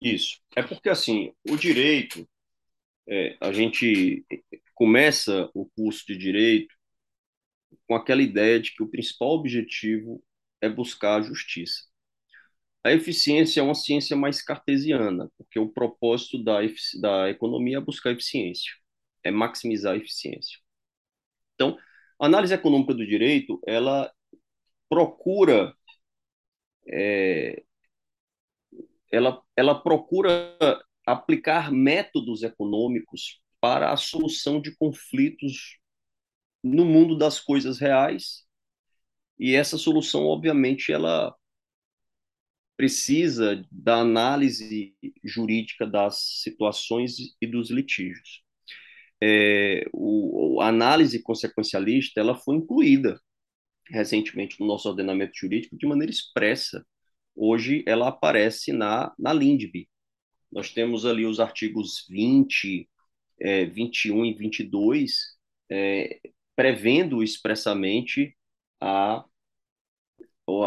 Isso. 0.00 0.40
É 0.56 0.62
porque, 0.62 0.88
assim, 0.88 1.32
o 1.48 1.56
direito, 1.56 2.26
é, 3.12 3.36
a 3.42 3.52
gente 3.52 4.24
começa 4.74 5.50
o 5.52 5.66
curso 5.66 6.06
de 6.06 6.16
direito 6.16 6.74
com 7.86 7.94
aquela 7.94 8.22
ideia 8.22 8.58
de 8.58 8.74
que 8.74 8.82
o 8.82 8.88
principal 8.88 9.32
objetivo 9.32 10.24
é 10.62 10.68
buscar 10.68 11.16
a 11.16 11.22
justiça. 11.22 11.82
A 12.82 12.90
eficiência 12.90 13.60
é 13.60 13.62
uma 13.62 13.74
ciência 13.74 14.16
mais 14.16 14.40
cartesiana, 14.42 15.30
porque 15.36 15.58
o 15.58 15.68
propósito 15.68 16.42
da, 16.42 16.60
da 17.00 17.28
economia 17.28 17.76
é 17.78 17.80
buscar 17.80 18.12
eficiência, 18.12 18.72
é 19.22 19.30
maximizar 19.30 19.92
a 19.92 19.98
eficiência. 19.98 20.58
Então, 21.54 21.78
a 22.18 22.26
análise 22.26 22.54
econômica 22.54 22.94
do 22.94 23.06
direito, 23.06 23.60
ela 23.66 24.10
procura 24.88 25.76
é, 26.88 27.62
ela, 29.10 29.42
ela 29.54 29.74
procura 29.82 30.56
aplicar 31.12 31.72
métodos 31.72 32.42
econômicos 32.42 33.40
para 33.60 33.92
a 33.92 33.96
solução 33.96 34.60
de 34.60 34.76
conflitos 34.76 35.78
no 36.62 36.84
mundo 36.84 37.16
das 37.18 37.40
coisas 37.40 37.78
reais 37.80 38.44
E 39.38 39.54
essa 39.54 39.76
solução, 39.76 40.24
obviamente, 40.24 40.90
ela 40.92 41.34
precisa 42.76 43.64
da 43.70 43.96
análise 44.00 44.94
jurídica 45.24 45.86
das 45.86 46.40
situações 46.42 47.16
e 47.40 47.46
dos 47.46 47.70
litígios. 47.70 48.42
É, 49.22 49.84
o, 49.92 50.60
a 50.62 50.68
análise 50.68 51.22
consequencialista 51.22 52.20
ela 52.20 52.36
foi 52.36 52.56
incluída 52.56 53.20
recentemente 53.90 54.60
no 54.60 54.66
nosso 54.66 54.88
ordenamento 54.88 55.32
jurídico 55.36 55.76
de 55.78 55.86
maneira 55.86 56.12
expressa. 56.12 56.86
Hoje 57.36 57.84
ela 57.86 58.08
aparece 58.08 58.72
na, 58.72 59.12
na 59.18 59.32
LINDB. 59.32 59.88
Nós 60.52 60.70
temos 60.70 61.06
ali 61.06 61.26
os 61.26 61.40
artigos 61.40 62.06
20, 62.08 62.88
é, 63.40 63.64
21 63.66 64.24
e 64.26 64.34
22, 64.34 65.36
é, 65.70 66.20
prevendo 66.54 67.22
expressamente 67.22 68.36
a, 68.80 69.24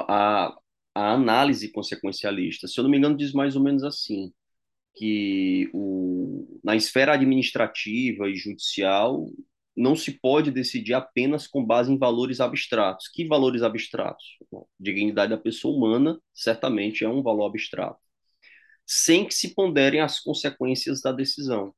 a, 0.07 0.57
a 0.95 1.13
análise 1.13 1.71
consequencialista. 1.71 2.67
Se 2.67 2.79
eu 2.79 2.83
não 2.83 2.91
me 2.91 2.97
engano, 2.97 3.17
diz 3.17 3.33
mais 3.33 3.55
ou 3.55 3.63
menos 3.63 3.83
assim, 3.83 4.33
que 4.95 5.69
o, 5.73 6.59
na 6.63 6.75
esfera 6.75 7.13
administrativa 7.13 8.29
e 8.29 8.35
judicial 8.35 9.29
não 9.75 9.95
se 9.95 10.13
pode 10.19 10.51
decidir 10.51 10.93
apenas 10.93 11.47
com 11.47 11.63
base 11.63 11.91
em 11.91 11.97
valores 11.97 12.39
abstratos. 12.39 13.09
Que 13.09 13.27
valores 13.27 13.61
abstratos? 13.61 14.37
Bom, 14.49 14.65
dignidade 14.79 15.31
da 15.31 15.37
pessoa 15.37 15.75
humana 15.75 16.19
certamente 16.33 17.03
é 17.03 17.09
um 17.09 17.21
valor 17.21 17.47
abstrato, 17.47 17.99
sem 18.85 19.25
que 19.25 19.33
se 19.33 19.53
ponderem 19.53 20.01
as 20.01 20.19
consequências 20.19 21.01
da 21.01 21.11
decisão. 21.11 21.73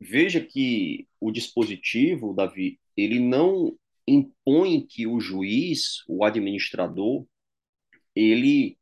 Veja 0.00 0.40
que 0.40 1.08
o 1.20 1.30
dispositivo, 1.30 2.34
Davi, 2.34 2.78
ele 2.96 3.18
não 3.18 3.76
impõe 4.06 4.86
que 4.86 5.06
o 5.06 5.20
juiz, 5.20 6.04
o 6.08 6.24
administrador, 6.24 7.26
ele 8.14 8.78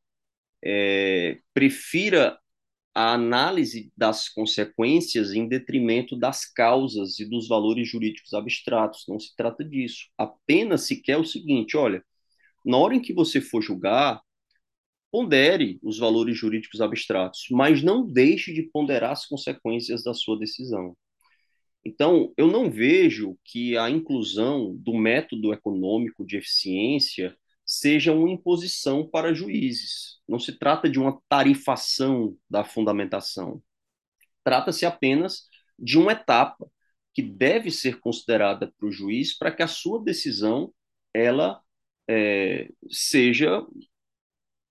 é, 0.64 1.38
prefira 1.54 2.38
a 2.94 3.12
análise 3.12 3.92
das 3.96 4.28
consequências 4.28 5.32
em 5.32 5.46
detrimento 5.46 6.16
das 6.16 6.46
causas 6.46 7.20
e 7.20 7.28
dos 7.28 7.46
valores 7.46 7.88
jurídicos 7.88 8.32
abstratos. 8.32 9.04
Não 9.06 9.20
se 9.20 9.36
trata 9.36 9.62
disso. 9.64 10.06
Apenas 10.16 10.86
se 10.86 11.02
quer 11.02 11.18
o 11.18 11.24
seguinte: 11.24 11.76
olha, 11.76 12.02
na 12.64 12.78
hora 12.78 12.94
em 12.94 13.00
que 13.00 13.12
você 13.12 13.40
for 13.40 13.60
julgar, 13.60 14.22
pondere 15.16 15.78
os 15.82 15.98
valores 15.98 16.36
jurídicos 16.36 16.82
abstratos, 16.82 17.46
mas 17.50 17.82
não 17.82 18.06
deixe 18.06 18.52
de 18.52 18.64
ponderar 18.64 19.12
as 19.12 19.24
consequências 19.24 20.04
da 20.04 20.12
sua 20.12 20.38
decisão. 20.38 20.94
Então, 21.82 22.34
eu 22.36 22.46
não 22.48 22.70
vejo 22.70 23.34
que 23.42 23.78
a 23.78 23.88
inclusão 23.88 24.76
do 24.76 24.92
método 24.92 25.54
econômico 25.54 26.22
de 26.22 26.36
eficiência 26.36 27.34
seja 27.64 28.12
uma 28.12 28.28
imposição 28.28 29.08
para 29.08 29.32
juízes. 29.32 30.18
Não 30.28 30.38
se 30.38 30.52
trata 30.52 30.86
de 30.86 30.98
uma 30.98 31.18
tarifação 31.30 32.36
da 32.50 32.62
fundamentação. 32.62 33.62
Trata-se 34.44 34.84
apenas 34.84 35.44
de 35.78 35.96
uma 35.96 36.12
etapa 36.12 36.70
que 37.14 37.22
deve 37.22 37.70
ser 37.70 38.00
considerada 38.00 38.70
para 38.78 38.86
o 38.86 38.92
juiz 38.92 39.34
para 39.34 39.50
que 39.50 39.62
a 39.62 39.66
sua 39.66 40.04
decisão 40.04 40.74
ela 41.14 41.58
é, 42.06 42.68
seja 42.90 43.66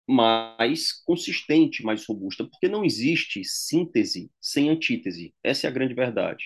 mais 0.08 0.92
consistente, 1.04 1.84
mais 1.84 2.06
robusta, 2.06 2.46
porque 2.46 2.68
não 2.68 2.86
existe 2.86 3.44
síntese 3.44 4.32
sem 4.40 4.70
antítese. 4.70 5.34
Essa 5.44 5.68
é 5.68 5.70
a 5.70 5.74
grande 5.74 5.94
verdade. 5.94 6.46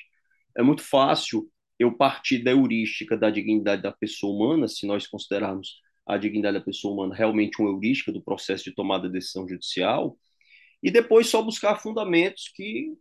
É 0.58 0.64
muito 0.64 0.82
fácil 0.82 1.50
eu 1.78 1.96
partir 1.96 2.40
da 2.40 2.52
heurística 2.52 3.18
da 3.18 3.30
dignidade 3.30 3.82
da 3.82 3.92
pessoa 3.92 4.34
humana, 4.34 4.68
se 4.68 4.86
nós 4.86 5.08
considerarmos 5.08 5.80
a 6.06 6.18
dignidade 6.18 6.58
da 6.58 6.64
pessoa 6.64 6.94
humana 6.94 7.16
realmente 7.16 7.62
uma 7.62 7.70
heurística 7.70 8.12
do 8.12 8.22
processo 8.22 8.66
de 8.66 8.74
tomada 8.74 9.08
de 9.08 9.14
decisão 9.14 9.48
judicial, 9.48 10.18
e 10.82 10.90
depois 10.90 11.28
só 11.28 11.42
buscar 11.42 11.78
fundamentos 11.78 12.52
que 12.56 12.94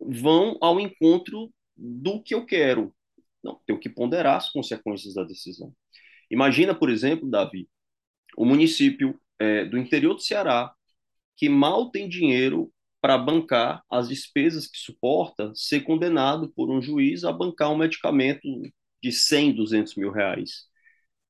vão 0.00 0.58
ao 0.60 0.78
encontro 0.78 1.52
do 1.76 2.22
que 2.22 2.34
eu 2.34 2.44
quero. 2.44 2.94
Não, 3.42 3.60
tenho 3.66 3.78
que 3.78 3.88
ponderar 3.88 4.36
as 4.36 4.50
consequências 4.50 5.14
da 5.14 5.24
decisão. 5.24 5.74
Imagina, 6.30 6.74
por 6.74 6.90
exemplo, 6.90 7.28
Davi, 7.28 7.68
o 8.36 8.44
município 8.44 9.18
é, 9.42 9.64
do 9.64 9.78
interior 9.78 10.14
do 10.14 10.22
Ceará 10.22 10.72
que 11.36 11.48
mal 11.48 11.90
tem 11.90 12.08
dinheiro 12.08 12.72
para 13.00 13.18
bancar 13.18 13.82
as 13.90 14.08
despesas 14.08 14.68
que 14.68 14.78
suporta 14.78 15.52
ser 15.54 15.80
condenado 15.82 16.52
por 16.54 16.70
um 16.70 16.80
juiz 16.80 17.24
a 17.24 17.32
bancar 17.32 17.70
um 17.72 17.76
medicamento 17.76 18.42
de 19.02 19.10
100, 19.10 19.54
200 19.54 19.96
mil 19.96 20.12
reais. 20.12 20.66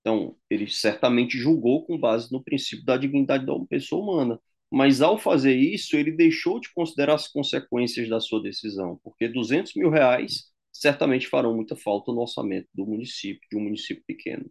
Então, 0.01 0.37
ele 0.51 0.69
certamente 0.69 1.39
julgou 1.39 1.87
com 1.87 1.99
base 1.99 2.31
no 2.33 2.43
princípio 2.43 2.85
da 2.85 2.97
dignidade 2.97 3.47
da 3.47 3.55
pessoa 3.71 4.03
humana. 4.03 4.41
Mas, 4.71 5.01
ao 5.01 5.19
fazer 5.19 5.57
isso, 5.57 5.97
ele 5.97 6.11
deixou 6.13 6.61
de 6.61 6.73
considerar 6.75 7.15
as 7.15 7.29
consequências 7.29 8.09
da 8.09 8.21
sua 8.21 8.43
decisão, 8.43 8.99
porque 9.03 9.29
200 9.29 9.75
mil 9.75 9.91
reais 9.91 10.51
certamente 10.73 11.29
farão 11.29 11.55
muita 11.55 11.77
falta 11.77 12.13
no 12.13 12.21
orçamento 12.21 12.69
do 12.75 12.87
município, 12.87 13.49
de 13.51 13.57
um 13.57 13.61
município 13.61 14.03
pequeno. 14.07 14.51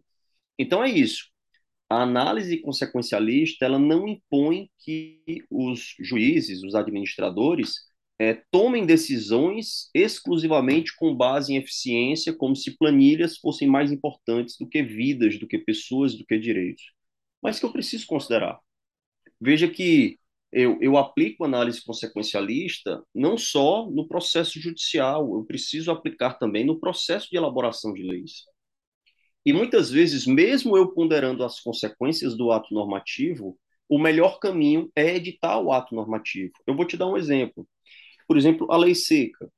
Então, 0.58 0.82
é 0.82 0.90
isso. 0.90 1.31
A 1.92 2.04
análise 2.04 2.56
consequencialista 2.56 3.66
ela 3.66 3.78
não 3.78 4.08
impõe 4.08 4.70
que 4.78 5.44
os 5.50 5.94
juízes, 6.00 6.62
os 6.62 6.74
administradores, 6.74 7.74
é, 8.18 8.42
tomem 8.50 8.86
decisões 8.86 9.90
exclusivamente 9.94 10.96
com 10.96 11.14
base 11.14 11.52
em 11.52 11.58
eficiência, 11.58 12.32
como 12.32 12.56
se 12.56 12.78
planilhas 12.78 13.36
fossem 13.36 13.68
mais 13.68 13.92
importantes 13.92 14.56
do 14.58 14.66
que 14.66 14.82
vidas, 14.82 15.38
do 15.38 15.46
que 15.46 15.58
pessoas, 15.58 16.16
do 16.16 16.24
que 16.24 16.38
direitos. 16.38 16.82
Mas 17.42 17.60
que 17.60 17.66
eu 17.66 17.72
preciso 17.72 18.06
considerar. 18.06 18.58
Veja 19.38 19.68
que 19.68 20.18
eu, 20.50 20.78
eu 20.80 20.96
aplico 20.96 21.44
análise 21.44 21.84
consequencialista 21.84 23.04
não 23.14 23.36
só 23.36 23.86
no 23.90 24.08
processo 24.08 24.58
judicial, 24.58 25.34
eu 25.34 25.44
preciso 25.44 25.90
aplicar 25.90 26.38
também 26.38 26.64
no 26.64 26.80
processo 26.80 27.28
de 27.30 27.36
elaboração 27.36 27.92
de 27.92 28.02
leis. 28.02 28.46
E 29.44 29.52
muitas 29.52 29.90
vezes, 29.90 30.26
mesmo 30.26 30.76
eu 30.76 30.92
ponderando 30.92 31.44
as 31.44 31.60
consequências 31.60 32.36
do 32.36 32.52
ato 32.52 32.72
normativo, 32.72 33.58
o 33.88 33.98
melhor 33.98 34.38
caminho 34.38 34.90
é 34.94 35.16
editar 35.16 35.58
o 35.58 35.72
ato 35.72 35.94
normativo. 35.94 36.52
Eu 36.66 36.76
vou 36.76 36.86
te 36.86 36.96
dar 36.96 37.06
um 37.06 37.16
exemplo. 37.16 37.66
Por 38.26 38.36
exemplo, 38.36 38.70
a 38.70 38.76
lei 38.76 38.94
seca. 38.94 39.50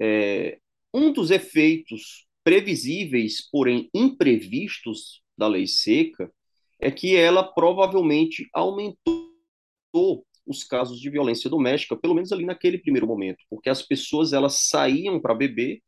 É, 0.00 0.58
um 0.92 1.12
dos 1.12 1.30
efeitos 1.30 2.26
previsíveis, 2.42 3.48
porém 3.50 3.88
imprevistos 3.94 5.22
da 5.36 5.46
lei 5.46 5.66
seca, 5.66 6.32
é 6.80 6.90
que 6.90 7.16
ela 7.16 7.44
provavelmente 7.44 8.48
aumentou 8.52 10.26
os 10.44 10.64
casos 10.64 11.00
de 11.00 11.08
violência 11.08 11.48
doméstica, 11.48 11.96
pelo 11.96 12.14
menos 12.14 12.32
ali 12.32 12.44
naquele 12.44 12.78
primeiro 12.78 13.06
momento, 13.06 13.44
porque 13.48 13.70
as 13.70 13.82
pessoas 13.82 14.32
elas 14.32 14.68
saíam 14.68 15.20
para 15.20 15.34
beber 15.34 15.80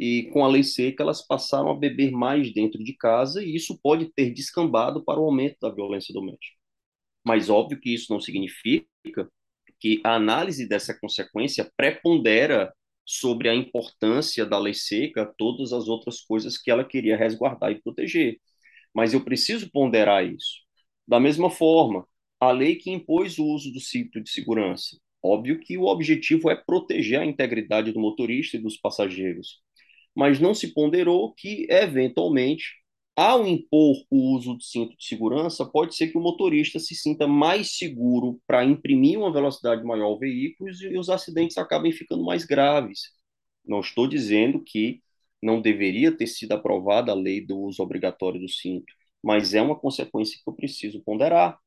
e 0.00 0.30
com 0.32 0.42
a 0.42 0.48
lei 0.48 0.64
seca 0.64 1.02
elas 1.02 1.20
passaram 1.20 1.68
a 1.70 1.76
beber 1.76 2.10
mais 2.10 2.50
dentro 2.54 2.82
de 2.82 2.94
casa 2.94 3.44
e 3.44 3.54
isso 3.54 3.78
pode 3.82 4.10
ter 4.14 4.30
descambado 4.32 5.04
para 5.04 5.20
o 5.20 5.24
aumento 5.24 5.58
da 5.60 5.68
violência 5.68 6.14
doméstica. 6.14 6.56
Mas 7.22 7.50
óbvio 7.50 7.78
que 7.78 7.92
isso 7.92 8.10
não 8.10 8.18
significa 8.18 8.86
que 9.78 10.00
a 10.02 10.14
análise 10.14 10.66
dessa 10.66 10.98
consequência 10.98 11.70
prepondera 11.76 12.72
sobre 13.04 13.50
a 13.50 13.54
importância 13.54 14.46
da 14.46 14.58
lei 14.58 14.72
seca, 14.72 15.30
todas 15.36 15.70
as 15.70 15.86
outras 15.86 16.22
coisas 16.22 16.56
que 16.56 16.70
ela 16.70 16.84
queria 16.84 17.16
resguardar 17.16 17.70
e 17.70 17.82
proteger. 17.82 18.38
Mas 18.94 19.12
eu 19.12 19.22
preciso 19.22 19.70
ponderar 19.70 20.24
isso. 20.24 20.60
Da 21.06 21.20
mesma 21.20 21.50
forma, 21.50 22.06
a 22.40 22.50
lei 22.52 22.76
que 22.76 22.90
impôs 22.90 23.38
o 23.38 23.44
uso 23.44 23.70
do 23.70 23.80
cinto 23.80 24.18
de 24.22 24.30
segurança. 24.30 24.96
Óbvio 25.22 25.60
que 25.60 25.76
o 25.76 25.84
objetivo 25.84 26.50
é 26.50 26.56
proteger 26.56 27.20
a 27.20 27.26
integridade 27.26 27.92
do 27.92 28.00
motorista 28.00 28.56
e 28.56 28.60
dos 28.60 28.78
passageiros, 28.78 29.60
mas 30.20 30.38
não 30.38 30.52
se 30.52 30.74
ponderou 30.74 31.32
que, 31.32 31.66
eventualmente, 31.70 32.74
ao 33.16 33.46
impor 33.46 34.04
o 34.10 34.34
uso 34.36 34.52
do 34.52 34.62
cinto 34.62 34.94
de 34.94 35.02
segurança, 35.02 35.64
pode 35.64 35.96
ser 35.96 36.08
que 36.08 36.18
o 36.18 36.20
motorista 36.20 36.78
se 36.78 36.94
sinta 36.94 37.26
mais 37.26 37.78
seguro 37.78 38.38
para 38.46 38.62
imprimir 38.62 39.18
uma 39.18 39.32
velocidade 39.32 39.82
maior 39.82 40.04
ao 40.04 40.18
veículo 40.18 40.68
e 40.70 40.98
os 40.98 41.08
acidentes 41.08 41.56
acabem 41.56 41.90
ficando 41.90 42.22
mais 42.22 42.44
graves. 42.44 43.00
Não 43.64 43.80
estou 43.80 44.06
dizendo 44.06 44.62
que 44.62 45.00
não 45.42 45.58
deveria 45.62 46.14
ter 46.14 46.26
sido 46.26 46.52
aprovada 46.52 47.12
a 47.12 47.14
lei 47.14 47.40
do 47.40 47.58
uso 47.58 47.82
obrigatório 47.82 48.38
do 48.38 48.48
cinto, 48.48 48.92
mas 49.22 49.54
é 49.54 49.62
uma 49.62 49.74
consequência 49.78 50.38
que 50.44 50.50
eu 50.50 50.52
preciso 50.52 51.02
ponderar. 51.02 51.58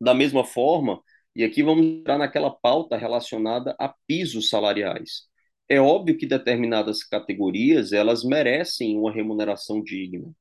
Da 0.00 0.14
mesma 0.14 0.44
forma, 0.44 1.02
e 1.36 1.44
aqui 1.44 1.62
vamos 1.62 1.84
entrar 1.84 2.16
naquela 2.16 2.50
pauta 2.50 2.96
relacionada 2.96 3.76
a 3.78 3.94
pisos 4.06 4.48
salariais. 4.48 5.30
É 5.72 5.80
óbvio 5.80 6.18
que 6.18 6.26
determinadas 6.26 7.02
categorias 7.04 7.92
elas 7.92 8.24
merecem 8.24 8.98
uma 8.98 9.12
remuneração 9.12 9.82
digna 9.82 10.32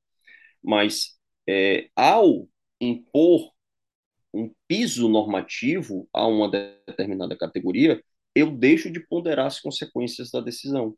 mas 0.63 1.17
é, 1.47 1.89
ao 1.95 2.47
impor 2.79 3.51
um 4.33 4.53
piso 4.67 5.09
normativo 5.09 6.07
a 6.13 6.27
uma 6.27 6.49
determinada 6.49 7.37
categoria, 7.37 8.01
eu 8.35 8.51
deixo 8.51 8.91
de 8.91 8.99
ponderar 9.07 9.47
as 9.47 9.59
consequências 9.59 10.31
da 10.31 10.39
decisão. 10.41 10.95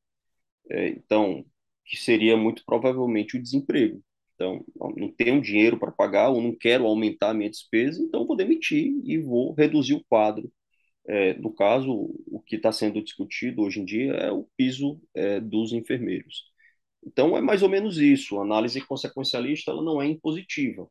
É, 0.69 0.89
então, 0.89 1.45
que 1.85 1.97
seria 1.97 2.37
muito 2.37 2.63
provavelmente 2.65 3.37
o 3.37 3.41
desemprego. 3.41 4.03
Então, 4.35 4.65
não 4.97 5.11
tenho 5.11 5.41
dinheiro 5.41 5.79
para 5.79 5.91
pagar 5.91 6.29
ou 6.29 6.41
não 6.41 6.55
quero 6.55 6.85
aumentar 6.87 7.31
a 7.31 7.33
minha 7.33 7.49
despesa, 7.49 8.01
então 8.01 8.25
vou 8.27 8.35
demitir 8.35 8.93
e 9.05 9.17
vou 9.19 9.53
reduzir 9.53 9.93
o 9.95 10.03
quadro. 10.09 10.51
É, 11.07 11.33
no 11.35 11.53
caso, 11.53 12.09
que 12.45 12.55
está 12.55 12.71
sendo 12.71 13.03
discutido 13.03 13.61
hoje 13.61 13.79
em 13.79 13.85
dia 13.85 14.13
é 14.13 14.31
o 14.31 14.47
piso 14.57 15.01
é, 15.13 15.39
dos 15.39 15.73
enfermeiros. 15.73 16.51
Então, 17.05 17.37
é 17.37 17.41
mais 17.41 17.61
ou 17.61 17.69
menos 17.69 17.97
isso. 17.97 18.39
A 18.39 18.43
análise 18.43 18.79
consequencialista 18.81 19.71
ela 19.71 19.83
não 19.83 20.01
é 20.01 20.07
impositiva, 20.07 20.87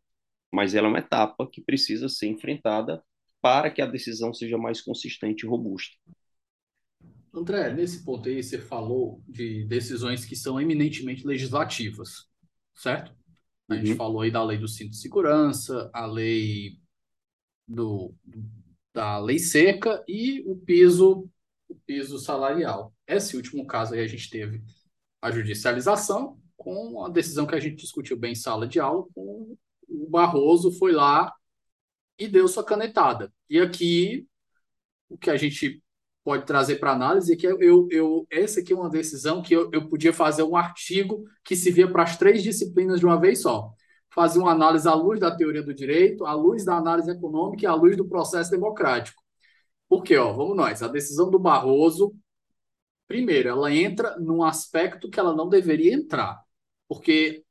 mas 0.53 0.75
ela 0.75 0.87
é 0.87 0.91
uma 0.91 0.99
etapa 0.99 1.49
que 1.51 1.61
precisa 1.61 2.09
ser 2.09 2.29
enfrentada 2.29 3.03
para 3.41 3.71
que 3.71 3.83
a 3.83 3.87
decisão 3.87 4.33
seja 4.33 4.57
mais 4.57 4.81
consistente 4.81 5.45
e 5.45 5.49
robusta. 5.49 5.97
André, 7.35 7.73
nesse 7.73 8.05
ponto 8.05 8.29
aí, 8.29 8.43
você 8.43 8.59
falou 8.59 9.23
de 9.27 9.65
decisões 9.65 10.25
que 10.25 10.37
são 10.37 10.61
eminentemente 10.61 11.27
legislativas, 11.27 12.29
certo? 12.75 13.15
A 13.69 13.77
gente 13.77 13.93
uhum. 13.93 13.97
falou 13.97 14.21
aí 14.21 14.31
da 14.31 14.45
lei 14.45 14.59
do 14.59 14.69
cinto 14.69 14.91
de 14.91 14.99
segurança, 14.99 15.91
a 15.95 16.05
lei 16.05 16.79
do, 17.67 18.15
da 18.93 19.19
lei 19.19 19.39
seca 19.39 20.05
e 20.07 20.43
o 20.47 20.57
piso, 20.57 21.29
o 21.73 21.81
piso 21.87 22.18
salarial. 22.18 22.95
Esse 23.07 23.37
último 23.37 23.66
caso 23.66 23.95
aí 23.95 24.01
a 24.01 24.07
gente 24.07 24.29
teve 24.31 24.62
a 25.20 25.31
judicialização 25.31 26.39
com 26.57 27.05
a 27.05 27.09
decisão 27.09 27.47
que 27.47 27.55
a 27.55 27.61
gente 27.61 27.77
discutiu 27.77 28.16
bem 28.16 28.33
em 28.33 28.37
sala 28.37 28.66
de 28.66 28.79
aula, 28.79 29.07
com 29.14 29.57
o 29.89 30.09
Barroso 30.09 30.70
foi 30.79 30.93
lá 30.93 31.33
e 32.18 32.29
deu 32.29 32.47
sua 32.47 32.64
canetada. 32.64 33.33
E 33.49 33.61
aqui 33.61 34.27
o 35.09 35.18
que 35.18 35.31
a 35.31 35.37
gente 35.37 35.83
pode 36.25 36.47
trazer 36.47 36.77
para 36.77 36.93
análise 36.93 37.33
é 37.33 37.37
que 37.37 37.47
eu, 37.47 37.89
eu, 37.91 38.27
essa 38.31 38.61
aqui 38.61 38.73
é 38.73 38.77
uma 38.77 38.89
decisão 38.89 39.43
que 39.43 39.55
eu, 39.55 39.68
eu 39.73 39.89
podia 39.89 40.12
fazer 40.12 40.43
um 40.45 40.57
artigo 40.57 41.25
que 41.45 41.57
se 41.57 41.70
via 41.70 41.91
para 41.91 42.05
as 42.05 42.16
três 42.16 42.43
disciplinas 42.43 43.01
de 43.01 43.07
uma 43.07 43.20
vez 43.20 43.43
só. 43.43 43.73
Fazer 44.11 44.39
uma 44.39 44.53
análise 44.53 44.87
à 44.87 44.95
luz 44.95 45.18
da 45.18 45.35
teoria 45.35 45.62
do 45.62 45.75
direito, 45.75 46.25
à 46.25 46.35
luz 46.35 46.64
da 46.64 46.77
análise 46.77 47.11
econômica 47.11 47.64
e 47.64 47.66
à 47.66 47.75
luz 47.75 47.97
do 47.97 48.07
processo 48.07 48.51
democrático. 48.51 49.22
Por 49.93 50.03
quê? 50.03 50.16
Ó, 50.16 50.32
vamos 50.32 50.57
nós. 50.57 50.82
A 50.82 50.88
decisão 50.88 51.30
do 51.30 51.38
Barroso, 51.38 52.16
primeiro, 53.07 53.51
ela 53.51 53.70
entra 53.70 54.18
num 54.18 54.43
aspecto 54.43 55.11
que 55.11 55.20
ela 55.20 55.36
não 55.36 55.51
deveria 55.51 55.93
entrar. 55.93 56.43
Porque, 56.88 57.45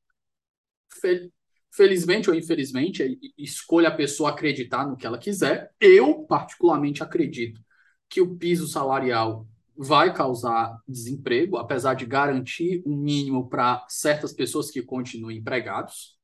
felizmente 1.69 2.31
ou 2.31 2.35
infelizmente, 2.35 3.19
escolha 3.37 3.89
a 3.89 3.95
pessoa 3.95 4.31
acreditar 4.31 4.87
no 4.87 4.97
que 4.97 5.05
ela 5.05 5.19
quiser. 5.19 5.71
Eu, 5.79 6.23
particularmente, 6.23 7.03
acredito 7.03 7.61
que 8.09 8.21
o 8.21 8.35
piso 8.35 8.67
salarial 8.67 9.47
vai 9.77 10.11
causar 10.11 10.81
desemprego, 10.87 11.57
apesar 11.57 11.93
de 11.93 12.07
garantir 12.07 12.81
um 12.87 12.97
mínimo 12.97 13.49
para 13.49 13.85
certas 13.87 14.33
pessoas 14.33 14.71
que 14.71 14.81
continuem 14.81 15.37
empregados. 15.37 16.17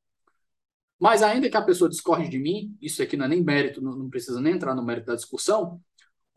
Mas 0.99 1.22
ainda 1.22 1.47
que 1.47 1.57
a 1.57 1.61
pessoa 1.61 1.88
discorde 1.88 2.28
de 2.28 2.39
mim, 2.39 2.76
isso 2.82 3.03
aqui 3.03 3.15
não 3.15 3.26
é 3.26 3.28
nem 3.28 3.43
mérito, 3.43 3.84
não, 3.84 3.95
não 3.95 4.09
precisa 4.09 4.41
nem 4.41 4.55
entrar 4.55 4.74
no 4.74 4.84
mérito 4.84 5.05
da 5.05 5.15
discussão, 5.15 5.80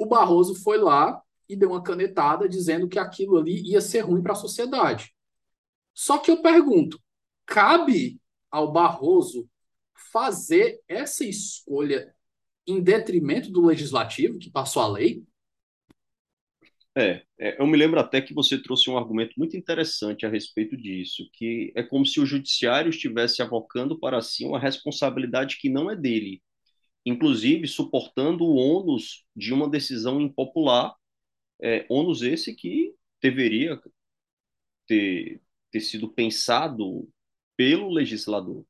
o 0.01 0.07
Barroso 0.07 0.55
foi 0.55 0.79
lá 0.79 1.21
e 1.47 1.55
deu 1.55 1.71
uma 1.71 1.83
canetada 1.83 2.49
dizendo 2.49 2.89
que 2.89 2.99
aquilo 2.99 3.37
ali 3.37 3.61
ia 3.71 3.83
ser 3.83 4.01
ruim 4.01 4.23
para 4.23 4.33
a 4.33 4.37
sociedade. 4.37 5.15
Só 5.93 6.17
que 6.17 6.31
eu 6.31 6.41
pergunto, 6.41 6.99
cabe 7.45 8.19
ao 8.51 8.73
Barroso 8.73 9.47
fazer 10.11 10.81
essa 10.89 11.23
escolha 11.23 12.15
em 12.67 12.81
detrimento 12.81 13.51
do 13.51 13.67
legislativo 13.67 14.39
que 14.39 14.51
passou 14.51 14.81
a 14.81 14.89
lei? 14.89 15.23
É, 16.97 17.23
é, 17.39 17.61
eu 17.61 17.67
me 17.67 17.77
lembro 17.77 18.01
até 18.01 18.23
que 18.23 18.33
você 18.33 18.61
trouxe 18.61 18.89
um 18.89 18.97
argumento 18.97 19.35
muito 19.37 19.55
interessante 19.55 20.25
a 20.25 20.31
respeito 20.31 20.77
disso, 20.79 21.29
que 21.35 21.73
é 21.77 21.83
como 21.83 22.07
se 22.07 22.21
o 22.21 22.27
judiciário 22.27 22.89
estivesse 22.89 23.43
avocando 23.43 23.99
para 23.99 24.23
si 24.23 24.47
uma 24.47 24.59
responsabilidade 24.59 25.59
que 25.59 25.69
não 25.69 25.91
é 25.91 25.95
dele, 25.95 26.43
inclusive 27.05 27.67
suportando 27.67 28.45
o 28.45 28.57
ônus 28.57 29.25
de 29.35 29.53
uma 29.53 29.69
decisão 29.69 30.21
impopular, 30.21 30.95
é, 31.61 31.87
ônus 31.89 32.23
esse 32.23 32.55
que 32.55 32.95
deveria 33.21 33.81
ter, 34.87 35.41
ter 35.71 35.81
sido 35.81 36.09
pensado 36.09 37.09
pelo 37.57 37.91
legislador. 37.91 38.65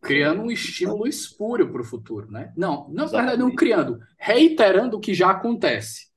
Criando 0.00 0.42
um 0.42 0.50
estímulo 0.50 1.06
espúrio 1.06 1.70
para 1.72 1.82
o 1.82 1.84
futuro, 1.84 2.30
né? 2.30 2.52
Não, 2.56 2.88
não, 2.88 3.04
na 3.04 3.06
verdade, 3.06 3.38
não 3.38 3.54
criando, 3.54 3.98
reiterando 4.18 4.96
o 4.96 5.00
que 5.00 5.12
já 5.12 5.30
acontece. 5.30 6.08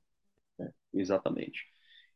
Exatamente. 0.94 1.66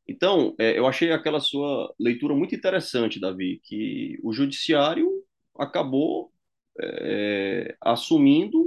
Então, 0.07 0.55
é, 0.59 0.79
eu 0.79 0.87
achei 0.87 1.11
aquela 1.11 1.41
sua 1.41 1.93
leitura 1.99 2.35
muito 2.35 2.55
interessante, 2.55 3.19
Davi, 3.19 3.61
que 3.65 4.19
o 4.23 4.33
judiciário 4.33 5.11
acabou 5.59 6.33
é, 6.81 7.77
assumindo 7.81 8.65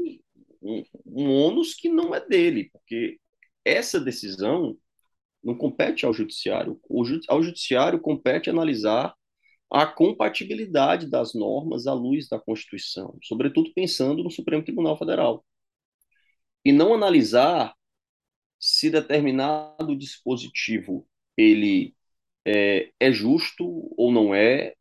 um, 0.69 0.83
um 1.05 1.31
ônus 1.31 1.73
que 1.73 1.89
não 1.89 2.13
é 2.13 2.25
dele, 2.25 2.69
porque 2.71 3.19
essa 3.65 3.99
decisão 3.99 4.77
não 5.43 5.55
compete 5.55 6.05
ao 6.05 6.13
judiciário. 6.13 6.79
O, 6.89 7.03
ao 7.27 7.41
judiciário 7.41 7.99
compete 7.99 8.49
analisar 8.49 9.13
a 9.71 9.85
compatibilidade 9.85 11.09
das 11.09 11.33
normas 11.33 11.87
à 11.87 11.93
luz 11.93 12.27
da 12.27 12.39
Constituição, 12.39 13.17
sobretudo 13.23 13.71
pensando 13.73 14.23
no 14.23 14.31
Supremo 14.31 14.63
Tribunal 14.63 14.97
Federal. 14.97 15.45
E 16.65 16.71
não 16.71 16.93
analisar 16.93 17.73
se 18.59 18.89
determinado 18.89 19.95
dispositivo 19.95 21.07
ele 21.37 21.95
é, 22.45 22.91
é 22.99 23.11
justo 23.11 23.65
ou 23.97 24.11
não 24.11 24.35
é, 24.35 24.73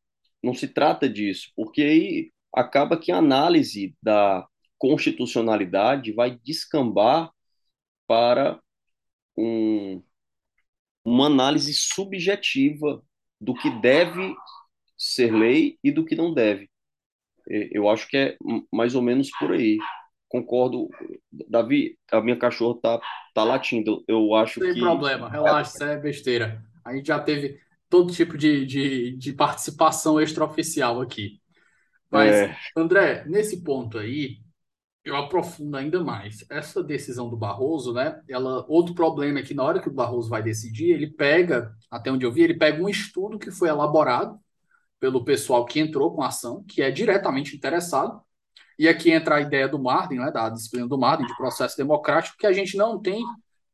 não 0.43 0.55
se 0.55 0.69
trata 0.69 1.09
disso, 1.09 1.53
porque 1.55 1.83
aí 1.83 2.33
acaba 2.55 2.99
que 2.99 3.13
a 3.13 3.19
análise 3.19 3.95
da 4.03 4.47
constitucionalidade 4.79 6.13
vai 6.13 6.39
descambar 6.45 7.31
para 8.07 8.61
um, 9.37 10.03
uma 11.05 11.27
análise 11.27 11.75
subjetiva 11.75 13.03
do 13.41 13.55
que 13.55 13.71
deve 13.81 14.35
ser 14.97 15.33
lei 15.33 15.79
e 15.83 15.91
do 15.91 16.05
que 16.05 16.15
não 16.15 16.33
deve. 16.33 16.71
Eu 17.47 17.89
acho 17.89 18.07
que 18.09 18.17
é 18.17 18.37
mais 18.73 18.95
ou 18.95 19.03
menos 19.03 19.31
por 19.39 19.53
aí 19.53 19.79
concordo. 20.29 20.89
Davi, 21.49 21.99
a 22.13 22.21
minha 22.21 22.37
cachorra 22.37 22.79
tá, 22.81 23.01
tá 23.35 23.45
latindo. 23.45 24.05
Eu 24.07 24.35
acho 24.35 24.61
Sem 24.61 24.69
que. 24.69 24.75
Sem 24.75 24.83
problema, 24.83 25.29
relaxa, 25.29 25.71
isso 25.71 25.85
é 25.85 25.97
besteira. 25.97 26.63
A 26.85 26.95
gente 26.95 27.07
já 27.07 27.19
teve 27.19 27.59
todo 27.89 28.13
tipo 28.13 28.37
de, 28.37 28.67
de, 28.67 29.17
de 29.17 29.33
participação 29.33 30.21
extraoficial 30.21 31.01
aqui. 31.01 31.41
Mas, 32.11 32.35
é... 32.35 32.57
André, 32.77 33.25
nesse 33.27 33.63
ponto 33.63 33.99
aí, 33.99 34.39
eu 35.05 35.17
aprofundo 35.17 35.77
ainda 35.77 36.03
mais. 36.03 36.45
Essa 36.51 36.83
decisão 36.83 37.31
do 37.31 37.37
Barroso, 37.37 37.93
né? 37.93 38.21
Ela, 38.29 38.65
outro 38.69 38.95
problema 38.95 39.39
é 39.39 39.43
que 39.43 39.55
na 39.55 39.63
hora 39.63 39.81
que 39.81 39.89
o 39.89 39.93
Barroso 39.93 40.29
vai 40.29 40.43
decidir, 40.43 40.91
ele 40.91 41.07
pega, 41.07 41.75
até 41.91 42.13
onde 42.13 42.27
eu 42.27 42.33
vi, 42.33 42.43
ele 42.43 42.59
pega 42.59 42.83
um 42.83 42.89
estudo 42.89 43.39
que 43.39 43.51
foi 43.51 43.69
elaborado 43.69 44.39
pelo 45.01 45.25
pessoal 45.25 45.65
que 45.65 45.81
entrou 45.81 46.15
com 46.15 46.23
a 46.23 46.29
ação, 46.29 46.65
que 46.65 46.83
é 46.83 46.91
diretamente 46.91 47.57
interessado, 47.57 48.21
e 48.79 48.89
aqui 48.89 49.11
entra 49.11 49.37
a 49.37 49.41
ideia 49.41 49.69
do 49.69 49.79
Marden, 49.79 50.19
né, 50.19 50.31
da 50.31 50.49
disciplina 50.49 50.87
do 50.87 50.99
Marden, 50.99 51.27
de 51.27 51.37
processo 51.37 51.77
democrático, 51.77 52.37
que 52.39 52.47
a 52.47 52.53
gente 52.53 52.77
não 52.77 53.01
tem 53.01 53.25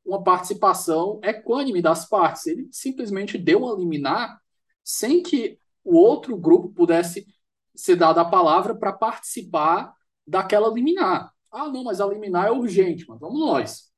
uma 0.05 0.23
participação 0.23 1.21
equânime 1.23 1.83
das 1.83 2.09
partes. 2.09 2.47
Ele 2.47 2.69
simplesmente 2.71 3.37
deu 3.37 3.65
uma 3.65 3.75
liminar 3.75 4.39
sem 4.83 5.23
que 5.23 5.59
o 5.83 5.97
outro 5.97 6.37
grupo 6.37 6.71
pudesse 6.71 7.27
ser 7.75 7.97
dado 7.97 8.19
a 8.19 8.25
palavra 8.25 8.75
para 8.75 8.93
participar 8.93 9.94
daquela 10.27 10.73
liminar. 10.73 11.33
Ah, 11.51 11.69
não, 11.69 11.85
mas 11.85 12.01
a 12.01 12.07
liminar 12.07 12.47
é 12.47 12.51
urgente, 12.51 13.05
mas 13.09 13.21
vamos 13.21 13.41
nós. 13.41 13.93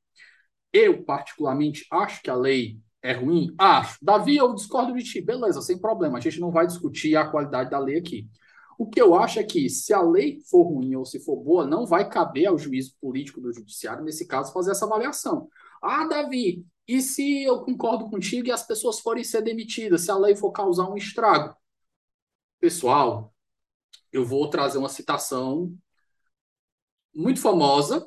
Eu, 0.73 1.03
particularmente, 1.05 1.87
acho 1.91 2.23
que 2.23 2.31
a 2.31 2.35
lei 2.35 2.79
é 3.03 3.13
ruim? 3.13 3.55
Acho. 3.59 3.97
Davi, 4.03 4.37
eu 4.37 4.55
discordo 4.55 4.93
de 4.93 5.03
ti. 5.03 5.21
Beleza, 5.21 5.63
sem 5.63 5.79
problema. 5.79 6.19
A 6.19 6.21
gente 6.21 6.41
não 6.41 6.51
vai 6.51 6.67
discutir 6.67 7.17
a 7.17 7.27
qualidade 7.27 7.71
da 7.71 7.79
lei 7.79 7.99
aqui. 7.99 8.29
O 8.79 8.87
que 8.87 9.01
eu 9.01 9.15
acho 9.15 9.39
é 9.39 9.45
que, 9.45 9.71
se 9.71 9.95
a 9.95 10.03
lei 10.03 10.39
for 10.51 10.65
ruim 10.65 10.95
ou 10.97 11.05
se 11.07 11.19
for 11.21 11.37
boa, 11.37 11.67
não 11.67 11.87
vai 11.87 12.09
caber 12.09 12.47
ao 12.47 12.59
juízo 12.59 12.95
político 13.01 13.41
do 13.41 13.53
judiciário, 13.53 14.05
nesse 14.05 14.27
caso, 14.27 14.53
fazer 14.53 14.73
essa 14.73 14.85
avaliação. 14.85 15.49
Ah, 15.83 16.05
Davi, 16.07 16.67
e 16.87 17.01
se 17.01 17.43
eu 17.43 17.61
concordo 17.61 18.11
contigo 18.11 18.49
e 18.49 18.53
as 18.53 18.67
pessoas 18.67 19.01
forem 19.01 19.25
ser 19.25 19.41
demitidas, 19.43 20.03
se 20.03 20.11
a 20.11 20.17
lei 20.17 20.37
for 20.37 20.53
causar 20.53 20.91
um 20.91 20.97
estrago? 20.97 21.57
Pessoal, 22.61 23.33
eu 24.13 24.25
vou 24.25 24.51
trazer 24.51 24.79
uma 24.79 24.89
citação 24.89 25.75
muito 27.17 27.41
famosa 27.41 28.07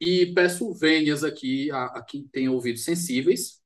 e 0.00 0.26
peço 0.34 0.72
vênias 0.74 1.24
aqui 1.24 1.70
a, 1.70 1.86
a 1.86 2.02
quem 2.02 2.26
tem 2.28 2.48
ouvidos 2.48 2.84
sensíveis, 2.84 3.60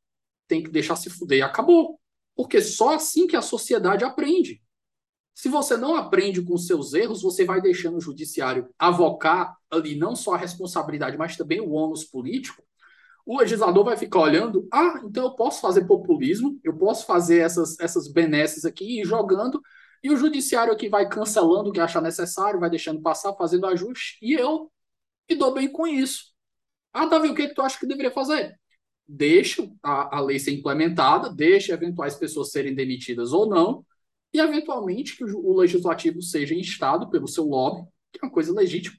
tem 0.48 0.62
que 0.62 0.70
deixar 0.70 0.96
se 0.96 1.10
fuder 1.10 1.44
acabou. 1.44 2.00
Porque 2.34 2.60
só 2.62 2.94
assim 2.94 3.26
que 3.26 3.36
a 3.36 3.42
sociedade 3.42 4.04
aprende. 4.04 4.62
Se 5.34 5.48
você 5.48 5.76
não 5.76 5.94
aprende 5.94 6.42
com 6.42 6.56
seus 6.56 6.94
erros, 6.94 7.22
você 7.22 7.44
vai 7.44 7.60
deixando 7.60 7.96
o 7.96 8.00
judiciário 8.00 8.68
avocar 8.78 9.56
ali 9.70 9.94
não 9.94 10.16
só 10.16 10.34
a 10.34 10.38
responsabilidade, 10.38 11.16
mas 11.16 11.36
também 11.36 11.60
o 11.60 11.70
ônus 11.70 12.04
político. 12.04 12.62
O 13.26 13.38
legislador 13.38 13.84
vai 13.84 13.96
ficar 13.96 14.20
olhando, 14.20 14.66
ah, 14.72 15.00
então 15.04 15.24
eu 15.24 15.34
posso 15.34 15.60
fazer 15.60 15.86
populismo, 15.86 16.58
eu 16.64 16.76
posso 16.76 17.06
fazer 17.06 17.38
essas, 17.38 17.78
essas 17.78 18.08
benesses 18.08 18.64
aqui 18.64 19.00
e 19.00 19.04
jogando 19.04 19.60
E 20.02 20.10
o 20.10 20.16
judiciário 20.16 20.72
aqui 20.72 20.88
vai 20.88 21.08
cancelando 21.08 21.70
o 21.70 21.72
que 21.72 21.80
achar 21.80 22.00
necessário, 22.00 22.60
vai 22.60 22.70
deixando 22.70 23.02
passar, 23.02 23.34
fazendo 23.34 23.66
ajuste, 23.66 24.18
e 24.22 24.32
eu 24.32 24.70
me 25.28 25.36
dou 25.36 25.52
bem 25.52 25.70
com 25.70 25.86
isso. 25.86 26.32
Ah, 26.92 27.06
Davi, 27.06 27.28
o 27.28 27.34
que, 27.34 27.42
é 27.42 27.48
que 27.48 27.54
tu 27.54 27.62
acha 27.62 27.78
que 27.78 27.86
deveria 27.86 28.10
fazer? 28.10 28.58
Deixa 29.06 29.68
a, 29.82 30.18
a 30.18 30.20
lei 30.20 30.38
ser 30.38 30.52
implementada, 30.52 31.32
deixa 31.32 31.74
eventuais 31.74 32.14
pessoas 32.14 32.50
serem 32.50 32.74
demitidas 32.74 33.32
ou 33.32 33.48
não, 33.48 33.84
e 34.32 34.40
eventualmente 34.40 35.16
que 35.16 35.24
o, 35.24 35.46
o 35.46 35.58
legislativo 35.58 36.22
seja 36.22 36.54
instado 36.54 37.10
pelo 37.10 37.28
seu 37.28 37.44
lobby, 37.44 37.86
que 38.12 38.20
é 38.22 38.26
uma 38.26 38.32
coisa 38.32 38.52
legítima, 38.52 38.96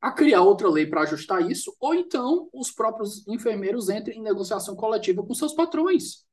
a 0.00 0.10
criar 0.10 0.42
outra 0.42 0.68
lei 0.68 0.86
para 0.86 1.02
ajustar 1.02 1.48
isso, 1.50 1.74
ou 1.78 1.94
então 1.94 2.48
os 2.52 2.70
próprios 2.70 3.26
enfermeiros 3.28 3.88
entrem 3.88 4.18
em 4.18 4.22
negociação 4.22 4.74
coletiva 4.74 5.22
com 5.22 5.34
seus 5.34 5.52
patrões. 5.52 6.24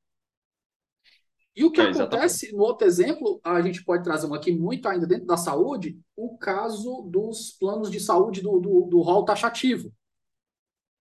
E 1.58 1.66
o 1.66 1.72
que 1.72 1.82
é, 1.82 1.90
acontece, 1.90 2.56
no 2.56 2.62
outro 2.62 2.86
exemplo, 2.86 3.42
a 3.44 3.60
gente 3.62 3.84
pode 3.84 4.04
trazer 4.04 4.28
um 4.28 4.34
aqui 4.36 4.52
muito 4.52 4.88
ainda 4.88 5.08
dentro 5.08 5.26
da 5.26 5.36
saúde, 5.36 6.00
o 6.16 6.38
caso 6.38 7.02
dos 7.10 7.58
planos 7.60 7.90
de 7.90 8.00
saúde 8.00 8.42
do, 8.42 8.60
do, 8.60 8.82
do 8.84 9.02
rol 9.02 9.26
taxativo. 9.26 9.92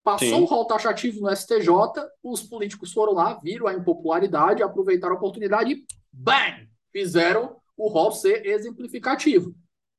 Passou 0.04 0.28
Sim. 0.28 0.42
o 0.42 0.44
rol 0.44 0.66
taxativo 0.66 1.22
no 1.22 1.34
STJ, 1.34 1.70
os 2.22 2.42
políticos 2.42 2.92
foram 2.92 3.14
lá, 3.14 3.40
viram 3.42 3.66
a 3.66 3.72
impopularidade, 3.72 4.62
aproveitaram 4.62 5.14
a 5.14 5.16
oportunidade 5.16 5.72
e, 5.72 5.86
bang, 6.12 6.68
fizeram 6.92 7.56
o 7.74 7.88
rol 7.88 8.12
ser 8.12 8.44
exemplificativo. 8.44 9.54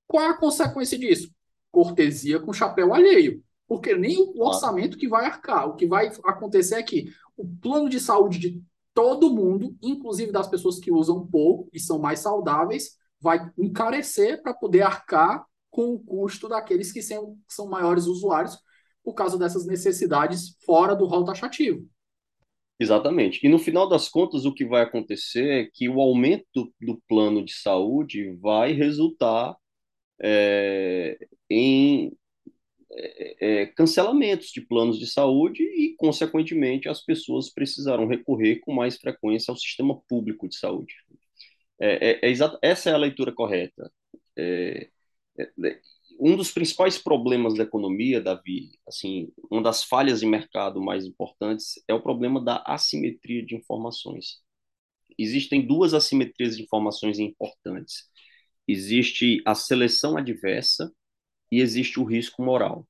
Qual 0.06 0.22
é 0.22 0.28
a 0.28 0.38
consequência 0.38 0.99
disso? 0.99 1.32
Cortesia 1.72 2.39
com 2.39 2.54
chapéu 2.54 2.93
alheio. 2.93 3.43
Porque 3.68 3.95
nem 3.95 4.20
o 4.20 4.45
orçamento 4.45 4.99
que 4.99 5.08
vai 5.08 5.26
arcar. 5.26 5.68
O 5.68 5.76
que 5.76 5.88
vai 5.88 6.12
acontecer 6.26 6.76
é 6.76 6.84
que 6.84 7.12
o 7.36 7.43
plano 7.43 7.89
de 7.89 7.99
saúde 7.99 8.38
de 8.38 8.62
todo 8.93 9.33
mundo, 9.33 9.75
inclusive 9.81 10.31
das 10.31 10.47
pessoas 10.47 10.79
que 10.79 10.91
usam 10.91 11.25
pouco 11.27 11.69
e 11.73 11.79
são 11.79 11.99
mais 11.99 12.19
saudáveis, 12.19 12.97
vai 13.19 13.51
encarecer 13.57 14.41
para 14.41 14.53
poder 14.53 14.81
arcar 14.81 15.45
com 15.69 15.93
o 15.93 15.99
custo 15.99 16.47
daqueles 16.47 16.91
que 16.91 17.01
são, 17.01 17.37
são 17.47 17.67
maiores 17.67 18.05
usuários 18.05 18.57
por 19.03 19.13
causa 19.13 19.37
dessas 19.37 19.65
necessidades 19.65 20.55
fora 20.65 20.95
do 20.95 21.05
rol 21.05 21.25
taxativo. 21.25 21.87
Exatamente. 22.79 23.45
E 23.45 23.49
no 23.49 23.59
final 23.59 23.87
das 23.87 24.09
contas, 24.09 24.45
o 24.45 24.53
que 24.53 24.65
vai 24.65 24.81
acontecer 24.81 25.65
é 25.65 25.69
que 25.71 25.87
o 25.87 26.01
aumento 26.01 26.71
do 26.81 27.01
plano 27.07 27.43
de 27.43 27.53
saúde 27.53 28.35
vai 28.41 28.73
resultar 28.73 29.55
é, 30.21 31.17
em 31.49 32.11
é, 32.95 33.61
é, 33.61 33.65
cancelamentos 33.67 34.49
de 34.49 34.61
planos 34.61 34.99
de 34.99 35.07
saúde 35.07 35.63
e, 35.63 35.95
consequentemente, 35.97 36.87
as 36.87 37.01
pessoas 37.01 37.49
precisarão 37.49 38.07
recorrer 38.07 38.59
com 38.59 38.73
mais 38.73 38.97
frequência 38.97 39.51
ao 39.51 39.57
sistema 39.57 39.99
público 40.07 40.47
de 40.47 40.55
saúde. 40.57 40.95
É, 41.79 42.27
é, 42.27 42.31
é 42.31 42.33
essa 42.61 42.89
é 42.89 42.93
a 42.93 42.97
leitura 42.97 43.31
correta. 43.31 43.91
É, 44.37 44.89
um 46.19 46.35
dos 46.37 46.51
principais 46.51 46.97
problemas 46.97 47.55
da 47.55 47.63
economia, 47.63 48.21
Davi, 48.21 48.71
assim, 48.87 49.29
uma 49.49 49.61
das 49.61 49.83
falhas 49.83 50.19
de 50.19 50.25
mercado 50.25 50.81
mais 50.81 51.05
importantes 51.05 51.83
é 51.87 51.93
o 51.93 52.01
problema 52.01 52.43
da 52.43 52.63
assimetria 52.65 53.43
de 53.43 53.55
informações. 53.55 54.41
Existem 55.17 55.65
duas 55.65 55.93
assimetrias 55.93 56.57
de 56.57 56.63
informações 56.63 57.19
importantes. 57.19 58.09
Existe 58.67 59.41
a 59.45 59.55
seleção 59.55 60.17
adversa 60.17 60.91
e 61.54 61.62
existe 61.62 61.99
o 61.99 62.04
risco 62.04 62.43
moral. 62.43 62.88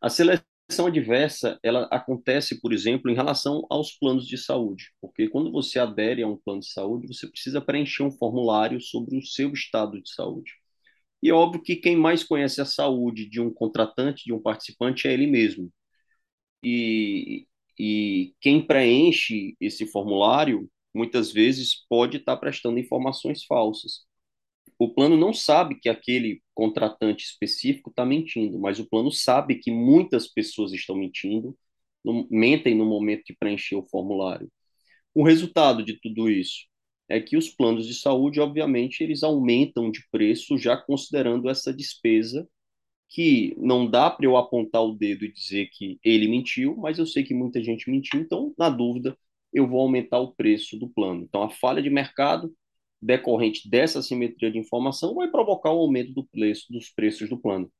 A 0.00 0.08
seleção 0.08 0.86
adversa, 0.86 1.58
ela 1.62 1.84
acontece, 1.90 2.60
por 2.60 2.72
exemplo, 2.72 3.10
em 3.10 3.14
relação 3.14 3.66
aos 3.68 3.92
planos 3.98 4.26
de 4.26 4.38
saúde, 4.38 4.92
porque 5.00 5.28
quando 5.28 5.50
você 5.50 5.78
adere 5.80 6.22
a 6.22 6.28
um 6.28 6.36
plano 6.36 6.60
de 6.60 6.70
saúde, 6.70 7.08
você 7.08 7.26
precisa 7.28 7.60
preencher 7.60 8.04
um 8.04 8.12
formulário 8.12 8.80
sobre 8.80 9.18
o 9.18 9.22
seu 9.22 9.52
estado 9.52 10.00
de 10.00 10.10
saúde. 10.12 10.52
E 11.22 11.30
é 11.30 11.34
óbvio 11.34 11.62
que 11.62 11.76
quem 11.76 11.96
mais 11.96 12.22
conhece 12.24 12.60
a 12.60 12.64
saúde 12.66 13.28
de 13.28 13.40
um 13.40 13.52
contratante, 13.52 14.24
de 14.24 14.32
um 14.32 14.40
participante, 14.40 15.08
é 15.08 15.12
ele 15.12 15.26
mesmo. 15.26 15.72
E, 16.62 17.46
e 17.78 18.34
quem 18.40 18.64
preenche 18.66 19.56
esse 19.60 19.86
formulário, 19.86 20.70
muitas 20.94 21.32
vezes, 21.32 21.84
pode 21.88 22.18
estar 22.18 22.36
prestando 22.38 22.78
informações 22.78 23.44
falsas 23.44 24.06
o 24.78 24.92
plano 24.92 25.16
não 25.16 25.32
sabe 25.32 25.78
que 25.80 25.88
aquele 25.88 26.42
contratante 26.54 27.24
específico 27.24 27.90
está 27.90 28.04
mentindo, 28.04 28.58
mas 28.58 28.78
o 28.78 28.88
plano 28.88 29.10
sabe 29.10 29.56
que 29.56 29.70
muitas 29.70 30.28
pessoas 30.28 30.72
estão 30.72 30.96
mentindo, 30.96 31.56
no, 32.04 32.26
mentem 32.30 32.74
no 32.74 32.84
momento 32.84 33.24
de 33.26 33.36
preencher 33.36 33.76
o 33.76 33.86
formulário. 33.86 34.50
O 35.14 35.24
resultado 35.24 35.84
de 35.84 35.98
tudo 36.00 36.30
isso 36.30 36.66
é 37.08 37.20
que 37.20 37.36
os 37.36 37.48
planos 37.48 37.86
de 37.86 37.94
saúde, 37.94 38.40
obviamente, 38.40 39.02
eles 39.02 39.22
aumentam 39.22 39.90
de 39.90 40.00
preço 40.10 40.58
já 40.58 40.76
considerando 40.76 41.48
essa 41.48 41.72
despesa 41.72 42.48
que 43.08 43.54
não 43.58 43.88
dá 43.88 44.10
para 44.10 44.26
eu 44.26 44.36
apontar 44.36 44.82
o 44.82 44.94
dedo 44.94 45.24
e 45.24 45.32
dizer 45.32 45.68
que 45.72 45.98
ele 46.04 46.28
mentiu, 46.28 46.76
mas 46.76 46.98
eu 46.98 47.06
sei 47.06 47.22
que 47.24 47.34
muita 47.34 47.62
gente 47.62 47.90
mentiu, 47.90 48.20
então, 48.20 48.52
na 48.58 48.68
dúvida, 48.68 49.16
eu 49.52 49.66
vou 49.66 49.80
aumentar 49.80 50.18
o 50.20 50.34
preço 50.34 50.78
do 50.78 50.88
plano. 50.88 51.22
Então, 51.22 51.42
a 51.42 51.50
falha 51.50 51.82
de 51.82 51.88
mercado 51.90 52.52
decorrente 53.06 53.68
dessa 53.68 54.02
simetria 54.02 54.50
de 54.50 54.58
informação 54.58 55.14
vai 55.14 55.30
provocar 55.30 55.70
o 55.70 55.76
um 55.76 55.80
aumento 55.80 56.12
do 56.12 56.26
preço, 56.26 56.66
dos 56.70 56.90
preços 56.90 57.28
do 57.28 57.38
plano. 57.38 57.70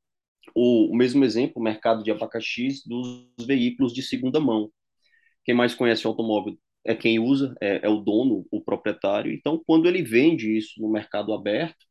O, 0.54 0.92
o, 0.92 0.96
mesmo 0.96 1.24
exemplo, 1.24 1.54
o 1.56 1.62
mercado 1.62 2.02
de 2.02 2.10
abacaxis 2.10 2.84
dos 2.86 3.28
veículos 3.44 3.92
de 3.92 4.02
segunda 4.02 4.40
mão. 4.40 4.70
Quem 5.44 5.54
mais 5.54 5.74
conhece 5.74 6.06
o 6.06 6.10
automóvel 6.10 6.56
é 6.84 6.94
quem 6.94 7.18
usa, 7.18 7.54
é, 7.60 7.84
é 7.84 7.88
o 7.88 8.00
dono, 8.00 8.46
o 8.50 8.62
proprietário. 8.62 9.32
Então, 9.32 9.60
quando 9.66 9.86
ele 9.86 10.02
vende 10.02 10.56
isso 10.56 10.80
no 10.80 10.90
mercado 10.90 11.32
aberto, 11.32 11.84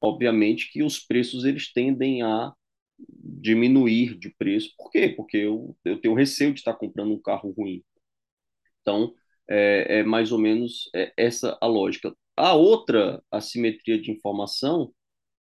obviamente 0.00 0.70
que 0.70 0.82
os 0.82 0.98
preços 0.98 1.44
eles 1.44 1.72
tendem 1.72 2.22
a 2.22 2.52
diminuir 2.98 4.18
de 4.18 4.30
preço. 4.36 4.74
Por 4.76 4.90
quê? 4.90 5.08
Porque 5.08 5.38
eu, 5.38 5.76
eu 5.84 5.98
tenho 6.00 6.14
receio 6.14 6.52
de 6.52 6.60
estar 6.60 6.74
comprando 6.74 7.12
um 7.12 7.20
carro 7.20 7.50
ruim. 7.56 7.82
Então, 8.82 9.14
é, 9.48 10.00
é 10.00 10.02
mais 10.04 10.32
ou 10.32 10.38
menos 10.38 10.90
é, 10.94 11.12
essa 11.16 11.56
a 11.60 11.66
lógica. 11.66 12.14
A 12.36 12.54
outra 12.54 13.22
assimetria 13.30 14.00
de 14.00 14.10
informação 14.10 14.92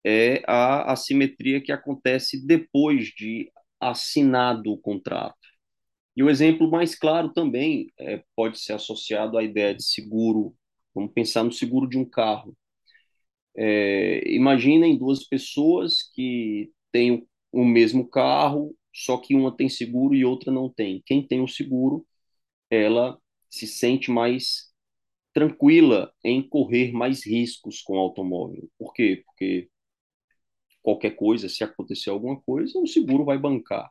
é 0.04 0.42
a 0.48 0.92
assimetria 0.92 1.60
que 1.62 1.72
acontece 1.72 2.46
depois 2.46 3.08
de 3.08 3.50
assinado 3.80 4.72
o 4.72 4.78
contrato. 4.78 5.36
E 6.16 6.22
o 6.22 6.30
exemplo 6.30 6.70
mais 6.70 6.94
claro 6.96 7.32
também 7.32 7.92
é, 7.98 8.24
pode 8.36 8.58
ser 8.60 8.74
associado 8.74 9.38
à 9.38 9.44
ideia 9.44 9.74
de 9.74 9.84
seguro. 9.84 10.54
Vamos 10.94 11.12
pensar 11.12 11.44
no 11.44 11.52
seguro 11.52 11.88
de 11.88 11.98
um 11.98 12.04
carro. 12.04 12.56
É, 13.56 14.22
imaginem 14.32 14.96
duas 14.98 15.24
pessoas 15.24 16.02
que 16.14 16.70
têm 16.92 17.26
o 17.52 17.64
mesmo 17.64 18.06
carro, 18.08 18.76
só 18.94 19.16
que 19.18 19.34
uma 19.34 19.54
tem 19.56 19.68
seguro 19.68 20.14
e 20.14 20.24
outra 20.24 20.52
não 20.52 20.68
tem. 20.72 21.02
Quem 21.06 21.26
tem 21.26 21.42
o 21.42 21.48
seguro, 21.48 22.06
ela 22.70 23.18
se 23.50 23.66
sente 23.66 24.10
mais 24.10 24.65
tranquila 25.36 26.10
em 26.24 26.40
correr 26.40 26.92
mais 26.92 27.26
riscos 27.26 27.82
com 27.82 27.98
o 27.98 28.00
automóvel. 28.00 28.70
Por 28.78 28.94
quê? 28.94 29.22
Porque 29.26 29.68
qualquer 30.82 31.10
coisa, 31.10 31.46
se 31.46 31.62
acontecer 31.62 32.08
alguma 32.08 32.40
coisa, 32.40 32.78
o 32.78 32.86
seguro 32.86 33.22
vai 33.22 33.36
bancar. 33.36 33.90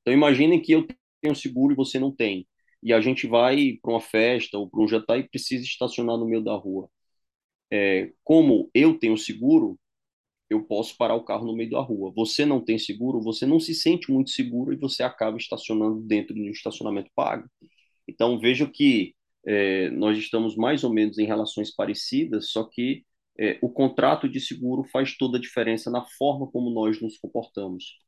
Então 0.00 0.14
imaginem 0.14 0.58
que 0.58 0.72
eu 0.72 0.86
tenho 1.20 1.36
seguro 1.36 1.74
e 1.74 1.76
você 1.76 1.98
não 1.98 2.10
tem. 2.10 2.48
E 2.82 2.94
a 2.94 3.00
gente 3.02 3.26
vai 3.26 3.78
para 3.82 3.92
uma 3.92 4.00
festa 4.00 4.56
ou 4.56 4.70
para 4.70 4.80
um 4.80 4.88
jantar 4.88 5.18
e 5.18 5.28
precisa 5.28 5.62
estacionar 5.64 6.16
no 6.16 6.26
meio 6.26 6.42
da 6.42 6.54
rua. 6.54 6.88
É, 7.70 8.12
como 8.24 8.70
eu 8.74 8.98
tenho 8.98 9.18
seguro, 9.18 9.78
eu 10.48 10.64
posso 10.64 10.96
parar 10.96 11.14
o 11.14 11.24
carro 11.24 11.46
no 11.46 11.56
meio 11.56 11.70
da 11.70 11.80
rua. 11.80 12.10
Você 12.16 12.46
não 12.46 12.58
tem 12.64 12.78
seguro, 12.78 13.20
você 13.20 13.44
não 13.44 13.60
se 13.60 13.74
sente 13.74 14.10
muito 14.10 14.30
seguro 14.30 14.72
e 14.72 14.76
você 14.76 15.02
acaba 15.02 15.36
estacionando 15.36 16.00
dentro 16.00 16.34
de 16.34 16.40
um 16.40 16.50
estacionamento 16.50 17.10
pago. 17.14 17.46
Então 18.08 18.40
vejo 18.40 18.70
que 18.70 19.14
é, 19.46 19.90
nós 19.90 20.18
estamos 20.18 20.56
mais 20.56 20.84
ou 20.84 20.92
menos 20.92 21.18
em 21.18 21.26
relações 21.26 21.74
parecidas, 21.74 22.50
só 22.50 22.64
que 22.64 23.04
é, 23.38 23.58
o 23.62 23.70
contrato 23.70 24.28
de 24.28 24.40
seguro 24.40 24.84
faz 24.84 25.16
toda 25.16 25.38
a 25.38 25.40
diferença 25.40 25.90
na 25.90 26.04
forma 26.04 26.46
como 26.50 26.70
nós 26.70 27.00
nos 27.00 27.16
comportamos. 27.18 27.98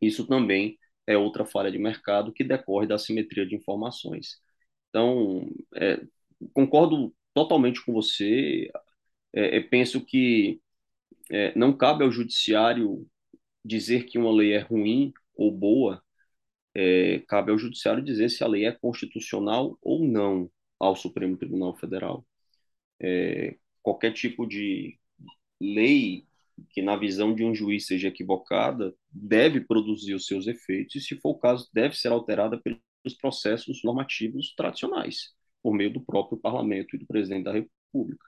Isso 0.00 0.26
também 0.26 0.78
é 1.06 1.16
outra 1.16 1.44
falha 1.44 1.70
de 1.70 1.78
mercado 1.78 2.32
que 2.32 2.44
decorre 2.44 2.86
da 2.86 2.98
simetria 2.98 3.46
de 3.46 3.56
informações. 3.56 4.38
Então, 4.88 5.48
é, 5.74 6.00
concordo 6.52 7.14
totalmente 7.34 7.84
com 7.84 7.92
você. 7.92 8.70
É, 9.32 9.58
é, 9.58 9.60
penso 9.60 10.04
que 10.04 10.60
é, 11.30 11.56
não 11.58 11.76
cabe 11.76 12.04
ao 12.04 12.12
judiciário 12.12 13.06
dizer 13.64 14.04
que 14.06 14.18
uma 14.18 14.32
lei 14.32 14.52
é 14.54 14.60
ruim 14.60 15.12
ou 15.36 15.50
boa. 15.52 16.02
cabe 17.28 17.50
ao 17.50 17.58
judiciário 17.58 18.02
dizer 18.04 18.30
se 18.30 18.44
a 18.44 18.46
lei 18.46 18.64
é 18.66 18.72
constitucional 18.72 19.78
ou 19.82 20.04
não 20.04 20.50
ao 20.78 20.96
Supremo 20.96 21.36
Tribunal 21.36 21.76
Federal. 21.76 22.26
É, 23.00 23.56
qualquer 23.82 24.12
tipo 24.12 24.46
de 24.46 24.98
lei 25.60 26.26
que, 26.70 26.82
na 26.82 26.96
visão 26.96 27.34
de 27.34 27.44
um 27.44 27.54
juiz, 27.54 27.86
seja 27.86 28.08
equivocada, 28.08 28.94
deve 29.10 29.60
produzir 29.60 30.14
os 30.14 30.26
seus 30.26 30.46
efeitos 30.46 30.96
e, 30.96 31.00
se 31.00 31.16
for 31.16 31.30
o 31.30 31.38
caso, 31.38 31.68
deve 31.72 31.96
ser 31.96 32.08
alterada 32.08 32.60
pelos 32.60 33.16
processos 33.20 33.82
normativos 33.84 34.54
tradicionais, 34.56 35.34
por 35.62 35.72
meio 35.74 35.92
do 35.92 36.00
próprio 36.00 36.38
parlamento 36.38 36.96
e 36.96 36.98
do 36.98 37.06
presidente 37.06 37.44
da 37.44 37.52
República. 37.52 38.26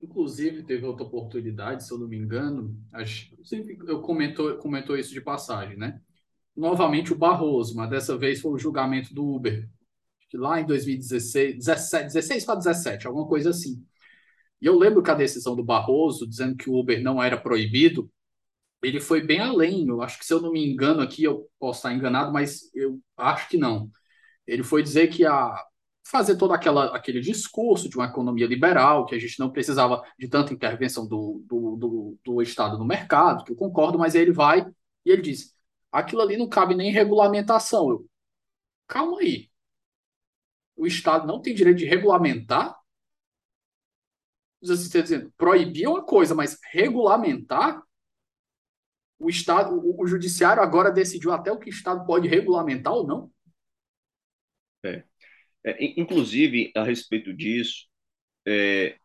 Inclusive, 0.00 0.62
teve 0.62 0.86
outra 0.86 1.04
oportunidade, 1.04 1.84
se 1.84 1.92
eu 1.92 1.98
não 1.98 2.06
me 2.06 2.16
engano, 2.16 2.80
acho, 2.92 3.36
eu 3.86 4.00
comentou, 4.00 4.56
comentou 4.58 4.96
isso 4.96 5.12
de 5.12 5.20
passagem, 5.20 5.76
né? 5.76 6.00
Novamente 6.56 7.12
o 7.12 7.18
Barroso, 7.18 7.74
mas 7.76 7.90
dessa 7.90 8.16
vez 8.16 8.40
foi 8.40 8.52
o 8.52 8.58
julgamento 8.58 9.12
do 9.12 9.26
Uber, 9.26 9.68
lá 10.36 10.60
em 10.60 10.66
2016, 10.66 11.56
17, 11.56 12.04
16 12.06 12.44
para 12.44 12.56
17, 12.56 13.06
alguma 13.06 13.26
coisa 13.26 13.50
assim. 13.50 13.84
E 14.60 14.66
eu 14.66 14.76
lembro 14.78 15.02
que 15.02 15.10
a 15.10 15.14
decisão 15.14 15.54
do 15.56 15.64
Barroso, 15.64 16.26
dizendo 16.26 16.56
que 16.56 16.68
o 16.68 16.78
Uber 16.78 17.02
não 17.02 17.22
era 17.22 17.36
proibido, 17.36 18.10
ele 18.82 19.00
foi 19.00 19.22
bem 19.22 19.40
além. 19.40 19.86
Eu 19.88 20.02
acho 20.02 20.18
que, 20.18 20.26
se 20.26 20.32
eu 20.32 20.40
não 20.40 20.52
me 20.52 20.64
engano 20.64 21.00
aqui, 21.00 21.24
eu 21.24 21.48
posso 21.58 21.80
estar 21.80 21.92
enganado, 21.94 22.32
mas 22.32 22.70
eu 22.74 23.00
acho 23.16 23.48
que 23.48 23.56
não. 23.56 23.90
Ele 24.46 24.62
foi 24.62 24.82
dizer 24.82 25.08
que 25.08 25.24
a 25.26 25.54
fazer 26.10 26.36
todo 26.36 26.54
aquela, 26.54 26.96
aquele 26.96 27.20
discurso 27.20 27.88
de 27.88 27.96
uma 27.96 28.06
economia 28.06 28.46
liberal, 28.46 29.04
que 29.06 29.14
a 29.14 29.18
gente 29.18 29.38
não 29.38 29.50
precisava 29.50 30.02
de 30.18 30.28
tanta 30.28 30.54
intervenção 30.54 31.06
do, 31.06 31.44
do, 31.46 31.76
do, 31.76 32.18
do 32.24 32.42
Estado 32.42 32.78
no 32.78 32.84
mercado, 32.86 33.44
que 33.44 33.52
eu 33.52 33.56
concordo, 33.56 33.98
mas 33.98 34.14
ele 34.14 34.32
vai 34.32 34.66
e 35.04 35.10
ele 35.10 35.22
diz: 35.22 35.54
aquilo 35.92 36.22
ali 36.22 36.36
não 36.36 36.48
cabe 36.48 36.74
nem 36.74 36.90
regulamentação. 36.92 37.90
Eu, 37.90 38.06
calma 38.86 39.20
aí. 39.20 39.50
O 40.78 40.86
Estado 40.86 41.26
não 41.26 41.42
tem 41.42 41.54
direito 41.54 41.78
de 41.78 41.84
regulamentar? 41.84 42.78
Você 44.60 44.74
está 44.74 45.00
dizendo, 45.00 45.32
proibir 45.36 45.84
é 45.84 45.88
uma 45.88 46.04
coisa, 46.04 46.34
mas 46.34 46.58
regulamentar? 46.72 47.82
O 49.18 49.28
Estado, 49.28 49.74
o, 49.74 50.02
o 50.02 50.06
Judiciário 50.06 50.62
agora 50.62 50.92
decidiu 50.92 51.32
até 51.32 51.50
o 51.50 51.58
que 51.58 51.68
o 51.68 51.70
Estado 51.70 52.06
pode 52.06 52.28
regulamentar 52.28 52.92
ou 52.92 53.06
não? 53.06 53.32
É. 54.84 55.02
É, 55.64 56.00
inclusive, 56.00 56.70
a 56.76 56.84
respeito 56.84 57.34
disso, 57.34 57.88
é, 58.46 58.96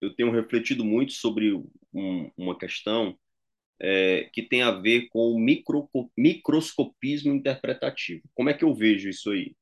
eu 0.00 0.14
tenho 0.14 0.30
refletido 0.30 0.84
muito 0.84 1.12
sobre 1.12 1.52
um, 1.92 2.30
uma 2.36 2.56
questão 2.56 3.18
é, 3.80 4.30
que 4.32 4.42
tem 4.42 4.62
a 4.62 4.70
ver 4.70 5.08
com 5.08 5.32
o 5.32 5.38
micro, 5.38 5.90
microscopismo 6.16 7.34
interpretativo. 7.34 8.22
Como 8.34 8.48
é 8.48 8.54
que 8.54 8.64
eu 8.64 8.72
vejo 8.72 9.08
isso 9.08 9.30
aí? 9.32 9.56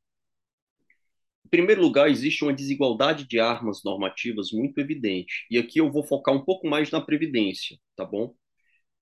Primeiro 1.51 1.83
lugar, 1.83 2.09
existe 2.11 2.45
uma 2.45 2.53
desigualdade 2.53 3.27
de 3.27 3.41
armas 3.41 3.83
normativas 3.85 4.53
muito 4.53 4.79
evidente. 4.79 5.47
E 5.51 5.59
aqui 5.59 5.81
eu 5.81 5.91
vou 5.91 6.05
focar 6.05 6.35
um 6.35 6.45
pouco 6.45 6.69
mais 6.69 6.91
na 6.91 7.01
previdência, 7.01 7.77
tá 7.97 8.05
bom? 8.05 8.35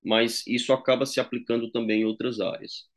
Mas 0.03 0.45
isso 0.47 0.73
acaba 0.73 1.05
se 1.05 1.19
aplicando 1.19 1.71
também 1.71 2.01
em 2.01 2.05
outras 2.05 2.39
áreas. 2.39 2.87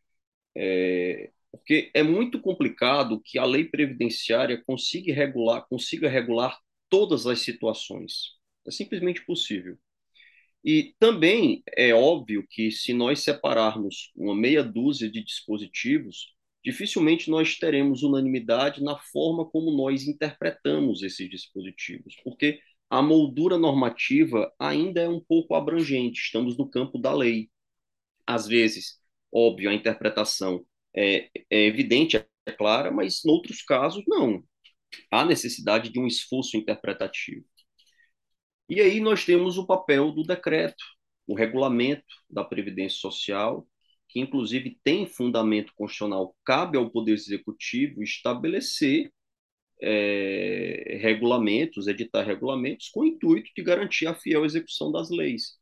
É, 0.57 1.31
porque 1.51 1.91
é 1.95 2.03
muito 2.03 2.41
complicado 2.41 3.21
que 3.25 3.39
a 3.39 3.45
lei 3.45 3.65
previdenciária 3.65 4.63
consiga 4.67 5.13
regular, 5.15 5.67
consiga 5.69 6.09
regular 6.09 6.59
todas 6.89 7.27
as 7.27 7.41
situações. 7.41 8.33
É 8.67 8.71
simplesmente 8.71 9.25
possível. 9.25 9.79
E 10.65 10.95
também 10.99 11.63
é 11.77 11.93
óbvio 11.95 12.47
que 12.49 12.71
se 12.71 12.93
nós 12.93 13.21
separarmos 13.21 14.13
uma 14.17 14.35
meia 14.35 14.63
dúzia 14.63 15.11
de 15.11 15.23
dispositivos, 15.25 16.35
dificilmente 16.65 17.31
nós 17.31 17.57
teremos 17.59 18.03
unanimidade 18.03 18.83
na 18.83 18.99
forma 18.99 19.45
como 19.49 19.71
nós 19.71 20.07
interpretamos 20.07 21.03
esses 21.03 21.29
dispositivos, 21.29 22.17
porque 22.25 22.61
a 22.91 23.01
moldura 23.03 23.59
normativa 23.59 24.53
ainda 24.59 25.01
é 25.01 25.09
um 25.09 25.21
pouco 25.21 25.55
abrangente, 25.55 26.21
estamos 26.21 26.57
no 26.59 26.69
campo 26.69 26.99
da 26.99 27.15
lei. 27.15 27.51
Às 28.27 28.47
vezes, 28.47 28.99
óbvio, 29.33 29.71
a 29.71 29.75
interpretação 29.75 30.65
é, 30.95 31.31
é 31.51 31.67
evidente, 31.67 32.17
é 32.19 32.53
clara, 32.53 32.91
mas 32.91 33.25
em 33.25 33.31
outros 33.31 33.63
casos, 33.63 34.05
não. 34.07 34.45
Há 35.11 35.25
necessidade 35.25 35.91
de 35.91 35.99
um 35.99 36.07
esforço 36.07 36.57
interpretativo. 36.57 37.45
E 38.69 38.81
aí 38.81 39.01
nós 39.01 39.25
temos 39.25 39.59
o 39.59 39.67
papel 39.67 40.13
do 40.13 40.23
decreto, 40.23 40.83
o 41.27 41.35
regulamento 41.35 42.05
da 42.29 42.45
Previdência 42.45 42.99
Social, 42.99 43.67
que 44.13 44.21
inclusive 44.21 44.79
tem 44.85 45.07
fundamento 45.07 45.73
constitucional, 45.75 46.37
cabe 46.45 46.77
ao 46.77 46.91
Poder 46.91 47.13
Executivo 47.13 48.03
estabelecer 48.03 49.11
é, 49.81 50.99
regulamentos, 51.01 51.87
editar 51.89 52.23
regulamentos 52.23 52.89
com 52.91 53.01
o 53.01 53.07
intuito 53.07 53.51
de 53.57 53.63
garantir 53.63 54.07
a 54.07 54.15
fiel 54.15 54.45
execução 54.45 54.93
das 54.93 55.11
leis. 55.11 55.59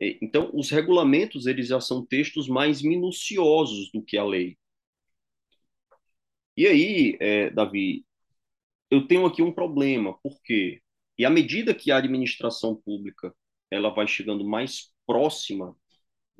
Então, 0.00 0.50
os 0.52 0.70
regulamentos 0.70 1.46
eles 1.46 1.68
já 1.68 1.80
são 1.80 2.04
textos 2.04 2.48
mais 2.48 2.82
minuciosos 2.82 3.90
do 3.92 4.02
que 4.02 4.18
a 4.18 4.24
lei. 4.24 4.58
E 6.56 6.66
aí, 6.66 7.16
é, 7.20 7.50
Davi, 7.50 8.04
eu 8.90 9.06
tenho 9.06 9.26
aqui 9.26 9.42
um 9.42 9.52
problema, 9.52 10.18
por 10.22 10.40
quê? 10.42 10.80
E 11.18 11.24
à 11.24 11.30
medida 11.30 11.74
que 11.74 11.90
a 11.90 11.98
administração 11.98 12.76
pública 12.76 13.34
ela 13.70 13.90
vai 13.90 14.06
chegando 14.06 14.44
mais 14.44 14.92
próxima 15.06 15.76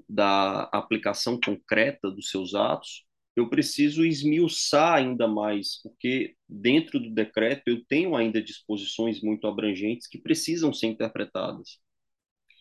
da 0.08 0.64
aplicação 0.72 1.38
concreta 1.40 2.10
dos 2.10 2.30
seus 2.30 2.54
atos, 2.54 3.04
eu 3.36 3.50
preciso 3.50 4.04
esmiuçar 4.04 4.94
ainda 4.94 5.26
mais, 5.26 5.80
porque 5.82 6.36
dentro 6.48 7.00
do 7.00 7.10
decreto 7.10 7.68
eu 7.68 7.84
tenho 7.86 8.14
ainda 8.14 8.42
disposições 8.42 9.20
muito 9.20 9.46
abrangentes 9.46 10.06
que 10.06 10.18
precisam 10.18 10.72
ser 10.72 10.86
interpretadas. 10.86 11.78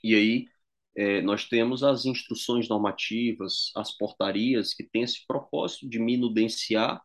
E 0.04 0.16
aí 0.16 0.48
é, 0.96 1.22
nós 1.22 1.48
temos 1.48 1.84
as 1.84 2.06
instruções 2.06 2.68
normativas, 2.68 3.72
as 3.76 3.96
portarias, 3.98 4.74
que 4.74 4.84
têm 4.84 5.04
esse 5.04 5.26
propósito 5.28 5.88
de 5.90 6.00
minudenciar 6.00 7.02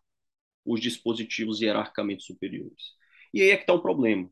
os 0.65 0.81
dispositivos 0.81 1.61
hierarquicamente 1.61 2.25
superiores. 2.25 2.95
E 3.33 3.43
aí 3.43 3.51
é 3.51 3.57
que 3.57 3.63
está 3.63 3.73
o 3.75 3.83
problema, 3.83 4.31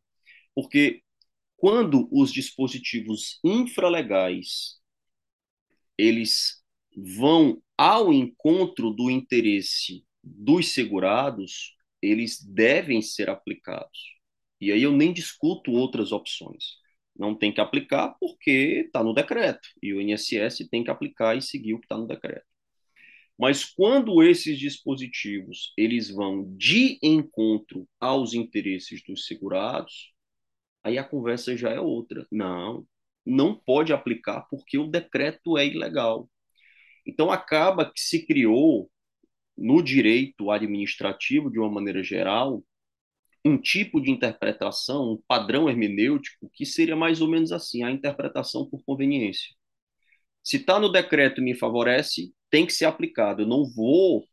porque 0.54 1.02
quando 1.56 2.08
os 2.12 2.32
dispositivos 2.32 3.38
infralegais 3.44 4.78
eles 5.98 6.62
vão 7.18 7.62
ao 7.76 8.12
encontro 8.12 8.90
do 8.90 9.10
interesse 9.10 10.04
dos 10.22 10.72
segurados, 10.72 11.74
eles 12.02 12.42
devem 12.42 13.02
ser 13.02 13.30
aplicados. 13.30 14.16
E 14.60 14.72
aí 14.72 14.82
eu 14.82 14.92
nem 14.92 15.12
discuto 15.12 15.72
outras 15.72 16.12
opções. 16.12 16.64
Não 17.18 17.34
tem 17.34 17.52
que 17.52 17.60
aplicar 17.60 18.16
porque 18.20 18.84
está 18.86 19.02
no 19.02 19.14
decreto. 19.14 19.68
E 19.82 19.92
o 19.92 20.00
INSS 20.00 20.68
tem 20.70 20.84
que 20.84 20.90
aplicar 20.90 21.36
e 21.36 21.42
seguir 21.42 21.74
o 21.74 21.78
que 21.78 21.86
está 21.86 21.96
no 21.96 22.06
decreto. 22.06 22.44
Mas 23.38 23.64
quando 23.64 24.22
esses 24.22 24.58
dispositivos 24.58 25.72
eles 25.76 26.10
vão 26.10 26.54
de 26.56 26.98
encontro 27.02 27.86
aos 28.00 28.32
interesses 28.34 29.02
dos 29.04 29.26
segurados, 29.26 30.12
aí 30.82 30.98
a 30.98 31.04
conversa 31.04 31.56
já 31.56 31.70
é 31.70 31.80
outra. 31.80 32.26
Não, 32.30 32.86
não 33.26 33.54
pode 33.54 33.92
aplicar 33.92 34.42
porque 34.50 34.78
o 34.78 34.86
decreto 34.86 35.58
é 35.58 35.66
ilegal. 35.66 36.30
Então 37.06 37.30
acaba 37.30 37.84
que 37.86 38.00
se 38.00 38.26
criou 38.26 38.90
no 39.56 39.82
direito 39.82 40.50
administrativo 40.50 41.50
de 41.50 41.58
uma 41.58 41.70
maneira 41.70 42.02
geral 42.02 42.62
um 43.44 43.56
tipo 43.56 44.00
de 44.00 44.10
interpretação, 44.10 45.12
um 45.12 45.22
padrão 45.28 45.70
hermenêutico 45.70 46.50
que 46.52 46.66
seria 46.66 46.96
mais 46.96 47.20
ou 47.20 47.28
menos 47.28 47.52
assim, 47.52 47.82
a 47.84 47.90
interpretação 47.90 48.68
por 48.68 48.82
conveniência. 48.84 49.54
Se 50.42 50.56
está 50.56 50.78
no 50.80 50.90
decreto 50.90 51.40
e 51.40 51.44
me 51.44 51.54
favorece, 51.54 52.32
tem 52.50 52.66
que 52.66 52.72
ser 52.72 52.86
aplicado. 52.86 53.42
Eu 53.42 53.46
não 53.46 53.64
vou 53.64 54.24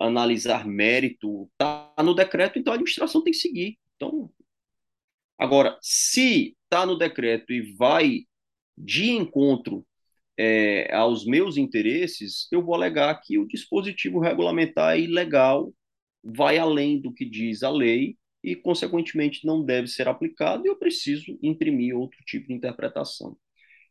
analisar 0.00 0.66
mérito. 0.66 1.48
Está 1.52 1.94
no 2.02 2.14
decreto, 2.14 2.58
então 2.58 2.72
a 2.72 2.76
administração 2.76 3.22
tem 3.22 3.32
que 3.32 3.38
seguir. 3.38 3.78
Então, 3.96 4.30
agora, 5.38 5.78
se 5.80 6.56
está 6.64 6.86
no 6.86 6.96
decreto 6.96 7.52
e 7.52 7.74
vai 7.76 8.26
de 8.76 9.10
encontro 9.10 9.86
é, 10.38 10.92
aos 10.94 11.24
meus 11.24 11.56
interesses, 11.56 12.48
eu 12.50 12.62
vou 12.62 12.74
alegar 12.74 13.20
que 13.20 13.38
o 13.38 13.46
dispositivo 13.46 14.18
regulamentar 14.18 14.96
é 14.96 15.00
ilegal, 15.00 15.72
vai 16.22 16.58
além 16.58 17.00
do 17.00 17.12
que 17.12 17.24
diz 17.24 17.62
a 17.62 17.70
lei 17.70 18.16
e, 18.42 18.56
consequentemente, 18.56 19.46
não 19.46 19.64
deve 19.64 19.88
ser 19.88 20.08
aplicado, 20.08 20.66
e 20.66 20.68
eu 20.68 20.76
preciso 20.76 21.38
imprimir 21.42 21.96
outro 21.96 22.18
tipo 22.24 22.48
de 22.48 22.54
interpretação. 22.54 23.36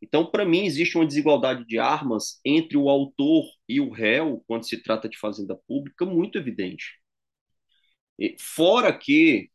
Então, 0.02 0.30
para 0.30 0.46
mim, 0.46 0.66
existe 0.66 0.98
uma 0.98 1.08
desigualdade 1.08 1.66
de 1.66 1.80
armas 1.80 2.40
entre 2.44 2.78
o 2.78 2.90
autor 2.90 3.46
e 3.70 3.80
o 3.80 3.90
réu, 3.90 4.44
quando 4.48 4.68
se 4.68 4.82
trata 4.84 5.08
de 5.08 5.18
fazenda 5.18 5.56
pública, 5.68 6.06
muito 6.06 6.38
evidente. 6.38 7.00
Fora 8.40 8.92
que, 8.98 9.50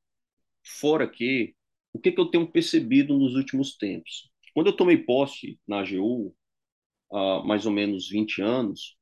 fora 0.64 1.08
que, 1.08 1.54
o 1.92 1.98
que, 2.00 2.12
que 2.12 2.20
eu 2.20 2.26
tenho 2.30 2.50
percebido 2.50 3.16
nos 3.18 3.34
últimos 3.34 3.76
tempos? 3.76 4.30
Quando 4.58 4.70
eu 4.70 4.76
tomei 4.76 4.96
posse 4.96 5.56
na 5.68 5.82
AGU, 5.82 6.34
há 7.12 7.44
mais 7.44 7.64
ou 7.64 7.70
menos 7.70 8.08
20 8.08 8.42
anos, 8.42 8.96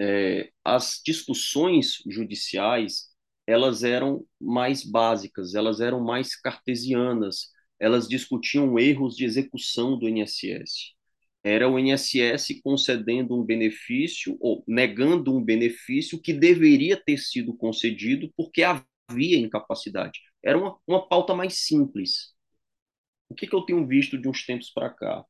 é, 0.00 0.50
as 0.64 1.02
discussões 1.04 1.98
judiciais 2.08 3.10
elas 3.46 3.84
eram 3.84 4.24
mais 4.40 4.82
básicas, 4.82 5.54
elas 5.54 5.82
eram 5.82 6.02
mais 6.02 6.34
cartesianas, 6.34 7.50
elas 7.78 8.08
discutiam 8.08 8.78
erros 8.78 9.14
de 9.14 9.26
execução 9.26 9.98
do 9.98 10.08
INSS. 10.08 10.94
Era 11.44 11.68
o 11.68 11.78
INSS 11.78 12.58
concedendo 12.62 13.38
um 13.38 13.44
benefício 13.44 14.34
ou 14.40 14.64
negando 14.66 15.36
um 15.36 15.44
benefício 15.44 16.18
que 16.18 16.32
deveria 16.32 16.96
ter 16.96 17.18
sido 17.18 17.54
concedido 17.54 18.32
porque 18.34 18.62
havia 18.62 19.36
incapacidade. 19.36 20.20
Era 20.42 20.56
uma, 20.56 20.78
uma 20.86 21.06
pauta 21.06 21.34
mais 21.34 21.66
simples. 21.66 22.33
O 23.34 23.36
que, 23.36 23.46
que 23.48 23.54
eu 23.54 23.62
tenho 23.62 23.86
visto 23.86 24.16
de 24.16 24.28
uns 24.28 24.46
tempos 24.46 24.70
para 24.70 24.88
cá? 24.90 25.24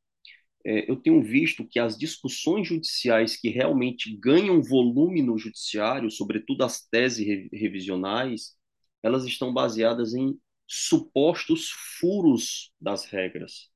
É, 0.67 0.91
eu 0.91 0.97
tenho 0.97 1.23
visto 1.23 1.67
que 1.67 1.79
as 1.79 1.99
discussões 1.99 2.69
judiciais 2.69 3.37
que 3.37 3.49
realmente 3.49 4.17
ganham 4.19 4.63
volume 4.63 5.23
no 5.23 5.39
judiciário, 5.39 6.11
sobretudo 6.11 6.65
as 6.65 6.87
teses 6.87 7.27
re 7.27 7.49
revisionais, 7.53 8.57
elas 9.03 9.25
estão 9.25 9.53
baseadas 9.53 10.15
em 10.15 10.39
supostos 10.67 11.71
furos 11.99 12.73
das 12.81 13.07
regras. 13.07 13.71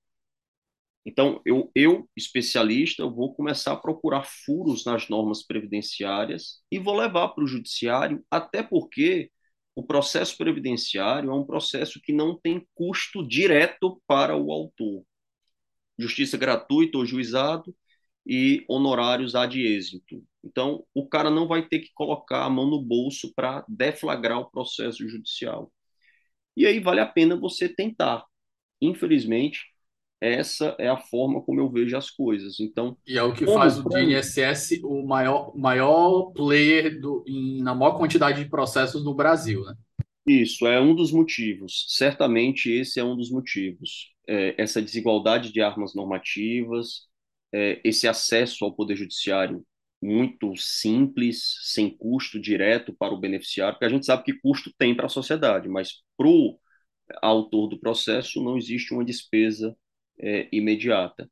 Então, 1.06 1.40
eu, 1.44 1.70
eu, 1.74 2.08
especialista, 2.16 3.02
eu 3.02 3.10
vou 3.14 3.34
começar 3.34 3.72
a 3.72 3.76
procurar 3.76 4.24
furos 4.24 4.84
nas 4.84 5.08
normas 5.08 5.42
previdenciárias 5.42 6.60
e 6.70 6.78
vou 6.78 6.94
levar 6.94 7.28
para 7.30 7.44
o 7.44 7.46
judiciário, 7.46 8.22
até 8.30 8.62
porque 8.62 9.30
o 9.78 9.82
processo 9.84 10.36
previdenciário 10.36 11.30
é 11.30 11.32
um 11.32 11.44
processo 11.44 12.00
que 12.02 12.12
não 12.12 12.36
tem 12.36 12.66
custo 12.74 13.24
direto 13.24 14.02
para 14.08 14.36
o 14.36 14.50
autor. 14.50 15.04
Justiça 15.96 16.36
gratuita 16.36 16.98
ou 16.98 17.06
juizado 17.06 17.72
e 18.26 18.64
honorários 18.68 19.36
ad 19.36 19.56
êxito. 19.56 20.20
Então, 20.42 20.84
o 20.92 21.08
cara 21.08 21.30
não 21.30 21.46
vai 21.46 21.64
ter 21.64 21.78
que 21.78 21.92
colocar 21.94 22.44
a 22.44 22.50
mão 22.50 22.66
no 22.66 22.82
bolso 22.82 23.32
para 23.36 23.64
deflagrar 23.68 24.40
o 24.40 24.50
processo 24.50 25.08
judicial. 25.08 25.72
E 26.56 26.66
aí 26.66 26.80
vale 26.80 26.98
a 27.00 27.06
pena 27.06 27.36
você 27.36 27.68
tentar. 27.68 28.24
Infelizmente, 28.82 29.60
essa 30.20 30.74
é 30.78 30.88
a 30.88 30.96
forma 30.96 31.40
como 31.42 31.60
eu 31.60 31.70
vejo 31.70 31.96
as 31.96 32.10
coisas. 32.10 32.58
Então, 32.60 32.96
e 33.06 33.16
é 33.16 33.22
o 33.22 33.32
que 33.32 33.46
faz 33.46 33.78
o 33.78 33.88
DNSS 33.88 34.80
o 34.82 35.06
maior, 35.06 35.56
maior 35.56 36.32
player 36.32 37.00
do, 37.00 37.24
em, 37.26 37.62
na 37.62 37.74
maior 37.74 37.96
quantidade 37.96 38.42
de 38.42 38.50
processos 38.50 39.04
no 39.04 39.14
Brasil, 39.14 39.64
né? 39.64 39.74
Isso 40.26 40.66
é 40.66 40.78
um 40.80 40.94
dos 40.94 41.10
motivos. 41.10 41.86
Certamente 41.88 42.70
esse 42.70 43.00
é 43.00 43.04
um 43.04 43.16
dos 43.16 43.30
motivos. 43.30 44.12
É, 44.26 44.54
essa 44.60 44.82
desigualdade 44.82 45.50
de 45.52 45.62
armas 45.62 45.94
normativas, 45.94 47.06
é, 47.52 47.80
esse 47.82 48.06
acesso 48.06 48.64
ao 48.64 48.74
poder 48.74 48.96
judiciário 48.96 49.64
muito 50.02 50.54
simples, 50.56 51.56
sem 51.62 51.90
custo 51.96 52.38
direto 52.38 52.92
para 52.92 53.12
o 53.12 53.18
beneficiário, 53.18 53.74
porque 53.74 53.86
a 53.86 53.88
gente 53.88 54.06
sabe 54.06 54.22
que 54.22 54.34
custo 54.34 54.70
tem 54.78 54.94
para 54.94 55.06
a 55.06 55.08
sociedade, 55.08 55.68
mas 55.68 56.02
para 56.16 56.28
o 56.28 56.58
autor 57.22 57.68
do 57.68 57.78
processo 57.80 58.42
não 58.42 58.56
existe 58.56 58.92
uma 58.94 59.04
despesa 59.04 59.76
é, 60.20 60.48
imediata. 60.52 61.30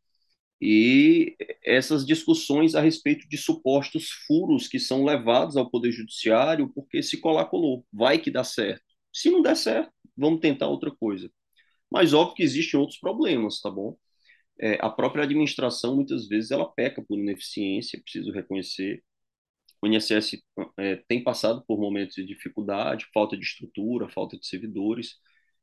E 0.60 1.36
essas 1.64 2.06
discussões 2.06 2.74
a 2.74 2.80
respeito 2.80 3.28
de 3.28 3.36
supostos 3.36 4.10
furos 4.26 4.68
que 4.68 4.78
são 4.78 5.04
levados 5.04 5.56
ao 5.56 5.70
Poder 5.70 5.92
Judiciário, 5.92 6.72
porque 6.74 7.02
se 7.02 7.20
colar, 7.20 7.46
colou, 7.46 7.86
vai 7.92 8.18
que 8.18 8.30
dá 8.30 8.42
certo. 8.44 8.82
Se 9.12 9.30
não 9.30 9.42
der 9.42 9.56
certo, 9.56 9.92
vamos 10.16 10.40
tentar 10.40 10.68
outra 10.68 10.90
coisa. 10.90 11.30
Mas 11.90 12.14
óbvio 12.14 12.36
que 12.36 12.42
existem 12.42 12.80
outros 12.80 12.98
problemas, 12.98 13.60
tá 13.60 13.70
bom? 13.70 13.96
É, 14.60 14.78
a 14.80 14.90
própria 14.90 15.24
administração, 15.24 15.96
muitas 15.96 16.28
vezes, 16.28 16.50
ela 16.50 16.70
peca 16.72 17.02
por 17.02 17.18
ineficiência, 17.18 18.00
preciso 18.02 18.32
reconhecer. 18.32 19.02
O 19.82 19.86
INSS 19.86 20.42
é, 20.78 20.96
tem 21.08 21.22
passado 21.22 21.64
por 21.66 21.78
momentos 21.78 22.16
de 22.16 22.24
dificuldade, 22.26 23.06
falta 23.12 23.36
de 23.36 23.44
estrutura, 23.44 24.08
falta 24.08 24.38
de 24.38 24.46
servidores. 24.46 25.16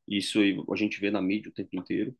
Isso 0.07 0.39
aí 0.39 0.57
a 0.71 0.75
gente 0.75 0.99
vê 0.99 1.11
na 1.11 1.21
mídia 1.21 1.49
o 1.49 1.53
tempo 1.53 1.75
inteiro 1.77 2.15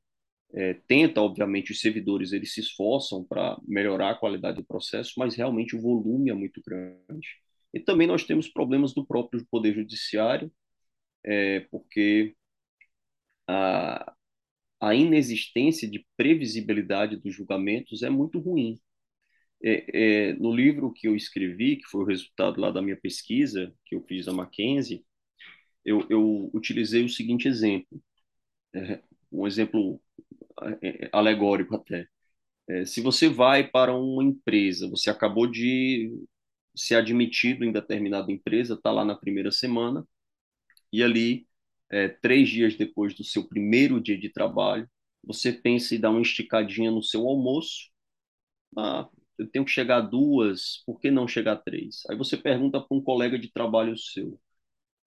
é, 0.56 0.76
tenta, 0.88 1.22
obviamente, 1.22 1.72
os 1.72 1.80
servidores 1.80 2.32
eles 2.32 2.54
se 2.54 2.62
esforçam 2.62 3.24
para 3.24 3.58
melhorar 3.68 4.12
a 4.12 4.16
qualidade 4.16 4.58
do 4.58 4.66
processo, 4.66 5.14
mas 5.18 5.36
realmente 5.36 5.76
o 5.76 5.82
volume 5.82 6.30
é 6.30 6.34
muito 6.34 6.62
grande. 6.66 7.28
E 7.74 7.80
também 7.80 8.08
nós 8.08 8.24
temos 8.24 8.48
problemas 8.48 8.94
do 8.94 9.06
próprio 9.06 9.46
Poder 9.50 9.74
Judiciário, 9.74 10.52
é, 11.26 11.62
porque 11.72 12.36
a, 13.48 14.14
a 14.82 14.96
inexistência 14.96 15.90
de 15.90 16.06
previsibilidade 16.18 17.18
dos 17.18 17.34
julgamentos 17.36 18.04
é 18.04 18.10
muito 18.10 18.40
ruim. 18.40 18.80
É, 19.64 20.30
é, 20.32 20.34
no 20.34 20.54
livro 20.54 20.92
que 20.94 21.08
eu 21.08 21.16
escrevi, 21.16 21.78
que 21.78 21.86
foi 21.86 22.04
o 22.04 22.08
resultado 22.08 22.60
lá 22.60 22.70
da 22.72 22.82
minha 22.82 22.98
pesquisa, 22.98 23.74
que 23.86 23.96
eu 23.96 24.04
fiz 24.04 24.28
a 24.28 24.34
Mackenzie, 24.34 25.06
eu, 25.86 26.06
eu 26.10 26.50
utilizei 26.54 27.04
o 27.04 27.10
seguinte 27.10 27.48
exemplo. 27.48 28.02
É, 28.76 29.02
um 29.32 29.48
exemplo 29.48 30.02
alegórico 31.12 31.76
até. 31.76 32.08
É, 32.70 32.86
se 32.86 33.02
você 33.02 33.30
vai 33.30 33.68
para 33.68 33.96
uma 33.96 34.24
empresa, 34.24 34.90
você 34.90 35.10
acabou 35.10 35.48
de 35.48 36.14
ser 36.76 36.96
admitido 36.96 37.66
em 37.66 37.72
determinada 37.72 38.32
empresa, 38.32 38.76
está 38.76 38.92
lá 38.92 39.06
na 39.06 39.16
primeira 39.16 39.52
semana, 39.52 40.08
e 40.92 41.04
ali, 41.04 41.48
é, 41.92 42.08
três 42.10 42.50
dias 42.50 42.76
depois 42.76 43.14
do 43.16 43.24
seu 43.24 43.48
primeiro 43.48 44.02
dia 44.02 44.18
de 44.20 44.30
trabalho, 44.32 44.90
você 45.24 45.52
pensa 45.54 45.96
em 45.96 46.00
dar 46.00 46.12
uma 46.12 46.22
esticadinha 46.22 46.92
no 46.92 47.04
seu 47.04 47.28
almoço. 47.28 47.90
Ah, 48.78 49.10
eu 49.38 49.48
tenho 49.50 49.66
que 49.66 49.72
chegar 49.72 49.98
a 49.98 50.02
duas, 50.02 50.84
por 50.86 51.00
que 51.00 51.12
não 51.12 51.28
chegar 51.28 51.54
a 51.54 51.58
três? 51.58 52.04
Aí 52.10 52.18
você 52.18 52.38
pergunta 52.38 52.80
para 52.82 52.98
um 52.98 53.02
colega 53.02 53.38
de 53.40 53.52
trabalho 53.52 53.98
seu: 53.98 54.40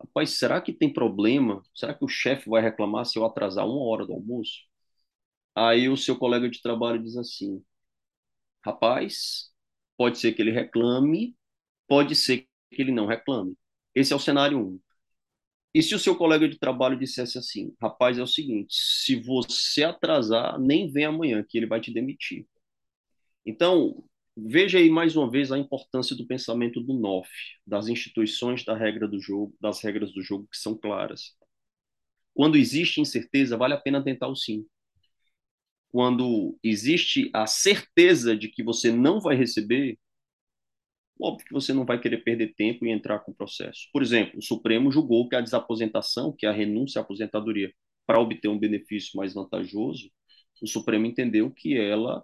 Rapaz, 0.00 0.30
será 0.32 0.60
que 0.62 0.72
tem 0.72 0.92
problema? 0.92 1.62
Será 1.74 1.94
que 1.94 2.04
o 2.04 2.08
chefe 2.08 2.48
vai 2.50 2.62
reclamar 2.62 3.06
se 3.06 3.18
eu 3.18 3.24
atrasar 3.26 3.66
uma 3.66 3.82
hora 3.84 4.06
do 4.06 4.14
almoço? 4.14 4.60
Aí 5.56 5.88
o 5.88 5.96
seu 5.96 6.16
colega 6.18 6.50
de 6.50 6.60
trabalho 6.60 7.02
diz 7.02 7.16
assim: 7.16 7.64
rapaz, 8.64 9.50
pode 9.96 10.18
ser 10.18 10.32
que 10.34 10.42
ele 10.42 10.50
reclame, 10.50 11.34
pode 11.88 12.14
ser 12.14 12.46
que 12.70 12.82
ele 12.82 12.92
não 12.92 13.06
reclame. 13.06 13.56
Esse 13.94 14.12
é 14.12 14.16
o 14.16 14.20
cenário 14.20 14.58
1. 14.58 14.62
Um. 14.62 14.80
E 15.74 15.82
se 15.82 15.94
o 15.94 15.98
seu 15.98 16.16
colega 16.16 16.48
de 16.48 16.58
trabalho 16.58 16.98
dissesse 16.98 17.38
assim: 17.38 17.74
rapaz, 17.80 18.18
é 18.18 18.22
o 18.22 18.26
seguinte, 18.26 18.74
se 18.74 19.16
você 19.16 19.84
atrasar, 19.84 20.60
nem 20.60 20.90
vem 20.92 21.06
amanhã, 21.06 21.44
que 21.48 21.56
ele 21.58 21.66
vai 21.66 21.80
te 21.80 21.92
demitir. 21.92 22.46
Então, 23.46 24.04
veja 24.36 24.78
aí 24.78 24.90
mais 24.90 25.16
uma 25.16 25.30
vez 25.30 25.52
a 25.52 25.58
importância 25.58 26.14
do 26.16 26.26
pensamento 26.26 26.80
do 26.82 26.92
NOF, 26.94 27.30
das 27.66 27.88
instituições 27.88 28.64
da 28.64 28.76
regra 28.76 29.08
do 29.08 29.20
jogo, 29.20 29.54
das 29.60 29.80
regras 29.82 30.12
do 30.12 30.22
jogo 30.22 30.48
que 30.50 30.58
são 30.58 30.76
claras. 30.76 31.34
Quando 32.34 32.56
existe 32.56 33.00
incerteza, 33.00 33.56
vale 33.56 33.74
a 33.74 33.80
pena 33.80 34.04
tentar 34.04 34.28
o 34.28 34.36
sim 34.36 34.66
quando 35.96 36.58
existe 36.62 37.30
a 37.32 37.46
certeza 37.46 38.36
de 38.36 38.48
que 38.48 38.62
você 38.62 38.92
não 38.92 39.18
vai 39.18 39.34
receber, 39.34 39.98
óbvio 41.18 41.46
que 41.46 41.54
você 41.54 41.72
não 41.72 41.86
vai 41.86 41.98
querer 41.98 42.18
perder 42.18 42.52
tempo 42.54 42.84
e 42.84 42.90
entrar 42.90 43.20
com 43.20 43.32
o 43.32 43.34
processo. 43.34 43.88
Por 43.94 44.02
exemplo, 44.02 44.38
o 44.38 44.42
Supremo 44.42 44.92
julgou 44.92 45.26
que 45.26 45.34
a 45.34 45.40
desaposentação, 45.40 46.36
que 46.36 46.44
é 46.44 46.50
a 46.50 46.52
renúncia 46.52 47.00
à 47.00 47.02
aposentadoria, 47.02 47.72
para 48.06 48.20
obter 48.20 48.46
um 48.46 48.58
benefício 48.58 49.16
mais 49.16 49.32
vantajoso, 49.32 50.10
o 50.60 50.66
Supremo 50.66 51.06
entendeu 51.06 51.50
que 51.50 51.74
ela 51.74 52.22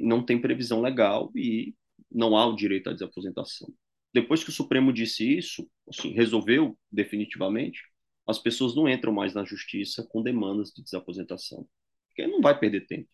não 0.00 0.20
tem 0.20 0.40
previsão 0.40 0.80
legal 0.80 1.30
e 1.32 1.76
não 2.10 2.36
há 2.36 2.44
o 2.44 2.56
direito 2.56 2.90
à 2.90 2.92
desaposentação. 2.92 3.72
Depois 4.12 4.42
que 4.42 4.50
o 4.50 4.52
Supremo 4.52 4.92
disse 4.92 5.32
isso, 5.32 5.64
assim, 5.88 6.10
resolveu 6.10 6.76
definitivamente, 6.90 7.82
as 8.26 8.40
pessoas 8.40 8.74
não 8.74 8.88
entram 8.88 9.12
mais 9.12 9.32
na 9.32 9.44
justiça 9.44 10.04
com 10.10 10.24
demandas 10.24 10.72
de 10.72 10.82
desaposentação 10.82 11.68
porque 12.16 12.26
não 12.26 12.40
vai 12.40 12.58
perder 12.58 12.86
tempo. 12.86 13.08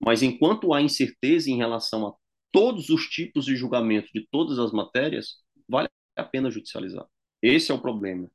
Mas 0.00 0.22
enquanto 0.22 0.72
há 0.72 0.80
incerteza 0.80 1.50
em 1.50 1.58
relação 1.58 2.06
a 2.06 2.14
todos 2.50 2.88
os 2.88 3.06
tipos 3.08 3.44
de 3.44 3.54
julgamento 3.54 4.08
de 4.12 4.26
todas 4.30 4.58
as 4.58 4.72
matérias, 4.72 5.36
vale 5.68 5.88
a 6.16 6.24
pena 6.24 6.50
judicializar. 6.50 7.06
Esse 7.40 7.70
é 7.70 7.74
o 7.74 7.80
problema. 7.80 8.30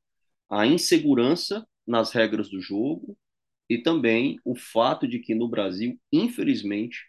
A 0.48 0.66
insegurança 0.66 1.66
nas 1.86 2.12
regras 2.12 2.48
do 2.48 2.60
jogo 2.60 3.18
e 3.68 3.78
também 3.78 4.38
o 4.44 4.56
fato 4.56 5.06
de 5.06 5.18
que 5.18 5.34
no 5.34 5.48
Brasil, 5.48 6.00
infelizmente, 6.12 7.04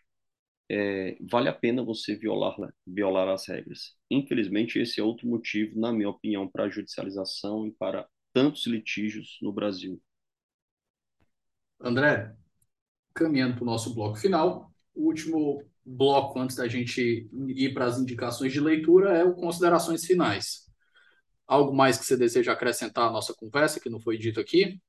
é, 0.70 1.18
vale 1.22 1.50
a 1.50 1.54
pena 1.54 1.84
você 1.84 2.16
violar, 2.16 2.56
violar 2.86 3.30
as 3.30 3.47
regras. 3.47 3.95
Infelizmente, 4.10 4.78
esse 4.78 5.00
é 5.00 5.04
outro 5.04 5.28
motivo, 5.28 5.80
na 5.80 5.91
minha 5.91 6.10
opinião, 6.10 6.47
para 6.47 6.66
a 6.66 6.70
judicialização 6.70 7.66
e 7.66 7.72
para 7.72 8.08
tantos 8.34 8.66
litígios 8.68 9.38
no 9.41 9.52
Brasil. 9.52 10.02
André, 11.80 12.34
caminhando 13.14 13.56
para 13.56 13.64
o 13.64 13.66
nosso 13.66 13.94
bloco 13.94 14.18
final, 14.18 14.72
o 14.94 15.06
último 15.08 15.64
bloco 15.86 16.40
antes 16.40 16.56
da 16.56 16.68
gente 16.68 17.30
ir 17.48 17.74
para 17.74 17.86
as 17.86 18.00
indicações 18.00 18.54
de 18.54 18.60
leitura 18.60 19.18
é 19.18 19.24
o 19.24 19.34
considerações 19.34 20.06
finais. 20.06 20.68
Algo 21.48 21.76
mais 21.76 21.98
que 21.98 22.06
você 22.06 22.16
deseja 22.16 22.52
acrescentar 22.52 23.08
à 23.08 23.12
nossa 23.12 23.34
conversa 23.34 23.80
que 23.80 23.90
não 23.90 24.00
foi 24.00 24.18
dito 24.18 24.40
aqui? 24.40 24.80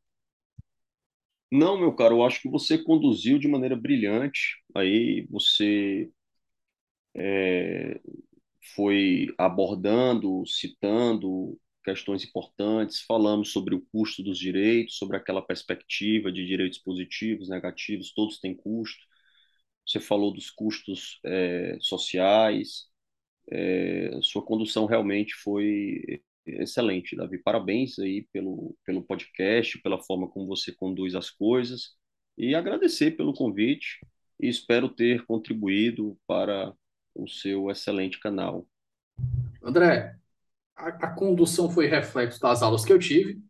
Não, 1.50 1.78
meu 1.78 1.92
caro, 1.94 2.16
eu 2.16 2.24
acho 2.24 2.42
que 2.42 2.48
você 2.48 2.78
conduziu 2.78 3.38
de 3.38 3.48
maneira 3.48 3.74
brilhante. 3.74 4.62
Aí 4.74 5.26
você 5.30 6.08
é, 7.14 8.00
foi 8.74 9.26
abordando, 9.38 10.44
citando 10.46 11.58
questões 11.84 12.24
importantes, 12.24 13.00
falamos 13.02 13.52
sobre 13.52 13.74
o 13.74 13.80
custo 13.92 14.22
dos 14.22 14.38
direitos, 14.38 14.96
sobre 14.96 15.16
aquela 15.16 15.42
perspectiva 15.42 16.30
de 16.30 16.46
direitos 16.46 16.78
positivos, 16.78 17.48
negativos, 17.48 18.12
todos 18.12 18.38
têm 18.38 18.54
custo. 18.54 19.02
Você 19.86 20.00
falou 20.00 20.32
dos 20.32 20.50
custos 20.50 21.18
é, 21.24 21.76
sociais. 21.80 22.86
É, 23.50 24.18
sua 24.22 24.44
condução 24.44 24.86
realmente 24.86 25.34
foi 25.34 26.22
excelente, 26.46 27.16
Davi. 27.16 27.38
Parabéns 27.38 27.98
aí 27.98 28.26
pelo, 28.32 28.76
pelo 28.84 29.02
podcast, 29.02 29.78
pela 29.80 30.02
forma 30.02 30.28
como 30.28 30.46
você 30.46 30.72
conduz 30.72 31.14
as 31.14 31.30
coisas. 31.30 31.96
e 32.38 32.54
agradecer 32.54 33.12
pelo 33.12 33.34
convite 33.34 33.98
e 34.40 34.48
espero 34.48 34.88
ter 34.88 35.24
contribuído 35.26 36.18
para 36.26 36.72
o 37.14 37.28
seu 37.28 37.70
excelente 37.70 38.18
canal. 38.18 38.66
André, 39.62 40.19
a, 40.80 40.88
a 40.88 41.14
condução 41.14 41.70
foi 41.70 41.86
reflexo 41.86 42.40
das 42.40 42.62
aulas 42.62 42.84
que 42.84 42.92
eu 42.92 42.98
tive, 42.98 43.40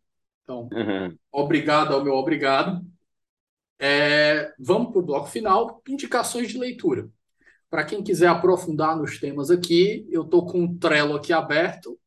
então, 0.43 0.67
uhum. 0.71 1.15
obrigado 1.31 1.93
ao 1.93 2.03
meu 2.03 2.13
obrigado. 2.13 2.85
É, 3.79 4.53
vamos 4.59 4.91
para 4.91 4.99
o 4.99 5.05
bloco 5.05 5.27
final, 5.27 5.81
indicações 5.87 6.49
de 6.49 6.57
leitura. 6.57 7.09
Para 7.69 7.85
quem 7.85 8.03
quiser 8.03 8.27
aprofundar 8.27 8.97
nos 8.97 9.17
temas 9.17 9.49
aqui, 9.49 10.05
eu 10.11 10.23
estou 10.23 10.45
com 10.45 10.59
um 10.59 10.77
Trello 10.77 11.15
aqui 11.15 11.31
aberto, 11.31 11.97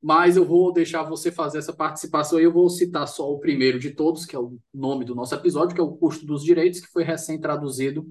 mas 0.00 0.36
eu 0.36 0.44
vou 0.44 0.72
deixar 0.72 1.02
você 1.02 1.32
fazer 1.32 1.58
essa 1.58 1.72
participação 1.72 2.38
e 2.38 2.44
eu 2.44 2.52
vou 2.52 2.70
citar 2.70 3.06
só 3.08 3.30
o 3.30 3.40
primeiro 3.40 3.80
de 3.80 3.90
todos, 3.90 4.24
que 4.24 4.36
é 4.36 4.38
o 4.38 4.56
nome 4.72 5.04
do 5.04 5.14
nosso 5.14 5.34
episódio, 5.34 5.74
que 5.74 5.80
é 5.80 5.84
o 5.84 5.96
Custo 5.96 6.24
dos 6.24 6.44
Direitos, 6.44 6.80
que 6.80 6.86
foi 6.86 7.02
recém-traduzido 7.02 8.06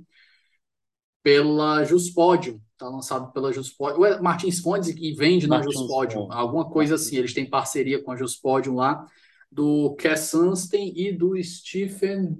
pela 1.27 1.83
Juspodium, 1.83 2.57
está 2.71 2.87
lançado 2.87 3.33
pela 3.33 3.51
Juspodium, 3.51 4.05
é 4.05 4.21
Martins 4.21 4.61
Fontes 4.61 4.87
e 4.87 5.13
vende 5.13 5.45
Martins 5.45 5.75
na 5.75 5.81
Juspodium, 5.81 6.31
alguma 6.31 6.69
coisa 6.69 6.95
assim, 6.95 7.17
eles 7.17 7.33
têm 7.33 7.45
parceria 7.45 8.01
com 8.01 8.13
a 8.13 8.15
Juspodium 8.15 8.75
lá, 8.75 9.05
do 9.51 9.93
Cass 9.99 10.29
Sunstein 10.29 10.93
e 10.95 11.11
do 11.11 11.35
Stephen... 11.43 12.37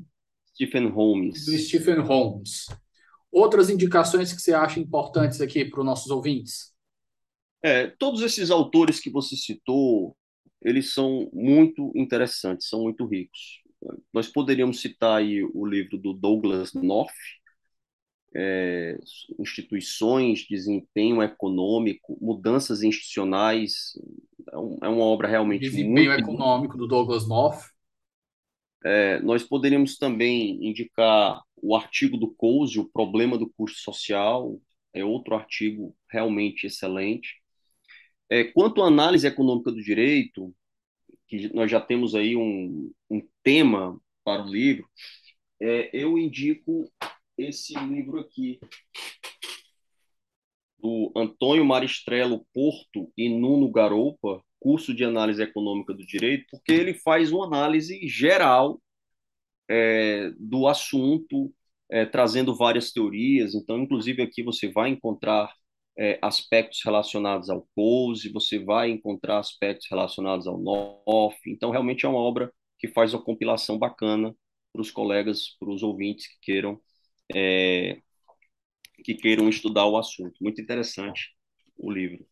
Stephen 0.53 0.87
Holmes. 0.87 1.45
Do 1.45 1.57
Stephen 1.57 1.99
Holmes. 1.99 2.67
Outras 3.29 3.69
indicações 3.69 4.31
que 4.31 4.41
você 4.41 4.53
acha 4.53 4.79
importantes 4.79 5.41
aqui 5.41 5.65
para 5.65 5.81
os 5.81 5.85
nossos 5.85 6.09
ouvintes? 6.09 6.73
É, 7.61 7.87
todos 7.87 8.21
esses 8.21 8.49
autores 8.49 9.01
que 9.01 9.09
você 9.09 9.35
citou, 9.35 10.15
eles 10.61 10.93
são 10.93 11.29
muito 11.33 11.91
interessantes, 11.93 12.69
são 12.69 12.83
muito 12.83 13.05
ricos. 13.05 13.61
Nós 14.13 14.29
poderíamos 14.29 14.79
citar 14.79 15.17
aí 15.17 15.43
o 15.43 15.65
livro 15.65 15.97
do 15.97 16.13
Douglas 16.13 16.73
North, 16.73 17.11
é, 18.39 18.99
instituições, 19.39 20.45
desempenho 20.47 21.23
econômico, 21.23 22.15
mudanças 22.21 22.83
institucionais. 22.83 23.93
É, 24.51 24.57
um, 24.57 24.77
é 24.83 24.87
uma 24.87 25.05
obra 25.05 25.27
realmente 25.27 25.61
desempenho 25.61 26.11
muito... 26.11 26.21
econômico 26.21 26.77
do 26.77 26.87
Douglas 26.87 27.27
North. 27.27 27.63
É, 28.85 29.19
nós 29.21 29.43
poderíamos 29.43 29.97
também 29.97 30.63
indicar 30.63 31.41
o 31.55 31.75
artigo 31.75 32.15
do 32.15 32.29
Coase, 32.29 32.79
o 32.79 32.87
problema 32.87 33.39
do 33.39 33.51
custo 33.57 33.79
social, 33.79 34.61
é 34.93 35.03
outro 35.03 35.33
artigo 35.33 35.95
realmente 36.07 36.67
excelente. 36.67 37.41
É, 38.29 38.43
quanto 38.43 38.83
à 38.83 38.87
análise 38.87 39.25
econômica 39.25 39.71
do 39.71 39.81
direito, 39.81 40.53
que 41.27 41.51
nós 41.55 41.71
já 41.71 41.81
temos 41.81 42.13
aí 42.13 42.35
um, 42.35 42.91
um 43.09 43.27
tema 43.41 43.99
para 44.23 44.43
o 44.43 44.47
livro, 44.47 44.87
é, 45.59 45.89
eu 45.91 46.19
indico 46.19 46.87
esse 47.37 47.77
livro 47.77 48.19
aqui, 48.19 48.59
do 50.79 51.11
Antônio 51.15 51.65
Maristrello 51.65 52.45
Porto 52.53 53.11
e 53.17 53.29
Nuno 53.29 53.71
Garoupa, 53.71 54.43
curso 54.59 54.93
de 54.93 55.03
análise 55.03 55.41
econômica 55.41 55.93
do 55.93 56.05
direito, 56.05 56.45
porque 56.51 56.71
ele 56.71 56.93
faz 56.93 57.31
uma 57.31 57.45
análise 57.45 58.07
geral 58.07 58.81
é, 59.69 60.31
do 60.39 60.67
assunto, 60.67 61.53
é, 61.89 62.05
trazendo 62.05 62.55
várias 62.55 62.91
teorias. 62.91 63.55
Então, 63.55 63.79
inclusive, 63.79 64.21
aqui 64.21 64.43
você 64.43 64.71
vai 64.71 64.89
encontrar 64.89 65.53
é, 65.97 66.19
aspectos 66.21 66.81
relacionados 66.83 67.49
ao 67.49 67.67
pose, 67.75 68.31
você 68.31 68.59
vai 68.59 68.89
encontrar 68.89 69.39
aspectos 69.39 69.87
relacionados 69.89 70.47
ao 70.47 70.57
NOF. 70.57 71.37
Então, 71.47 71.71
realmente 71.71 72.05
é 72.05 72.09
uma 72.09 72.19
obra 72.19 72.51
que 72.79 72.87
faz 72.87 73.13
uma 73.13 73.23
compilação 73.23 73.77
bacana 73.77 74.35
para 74.71 74.81
os 74.81 74.91
colegas, 74.91 75.55
para 75.59 75.71
os 75.71 75.81
ouvintes 75.81 76.27
que 76.27 76.37
queiram 76.41 76.79
é, 77.33 78.01
que 79.03 79.13
queiram 79.15 79.47
estudar 79.49 79.85
o 79.85 79.97
assunto. 79.97 80.35
Muito 80.41 80.61
interessante 80.61 81.35
o 81.77 81.91
livro. 81.91 82.25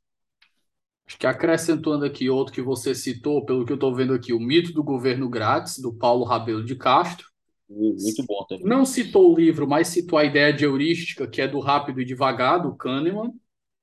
Acho 1.08 1.20
que 1.20 1.28
acrescentando 1.28 2.04
aqui 2.04 2.30
outro 2.30 2.54
que 2.54 2.62
você 2.62 2.96
citou, 2.96 3.46
pelo 3.46 3.66
que 3.66 3.72
eu 3.72 3.76
estou 3.76 3.94
vendo 3.94 4.14
aqui, 4.14 4.34
o 4.34 4.40
mito 4.40 4.74
do 4.74 4.84
governo 4.84 5.30
grátis, 5.30 5.80
do 5.80 5.94
Paulo 5.94 6.26
Rabelo 6.26 6.64
de 6.64 6.76
Castro. 6.76 7.28
Muito 7.70 8.24
bom 8.28 8.44
também. 8.48 8.66
Não 8.66 8.86
citou 8.86 9.32
o 9.32 9.36
livro, 9.36 9.68
mas 9.68 9.88
citou 9.88 10.18
a 10.18 10.26
ideia 10.26 10.52
de 10.52 10.66
heurística, 10.66 11.28
que 11.28 11.42
é 11.42 11.48
do 11.48 11.60
rápido 11.60 12.02
e 12.02 12.06
devagar, 12.06 12.62
do 12.62 12.76
Kahneman. 12.76 13.34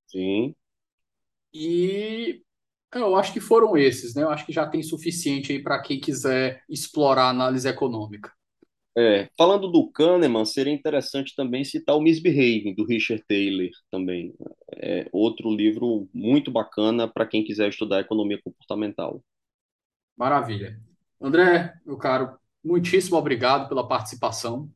Sim. 0.08 0.54
E 1.54 2.42
eu 2.92 3.16
acho 3.16 3.32
que 3.32 3.40
foram 3.40 3.76
esses, 3.76 4.14
né? 4.14 4.22
Eu 4.22 4.30
acho 4.30 4.44
que 4.44 4.52
já 4.52 4.66
tem 4.66 4.82
suficiente 4.82 5.52
aí 5.52 5.62
para 5.62 5.80
quem 5.80 6.00
quiser 6.00 6.62
explorar 6.68 7.24
a 7.24 7.30
análise 7.30 7.68
econômica. 7.68 8.32
É, 8.96 9.30
falando 9.38 9.68
do 9.68 9.90
Kahneman, 9.90 10.44
seria 10.44 10.72
interessante 10.72 11.34
também 11.34 11.64
citar 11.64 11.96
o 11.96 12.00
Misbehaving, 12.00 12.74
do 12.74 12.84
Richard 12.84 13.24
Taylor, 13.26 13.70
também. 13.90 14.34
É 14.76 15.08
outro 15.12 15.50
livro 15.50 16.08
muito 16.12 16.50
bacana 16.50 17.08
para 17.08 17.26
quem 17.26 17.42
quiser 17.42 17.70
estudar 17.70 18.00
economia 18.00 18.40
comportamental. 18.42 19.22
Maravilha. 20.16 20.78
André, 21.20 21.72
meu 21.86 21.96
caro, 21.96 22.36
muitíssimo 22.62 23.16
obrigado 23.16 23.68
pela 23.68 23.86
participação. 23.86 24.70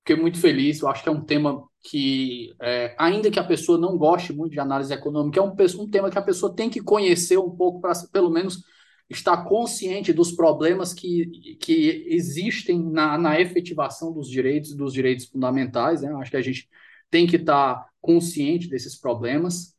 Fiquei 0.00 0.20
muito 0.20 0.38
feliz. 0.38 0.80
Eu 0.80 0.88
acho 0.88 1.02
que 1.02 1.08
é 1.08 1.12
um 1.12 1.24
tema 1.24 1.66
que, 1.82 2.54
é, 2.60 2.94
ainda 2.98 3.30
que 3.30 3.38
a 3.38 3.44
pessoa 3.44 3.78
não 3.78 3.96
goste 3.96 4.32
muito 4.32 4.52
de 4.52 4.60
análise 4.60 4.92
econômica, 4.92 5.40
é 5.40 5.42
um, 5.42 5.54
um 5.82 5.90
tema 5.90 6.10
que 6.10 6.18
a 6.18 6.22
pessoa 6.22 6.54
tem 6.54 6.68
que 6.68 6.80
conhecer 6.80 7.38
um 7.38 7.50
pouco 7.50 7.80
para, 7.80 7.92
pelo 8.12 8.30
menos, 8.30 8.62
está 9.08 9.36
consciente 9.36 10.12
dos 10.12 10.32
problemas 10.32 10.92
que, 10.92 11.56
que 11.60 12.06
existem 12.08 12.82
na, 12.82 13.16
na 13.16 13.40
efetivação 13.40 14.12
dos 14.12 14.28
direitos 14.28 14.74
dos 14.74 14.92
direitos 14.92 15.26
fundamentais. 15.26 16.02
Né? 16.02 16.12
Acho 16.14 16.30
que 16.30 16.36
a 16.36 16.42
gente 16.42 16.68
tem 17.10 17.26
que 17.26 17.36
estar 17.36 17.88
consciente 18.00 18.68
desses 18.68 18.98
problemas. 18.98 19.74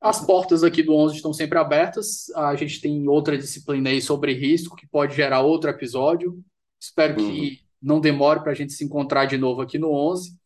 As 0.00 0.24
portas 0.24 0.62
aqui 0.62 0.82
do 0.82 0.94
11 0.94 1.16
estão 1.16 1.32
sempre 1.32 1.58
abertas. 1.58 2.28
A 2.36 2.54
gente 2.54 2.78
tem 2.80 3.08
outra 3.08 3.38
disciplina 3.38 3.88
aí 3.88 4.02
sobre 4.02 4.34
risco, 4.34 4.76
que 4.76 4.86
pode 4.86 5.16
gerar 5.16 5.40
outro 5.40 5.70
episódio. 5.70 6.44
Espero 6.78 7.18
uhum. 7.18 7.30
que 7.30 7.60
não 7.80 8.00
demore 8.00 8.40
para 8.40 8.52
a 8.52 8.54
gente 8.54 8.74
se 8.74 8.84
encontrar 8.84 9.24
de 9.24 9.38
novo 9.38 9.62
aqui 9.62 9.78
no 9.78 9.90
11. 9.90 10.36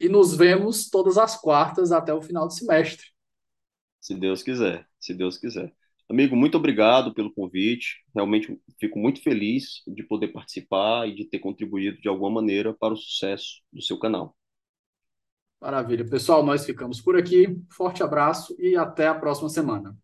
E 0.00 0.08
nos 0.08 0.34
vemos 0.34 0.88
todas 0.88 1.18
as 1.18 1.38
quartas 1.38 1.92
até 1.92 2.14
o 2.14 2.22
final 2.22 2.46
do 2.46 2.54
semestre. 2.54 3.08
Se 4.00 4.14
Deus 4.14 4.42
quiser, 4.42 4.86
se 4.98 5.12
Deus 5.12 5.36
quiser. 5.36 5.74
Amigo, 6.08 6.36
muito 6.36 6.56
obrigado 6.56 7.14
pelo 7.14 7.32
convite. 7.32 8.04
Realmente 8.14 8.60
fico 8.78 8.98
muito 8.98 9.22
feliz 9.22 9.82
de 9.86 10.02
poder 10.02 10.28
participar 10.28 11.08
e 11.08 11.14
de 11.14 11.24
ter 11.24 11.38
contribuído 11.38 12.00
de 12.00 12.08
alguma 12.08 12.30
maneira 12.30 12.74
para 12.74 12.92
o 12.92 12.96
sucesso 12.96 13.62
do 13.72 13.82
seu 13.82 13.98
canal. 13.98 14.36
Maravilha. 15.60 16.04
Pessoal, 16.04 16.44
nós 16.44 16.66
ficamos 16.66 17.00
por 17.00 17.16
aqui. 17.16 17.58
Forte 17.70 18.02
abraço 18.02 18.54
e 18.58 18.76
até 18.76 19.08
a 19.08 19.14
próxima 19.14 19.48
semana. 19.48 19.96